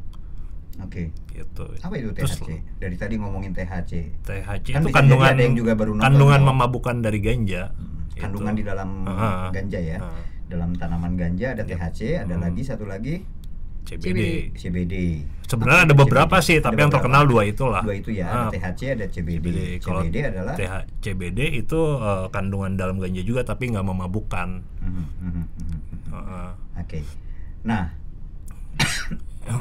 oke 0.81 1.15
gitu. 1.29 1.63
apa 1.77 1.95
itu 1.95 2.11
Terus 2.11 2.35
THC 2.35 2.49
dari 2.77 2.95
tadi 2.97 3.15
ngomongin 3.15 3.51
THC 3.51 4.11
THC 4.19 4.67
Kan 4.73 4.83
itu 4.83 4.91
kandungan 4.91 5.31
ada 5.31 5.41
yang 5.41 5.55
juga 5.55 5.73
baru 5.73 5.91
nonton 5.93 6.03
kandungan 6.03 6.39
tuh. 6.41 6.47
memabukkan 6.49 6.95
dari 6.99 7.19
ganja. 7.19 7.71
Hmm, 7.71 8.00
Gitu. 8.21 8.25
kandungan 8.27 8.53
di 8.53 8.63
dalam 8.63 8.89
Ah, 9.03 9.49
ganja 9.49 9.79
ya 9.79 9.97
ah. 9.97 10.21
dalam 10.45 10.69
tanaman 10.73 11.13
ganja 11.15 11.47
ada. 11.51 11.63
THC 11.63 11.99
ada 12.19 12.31
Hmm. 12.31 12.43
lagi 12.43 12.61
satu 12.61 12.85
lagi 12.85 13.25
CBD. 13.81 14.53
CBD 14.53 14.95
Sebenarnya 15.43 15.83
ada 15.83 15.95
beberapa 15.97 16.37
CBD? 16.37 16.45
sih, 16.45 16.55
Ada 16.55 16.63
tapi 16.63 16.77
yang 16.77 16.87
beberapa. 16.87 16.95
terkenal 17.03 17.23
dua 17.25 17.41
itulah. 17.43 17.81
dua 17.81 17.91
itu 17.93 18.11
ya 18.13 18.25
ada 18.25 18.47
THC 18.49 18.81
ada 18.93 19.05
CBD 19.05 19.41
CBD. 19.41 19.59
Kalau 19.79 20.01
CBD 20.01 20.17
adalah 20.23 20.53
TH 20.53 20.73
CBD 21.01 21.39
itu 21.57 21.79
eh, 21.97 22.25
kandungan 22.29 22.71
dalam 22.73 22.95
ganja 22.95 23.21
juga 23.21 23.41
tapi 23.43 23.67
nggak 23.67 23.83
memabukkan. 23.83 24.49
Mhm, 24.79 25.05
mhm. 25.19 25.43
Heeh. 26.07 26.49
oke 26.77 26.99
nah 27.63 27.83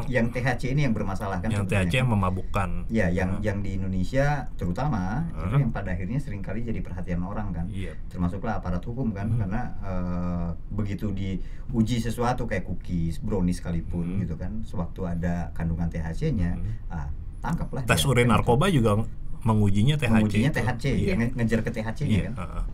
yang 0.06 0.28
THC 0.28 0.70
ini 0.70 0.84
yang 0.84 0.92
bermasalah 0.92 1.40
kan 1.40 1.48
yang 1.48 1.64
sebetulnya. 1.64 1.88
THC 1.88 1.94
yang 1.96 2.10
memabukkan. 2.10 2.68
Ya, 2.86 3.06
yang 3.08 3.38
Heeh. 3.38 3.46
yang 3.46 3.58
di 3.60 3.70
Indonesia 3.74 4.26
terutama 4.54 5.24
itu 5.32 5.56
yang 5.56 5.70
pada 5.70 5.90
akhirnya 5.90 6.18
sering 6.18 6.40
kali 6.40 6.62
jadi 6.62 6.78
perhatian 6.78 7.20
orang 7.20 7.48
kan, 7.50 7.64
Iya. 7.66 7.96
termasuklah 8.06 8.58
aparat 8.58 8.80
hukum 8.80 9.10
kan, 9.10 9.26
Hmm. 9.26 9.40
karena 9.40 9.62
eh, 9.80 10.48
begitu 10.70 11.10
diuji 11.10 11.96
sesuatu 11.98 12.44
kayak 12.44 12.64
cookies, 12.64 13.18
brownies 13.18 13.58
sekalipun 13.58 14.04
Hmm. 14.06 14.20
gitu 14.20 14.34
kan, 14.34 14.60
sewaktu 14.62 15.00
ada 15.08 15.48
kandungan 15.52 15.88
THC-nya, 15.88 16.54
Hmm. 16.54 16.92
ah 16.92 17.08
tangkaplah. 17.40 17.82
Tes 17.82 17.96
dia. 17.96 18.06
urin 18.06 18.26
Kan 18.26 18.36
narkoba 18.36 18.68
juga 18.68 19.00
mengujinya 19.40 19.96
gitu. 19.96 20.04
THC. 20.04 20.12
mengujinya 20.12 20.50
itu. 20.50 20.58
THC, 20.58 20.84
Iya. 20.94 21.14
nge- 21.16 21.32
ngejar 21.34 21.60
ke 21.62 21.70
THC-nya 21.72 22.12
Iya, 22.12 22.24
kan. 22.28 22.34
heeh. 22.36 22.64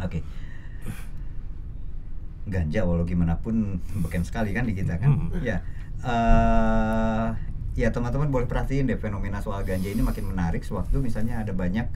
Oke. 0.00 0.18
Ganja 2.44 2.84
walau 2.84 3.08
gimana 3.08 3.40
pun 3.40 3.80
beken 4.04 4.24
sekali 4.24 4.52
kan 4.52 4.68
di 4.68 4.76
kita 4.76 5.00
kan. 5.00 5.30
Hmm. 5.30 5.40
Ya. 5.40 5.64
eh 6.04 7.28
ya 7.74 7.88
teman-teman 7.90 8.30
boleh 8.30 8.46
perhatiin 8.46 8.86
deh 8.86 9.00
fenomena 9.00 9.42
soal 9.42 9.66
ganja 9.66 9.90
ini 9.90 9.98
makin 9.98 10.30
menarik 10.30 10.62
sewaktu 10.62 11.02
misalnya 11.02 11.42
ada 11.42 11.50
banyak 11.50 11.90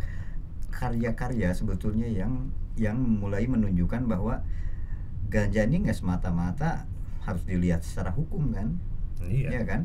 karya-karya 0.75 1.55
sebetulnya 1.55 2.07
yang 2.11 2.51
yang 2.79 2.99
mulai 2.99 3.47
menunjukkan 3.47 4.07
bahwa 4.07 4.43
ganja 5.31 5.67
ini 5.67 5.87
nggak 5.87 5.99
semata-mata 5.99 6.87
harus 7.27 7.43
dilihat 7.45 7.85
secara 7.85 8.15
hukum 8.15 8.55
kan. 8.55 8.79
Iya. 9.21 9.49
Iya 9.53 9.63
kan? 9.67 9.81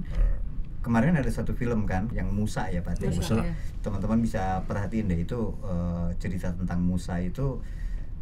Kemarin 0.84 1.18
ada 1.18 1.28
satu 1.32 1.56
film 1.58 1.84
kan 1.90 2.08
yang 2.14 2.32
Musa 2.32 2.70
ya 2.70 2.86
Pak. 2.86 3.02
Musa, 3.04 3.20
Musa. 3.20 3.36
ya. 3.44 3.54
Teman-teman 3.84 4.22
bisa 4.24 4.64
perhatiin 4.70 5.10
deh 5.10 5.20
itu 5.26 5.52
eh, 5.66 6.10
cerita 6.22 6.54
tentang 6.54 6.80
Musa 6.86 7.20
itu 7.20 7.60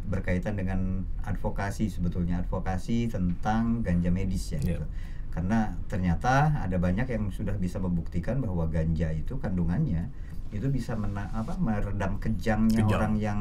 berkaitan 0.04 0.54
dengan 0.54 1.02
advokasi 1.22 1.86
sebetulnya 1.86 2.40
advokasi 2.40 3.06
tentang 3.06 3.80
ganja 3.80 4.10
medis 4.10 4.50
ya 4.50 4.58
Iya. 4.58 4.66
gitu. 4.76 4.86
Karena 5.32 5.72
ternyata 5.88 6.52
ada 6.60 6.76
banyak 6.76 7.08
yang 7.08 7.32
sudah 7.32 7.56
bisa 7.56 7.78
membuktikan 7.78 8.38
bahwa 8.38 8.68
ganja 8.68 9.08
itu 9.10 9.38
kandungannya 9.38 10.12
itu 10.52 10.68
bisa 10.68 10.92
mena 10.92 11.32
apa 11.32 11.56
meredam 11.56 12.20
kejangnya 12.20 12.84
Kejang. 12.84 12.98
orang 13.00 13.14
yang 13.16 13.40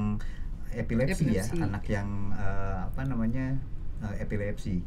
epilepsi, 0.72 1.28
ya, 1.28 1.44
Epilepsi. 1.44 1.60
anak 1.60 1.84
yang 1.86 2.08
eh, 2.32 2.78
apa 2.88 3.02
namanya 3.04 3.52
eh, 4.02 4.24
epilepsi. 4.24 4.80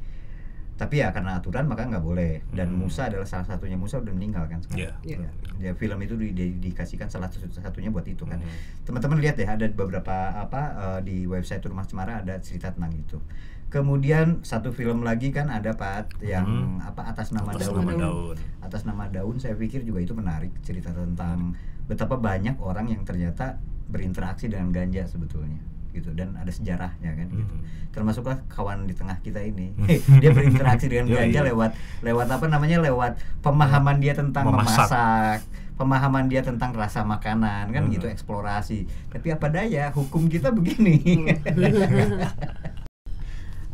Tapi 0.74 0.98
ya 0.98 1.08
karena 1.08 1.38
aturan 1.38 1.64
maka 1.64 1.86
nggak 1.86 2.02
boleh. 2.02 2.42
Dan 2.50 2.74
Hmm. 2.74 2.82
Musa 2.82 3.06
adalah 3.06 3.22
salah 3.22 3.44
satunya 3.44 3.74
Musa 3.74 3.96
udah 3.96 4.10
meninggal 4.10 4.44
kan 4.44 4.58
sekarang. 4.58 4.90
Iya. 5.00 5.22
Ya, 5.22 5.30
ya, 5.60 5.70
film 5.72 5.98
itu 5.98 6.14
di, 6.14 6.30
di- 6.30 6.58
dikasihkan 6.60 7.06
salah 7.06 7.26
satu 7.26 7.46
satunya 7.48 7.88
buat 7.88 8.02
itu 8.04 8.22
kan. 8.22 8.36
Hmm. 8.36 8.50
Teman-teman 8.82 9.18
lihat 9.18 9.34
deh 9.34 9.46
ada 9.46 9.66
beberapa 9.68 10.10
apa 10.34 10.62
eh, 10.74 11.00
di 11.02 11.16
website 11.24 11.62
Rumah 11.62 11.84
Cemara 11.84 12.18
ada 12.18 12.34
cerita 12.38 12.68
tentang 12.68 12.90
itu. 12.92 13.22
Kemudian 13.68 14.38
satu 14.40 14.70
film 14.70 15.02
lagi 15.02 15.30
kan 15.30 15.46
ada 15.46 15.72
Pak 15.72 16.18
yang 16.20 16.46
Hmm. 16.78 16.78
apa 16.80 17.06
atas 17.06 17.30
nama 17.30 17.50
Atas 17.50 17.66
daun. 17.66 17.78
nama 17.80 17.92
daun. 17.96 18.36
Atas 18.60 18.82
nama 18.82 19.04
daun 19.08 19.36
saya 19.36 19.54
pikir 19.54 19.82
juga 19.82 19.98
itu 20.00 20.10
menarik 20.12 20.54
cerita 20.60 20.90
tentang 20.90 21.54
betapa 21.84 22.14
banyak 22.14 22.54
orang 22.56 22.86
yang 22.88 23.02
ternyata 23.02 23.58
berinteraksi 23.84 24.46
dengan 24.46 24.70
ganja 24.70 25.04
sebetulnya. 25.04 25.58
Gitu 25.94 26.10
dan 26.12 26.34
ada 26.34 26.50
sejarahnya 26.50 27.14
kan 27.14 27.26
gitu. 27.30 27.54
Hmm. 27.54 27.64
Termasuklah 27.90 28.42
kawan 28.50 28.84
di 28.84 28.92
tengah 28.92 29.14
kita 29.22 29.38
ini. 29.40 29.70
Hmm. 29.78 29.86
dia 30.22 30.34
berinteraksi 30.34 30.90
dengan 30.90 31.06
Iya, 31.10 31.16
ganja 31.22 31.40
iya. 31.40 31.48
lewat 31.54 31.70
lewat 32.02 32.26
apa 32.28 32.46
namanya? 32.50 32.82
lewat 32.82 33.12
pemahaman 33.40 34.02
dia 34.02 34.12
tentang 34.12 34.50
Memasak. 34.50 34.90
memasak, 34.90 35.38
pemahaman 35.74 36.24
dia 36.26 36.42
tentang 36.42 36.74
rasa 36.74 37.06
makanan 37.06 37.70
kan 37.70 37.82
Hmm. 37.86 37.94
gitu 37.94 38.10
eksplorasi. 38.10 38.90
Tapi 39.08 39.30
apa 39.30 39.46
daya 39.48 39.94
hukum 39.94 40.26
kita 40.26 40.50
begini. 40.50 41.30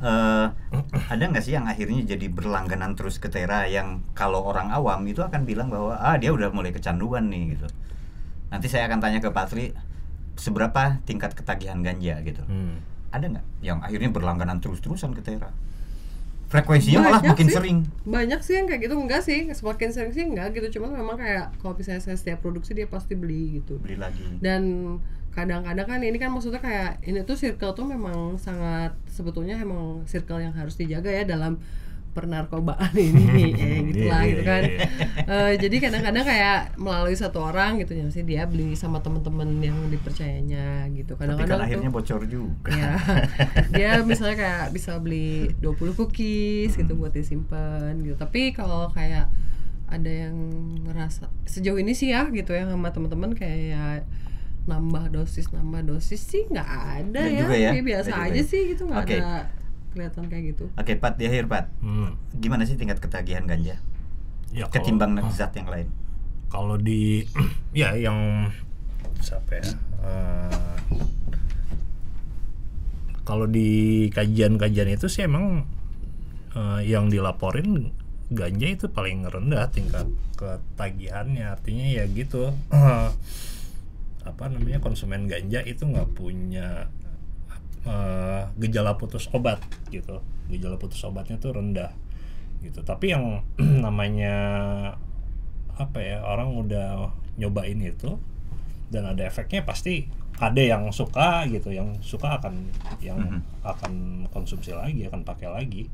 Eh, 0.00 0.46
ada 1.12 1.24
nggak 1.28 1.44
sih 1.44 1.52
yang 1.52 1.68
akhirnya 1.68 2.00
jadi 2.08 2.32
berlangganan 2.32 2.96
terus 2.96 3.20
ke 3.20 3.28
Tera 3.28 3.68
yang 3.68 4.00
kalau 4.16 4.40
orang 4.48 4.72
awam 4.72 5.04
itu 5.04 5.20
akan 5.20 5.44
bilang 5.44 5.68
bahwa 5.68 5.92
ah 6.00 6.16
dia 6.16 6.32
udah 6.32 6.48
mulai 6.56 6.72
kecanduan 6.72 7.28
nih 7.28 7.52
gitu. 7.56 7.68
Nanti 8.48 8.66
saya 8.72 8.88
akan 8.88 8.96
tanya 8.98 9.20
ke 9.20 9.28
Patri 9.28 9.76
seberapa 10.40 10.98
tingkat 11.04 11.36
ketagihan 11.36 11.78
ganja 11.80 12.16
gitu. 12.24 12.40
Hmm. 12.42 12.80
Ada 13.12 13.28
nggak 13.28 13.46
yang 13.60 13.78
akhirnya 13.78 14.08
berlangganan 14.08 14.58
terus-terusan 14.58 15.12
ke 15.12 15.20
Tera? 15.20 15.52
Frekuensinya 16.50 16.98
malah 16.98 17.22
Banyak 17.22 17.30
makin 17.30 17.46
sih. 17.46 17.54
sering. 17.54 17.78
banyak 18.02 18.40
sih 18.42 18.54
yang 18.58 18.66
kayak 18.66 18.82
gitu 18.82 18.98
enggak 18.98 19.22
sih 19.22 19.46
semakin 19.54 19.88
sering 19.94 20.10
sih 20.10 20.26
enggak 20.26 20.50
gitu 20.50 20.80
cuman 20.80 20.98
memang 20.98 21.14
kayak 21.14 21.54
kalau 21.62 21.78
misalnya 21.78 22.02
saya 22.02 22.18
setiap 22.18 22.42
produksi 22.42 22.74
dia 22.74 22.90
pasti 22.90 23.14
beli 23.14 23.62
gitu 23.62 23.78
Beli 23.78 23.94
lagi. 23.94 24.18
dan 24.42 24.62
kadang-kadang 25.30 25.86
kan 25.86 26.02
ini 26.02 26.18
kan 26.18 26.34
maksudnya 26.34 26.58
kayak 26.58 27.06
ini 27.06 27.22
tuh 27.22 27.38
circle 27.38 27.70
tuh 27.70 27.86
memang 27.86 28.34
sangat 28.34 28.98
sebetulnya 29.06 29.62
emang 29.62 30.02
circle 30.10 30.42
yang 30.42 30.50
harus 30.50 30.74
dijaga 30.74 31.06
ya 31.06 31.22
dalam 31.22 31.62
pernarkobaan 32.10 32.90
ini 32.94 33.54
ya 33.60 33.76
gitu 33.86 34.04
lah 34.10 34.22
gitu 34.26 34.42
kan. 34.42 34.62
Eh, 35.30 35.52
jadi 35.62 35.76
kadang-kadang 35.78 36.24
kayak 36.26 36.58
melalui 36.76 37.14
satu 37.14 37.38
orang 37.42 37.78
gitu 37.78 37.94
ya 37.94 38.06
sih 38.10 38.26
dia 38.26 38.44
beli 38.50 38.74
sama 38.74 38.98
teman-teman 38.98 39.62
yang 39.62 39.78
dipercayanya 39.88 40.90
gitu 40.90 41.14
Tapi 41.14 41.22
kan 41.22 41.26
kadang-kadang 41.38 41.60
akhirnya 41.70 41.88
tuh 41.90 41.96
bocor 41.96 42.22
juga. 42.26 42.70
ya 42.74 42.92
dia 43.78 43.90
misalnya 44.02 44.36
kayak 44.36 44.64
bisa 44.74 44.98
beli 44.98 45.54
20 45.62 45.94
cookies 45.98 46.74
gitu 46.74 46.92
buat 46.98 47.14
disimpan 47.14 47.94
gitu 48.02 48.18
tapi 48.18 48.50
kalau 48.50 48.90
kayak 48.90 49.30
ada 49.90 50.10
yang 50.10 50.34
ngerasa 50.86 51.26
sejauh 51.46 51.78
ini 51.78 51.94
sih 51.98 52.14
ya 52.14 52.26
gitu 52.30 52.54
ya 52.54 52.66
sama 52.66 52.94
teman-teman 52.94 53.34
kayak 53.34 54.06
nambah 54.70 55.10
dosis 55.10 55.50
nambah 55.50 55.82
dosis 55.82 56.20
sih 56.20 56.46
nggak 56.46 56.68
ada 56.68 57.22
ya, 57.26 57.38
juga 57.42 57.54
ya? 57.58 57.70
Biasa 57.82 58.10
aja 58.14 58.38
ya? 58.38 58.44
sih 58.44 58.60
gitu 58.74 58.86
nggak 58.86 59.02
Oke. 59.02 59.18
ada 59.18 59.50
kelihatan 59.90 60.26
kayak 60.26 60.44
gitu 60.50 60.64
Oke, 60.72 60.94
Pat, 60.94 61.14
di 61.14 61.24
akhir 61.24 61.46
Pat. 61.46 61.66
Hmm. 61.80 62.14
Gimana 62.32 62.62
sih 62.62 62.74
tingkat 62.74 62.98
ketagihan 62.98 63.44
ganja 63.44 63.76
Ya, 64.50 64.64
kalau- 64.64 64.72
ketimbang 64.72 65.12
zat 65.30 65.52
yang 65.52 65.66
lain? 65.66 65.88
kalau 66.46 66.74
di 66.74 67.22
ya 67.72 67.94
yang 67.94 68.50
siapa 69.18 69.54
ya 69.54 69.70
eh, 70.02 70.74
kalau 73.22 73.46
di 73.46 73.68
kajian-kajian 74.10 74.90
itu 74.90 75.06
sih 75.06 75.24
emang 75.24 75.62
eh, 76.52 76.80
yang 76.84 77.06
dilaporin 77.06 77.94
ganja 78.30 78.66
itu 78.66 78.86
paling 78.86 79.22
rendah 79.24 79.70
tingkat 79.70 80.06
ketagihannya 80.34 81.46
artinya 81.46 81.86
ya 81.86 82.04
gitu 82.08 82.50
apa 84.20 84.44
namanya 84.46 84.78
konsumen 84.78 85.26
ganja 85.26 85.62
itu 85.62 85.82
nggak 85.82 86.10
punya 86.12 86.90
eh, 87.82 88.42
gejala 88.58 88.96
putus 88.96 89.28
obat 89.32 89.60
gitu 89.88 90.20
gejala 90.48 90.76
putus 90.76 91.00
obatnya 91.04 91.36
tuh 91.36 91.54
rendah 91.54 91.92
gitu 92.60 92.82
tapi 92.82 93.12
yang 93.12 93.40
namanya 93.84 94.34
apa 95.74 95.98
ya 95.98 96.20
orang 96.20 96.52
udah 96.56 97.08
nyobain 97.40 97.80
itu 97.80 98.20
dan 98.92 99.06
ada 99.06 99.24
efeknya 99.24 99.64
pasti 99.64 100.10
ada 100.36 100.60
yang 100.60 100.88
suka 100.90 101.44
gitu 101.48 101.70
yang 101.70 101.96
suka 102.00 102.36
akan 102.36 102.54
yang 103.00 103.16
Mhm. 103.20 103.40
akan 103.62 103.92
konsumsi 104.28 104.72
lagi 104.72 105.04
akan 105.04 105.24
pakai 105.24 105.48
lagi 105.48 105.84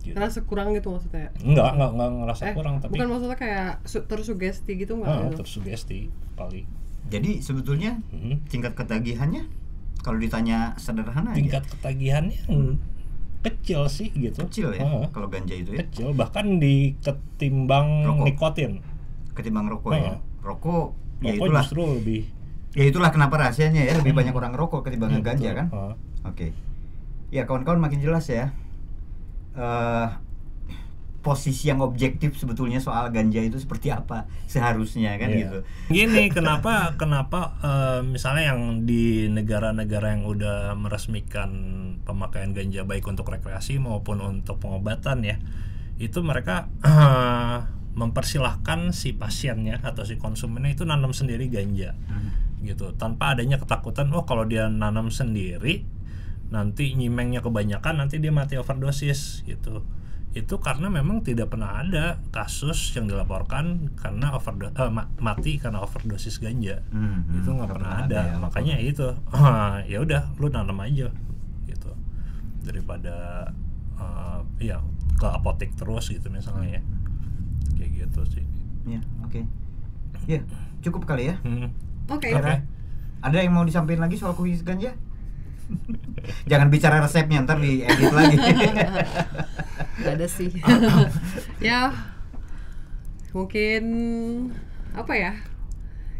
gitu. 0.00 0.16
ngerasa 0.16 0.42
kurang 0.42 0.72
gitu 0.72 0.90
maksudnya 0.90 1.28
enggak 1.38 1.76
enggak 1.76 1.90
enggak 1.92 2.08
ngerasa 2.24 2.42
eh 2.42 2.54
kurang 2.56 2.74
tapi 2.80 2.92
bukan 2.96 3.08
maksudnya 3.10 3.36
kayak 3.36 3.70
su- 3.84 4.06
tersugesti 4.06 4.72
gitu 4.74 4.96
nggak 4.96 5.06
ah, 5.06 5.18
gitu? 5.28 5.36
tersugesti 5.44 6.00
paling 6.34 6.66
Jadi 7.10 7.42
sebetulnya 7.42 7.98
Mhm. 8.14 8.46
tingkat 8.48 8.72
ketagihannya 8.74 9.44
kalau 10.00 10.16
ditanya 10.16 10.72
sederhana 10.76 11.30
aja 11.30 11.38
tingkat 11.38 11.62
ketagihannya 11.68 12.40
mm, 12.46 12.72
kecil 13.40 13.86
sih 13.86 14.08
gitu 14.10 14.44
kecil 14.44 14.68
ya 14.72 14.80
Ah, 14.80 15.08
kalau 15.10 15.26
ganja 15.26 15.52
itu 15.52 15.72
ya 15.72 15.80
kecil 15.82 16.12
bahkan 16.12 16.56
di 16.56 16.96
ketimbang 16.98 18.04
Rokok. 18.04 18.24
nikotin 18.24 18.72
ketimbang 19.32 19.66
rokok 19.66 19.92
ya. 19.92 20.20
Rokok 20.40 20.86
ya 21.20 21.32
rokok 21.32 21.44
itulah 21.44 21.62
justru 21.62 21.82
lebih 21.90 22.22
ya 22.70 22.84
itulah 22.84 23.10
kenapa 23.10 23.34
rahasianya 23.38 23.82
ya 23.82 23.92
lebih 23.96 24.12
Hmm. 24.12 24.20
banyak 24.20 24.34
orang 24.34 24.52
rokok 24.52 24.80
ketimbang 24.84 25.10
Iya, 25.10 25.20
ganja 25.20 25.42
betul. 25.46 25.58
kan. 25.58 25.66
Ah. 25.70 25.94
Oke. 26.28 26.46
Ya 27.30 27.42
kawan-kawan 27.44 27.80
makin 27.80 27.98
jelas 27.98 28.26
ya. 28.26 28.52
eh 29.52 30.06
posisi 31.20 31.68
yang 31.68 31.84
objektif 31.84 32.36
sebetulnya 32.40 32.80
soal 32.80 33.12
ganja 33.12 33.44
itu 33.44 33.60
seperti 33.60 33.92
apa 33.92 34.24
seharusnya 34.48 35.20
kan 35.20 35.28
Iya. 35.28 35.38
gitu. 35.44 35.58
Gini, 35.92 36.28
kenapa 36.36 36.96
kenapa 36.96 37.60
eh, 37.60 38.00
misalnya 38.04 38.56
yang 38.56 38.88
di 38.88 39.28
negara-negara 39.28 40.16
yang 40.16 40.24
udah 40.24 40.72
meresmikan 40.74 41.50
pemakaian 42.08 42.56
ganja 42.56 42.88
baik 42.88 43.04
untuk 43.04 43.28
rekreasi 43.28 43.76
maupun 43.76 44.24
untuk 44.24 44.56
pengobatan 44.64 45.20
ya, 45.22 45.36
itu 46.00 46.24
mereka 46.24 46.72
eh, 46.80 47.58
mempersilahkan 47.90 48.94
si 48.96 49.12
pasiennya 49.12 49.82
atau 49.82 50.06
si 50.06 50.16
konsumennya 50.16 50.72
itu 50.72 50.86
nanam 50.86 51.10
sendiri 51.12 51.50
ganja 51.50 51.92
gitu 52.60 52.92
tanpa 52.94 53.32
adanya 53.34 53.56
ketakutan 53.56 54.12
oh 54.12 54.28
kalau 54.28 54.44
dia 54.44 54.68
nanam 54.68 55.08
sendiri 55.08 55.82
nanti 56.52 56.92
nyimengnya 56.92 57.40
kebanyakan 57.40 58.04
nanti 58.04 58.20
dia 58.20 58.30
mati 58.30 58.60
overdosis 58.60 59.42
gitu 59.48 59.80
itu 60.30 60.54
karena 60.56 60.86
memang 60.86 61.20
tidak 61.20 61.50
pernah 61.50 61.82
ada 61.82 62.22
kasus 62.30 62.94
yang 62.94 63.10
dilaporkan 63.10 63.90
karena 63.98 64.30
overdo 64.30 64.70
ma- 64.86 65.10
mati 65.18 65.58
karena 65.58 65.82
overdosis 65.82 66.38
ganja 66.38 66.86
Hmm, 66.88 67.26
hmm, 67.26 67.42
itu 67.42 67.48
nggak 67.48 67.56
nggak 67.56 67.68
pernah 67.68 67.90
pernah 67.90 68.06
ada, 68.06 68.18
ada 68.20 68.30
ya, 68.30 68.36
makanya 68.38 68.76
itu 68.78 69.06
ya 69.90 69.98
udah 69.98 70.22
lu 70.38 70.46
nanam 70.46 70.78
aja 70.78 71.10
gitu 71.64 71.90
daripada 72.62 73.48
eh, 73.96 74.38
ya 74.62 74.78
ke 75.18 75.26
apotek 75.26 75.74
terus 75.74 76.08
gitu 76.08 76.30
misalnya 76.30 76.78
ya 76.78 76.82
kayak 77.74 77.90
gitu 78.06 78.22
sih 78.28 78.44
Ya, 78.80 78.96
oke. 79.20 79.44
Ya, 80.24 80.40
cukup 80.80 81.04
kali 81.04 81.28
ya. 81.28 81.36
Hmm. 81.42 81.68
oke 82.08 82.24
Oke. 82.26 82.54
Ada 83.20 83.38
yang 83.44 83.52
mau 83.52 83.62
disampaikan 83.62 84.08
lagi 84.08 84.16
soal 84.16 84.32
kuis 84.32 84.64
ganja? 84.64 84.96
Jangan 86.50 86.72
bicara 86.72 86.96
resepnya 86.98 87.44
ntar 87.44 87.60
di 87.60 87.84
edit 87.84 88.08
lagi. 88.08 88.40
Gak 90.00 90.14
ada 90.16 90.26
sih. 90.26 90.50
ya 91.68 91.92
mungkin 93.30 93.82
apa 94.96 95.14
ya? 95.14 95.32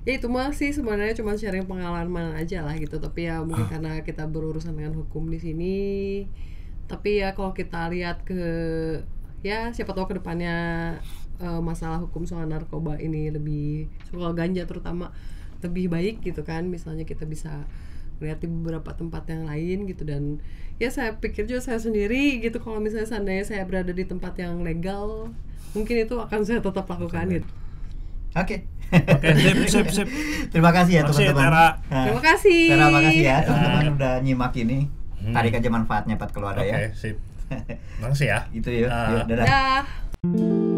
Ya 0.09 0.17
itu 0.17 0.33
mah 0.33 0.49
sih 0.57 0.73
sebenarnya 0.73 1.13
cuma 1.13 1.37
sharing 1.37 1.69
pengalaman 1.69 2.33
aja 2.37 2.65
lah 2.65 2.77
gitu. 2.77 2.97
Tapi 2.97 3.29
ya 3.29 3.45
mungkin 3.45 3.69
karena 3.69 4.01
kita 4.01 4.25
berurusan 4.29 4.77
dengan 4.77 4.97
hukum 4.97 5.29
di 5.29 5.39
sini. 5.41 5.79
Tapi 6.89 7.21
ya 7.25 7.37
kalau 7.37 7.53
kita 7.53 7.93
lihat 7.93 8.25
ke 8.25 8.43
ya 9.41 9.73
siapa 9.73 9.97
tahu 9.97 10.09
ke 10.09 10.21
depannya 10.21 10.57
eh, 11.41 11.61
masalah 11.61 12.01
hukum 12.01 12.29
soal 12.29 12.45
narkoba 12.49 13.01
ini 13.01 13.33
lebih 13.33 13.89
soal 14.09 14.37
ganja 14.37 14.69
terutama 14.69 15.13
lebih 15.61 15.93
baik 15.93 16.25
gitu 16.25 16.45
kan. 16.45 16.69
Misalnya 16.69 17.05
kita 17.05 17.29
bisa 17.29 17.69
lihat 18.21 18.45
di 18.45 18.49
beberapa 18.49 18.93
tempat 18.93 19.27
yang 19.29 19.49
lain 19.49 19.89
gitu 19.89 20.05
dan 20.05 20.39
ya 20.81 20.89
saya 20.89 21.17
pikir 21.17 21.45
juga 21.45 21.61
saya 21.61 21.81
sendiri 21.81 22.41
gitu 22.41 22.61
kalau 22.61 22.81
misalnya 22.81 23.09
seandainya 23.09 23.45
saya 23.45 23.63
berada 23.69 23.93
di 23.93 24.05
tempat 24.05 24.37
yang 24.41 24.65
legal 24.65 25.33
mungkin 25.77 25.97
itu 26.05 26.17
akan 26.17 26.41
saya 26.45 26.61
tetap 26.61 26.85
lakukan 26.89 27.27
gitu. 27.29 27.49
Oke. 28.37 28.65
Oke, 28.91 29.29
sip, 29.39 29.59
sip, 29.71 29.87
sip. 29.91 30.09
Terima 30.51 30.75
kasih 30.75 30.99
ya 30.99 31.03
Makasih, 31.07 31.31
teman-teman. 31.31 31.55
Nah, 31.55 32.05
Terima 32.11 32.23
kasih. 32.27 32.63
Tera 32.75 32.87
makasih 32.91 33.23
ya 33.23 33.37
teman-teman 33.47 33.85
udah 33.95 34.13
nyimak 34.23 34.53
ini. 34.59 34.79
Hmm. 35.21 35.35
Tarik 35.37 35.53
aja 35.61 35.69
manfaatnya 35.71 36.15
Pat 36.19 36.31
kalau 36.35 36.51
ada 36.51 36.63
Oke, 36.63 36.71
ya. 36.75 36.91
sip. 36.95 37.17
Makasih 38.03 38.27
ya. 38.35 38.39
Itu 38.51 38.69
ya. 38.71 38.89
Yuk, 39.15 39.25
dadah. 39.31 39.47
Dah. 39.47 40.70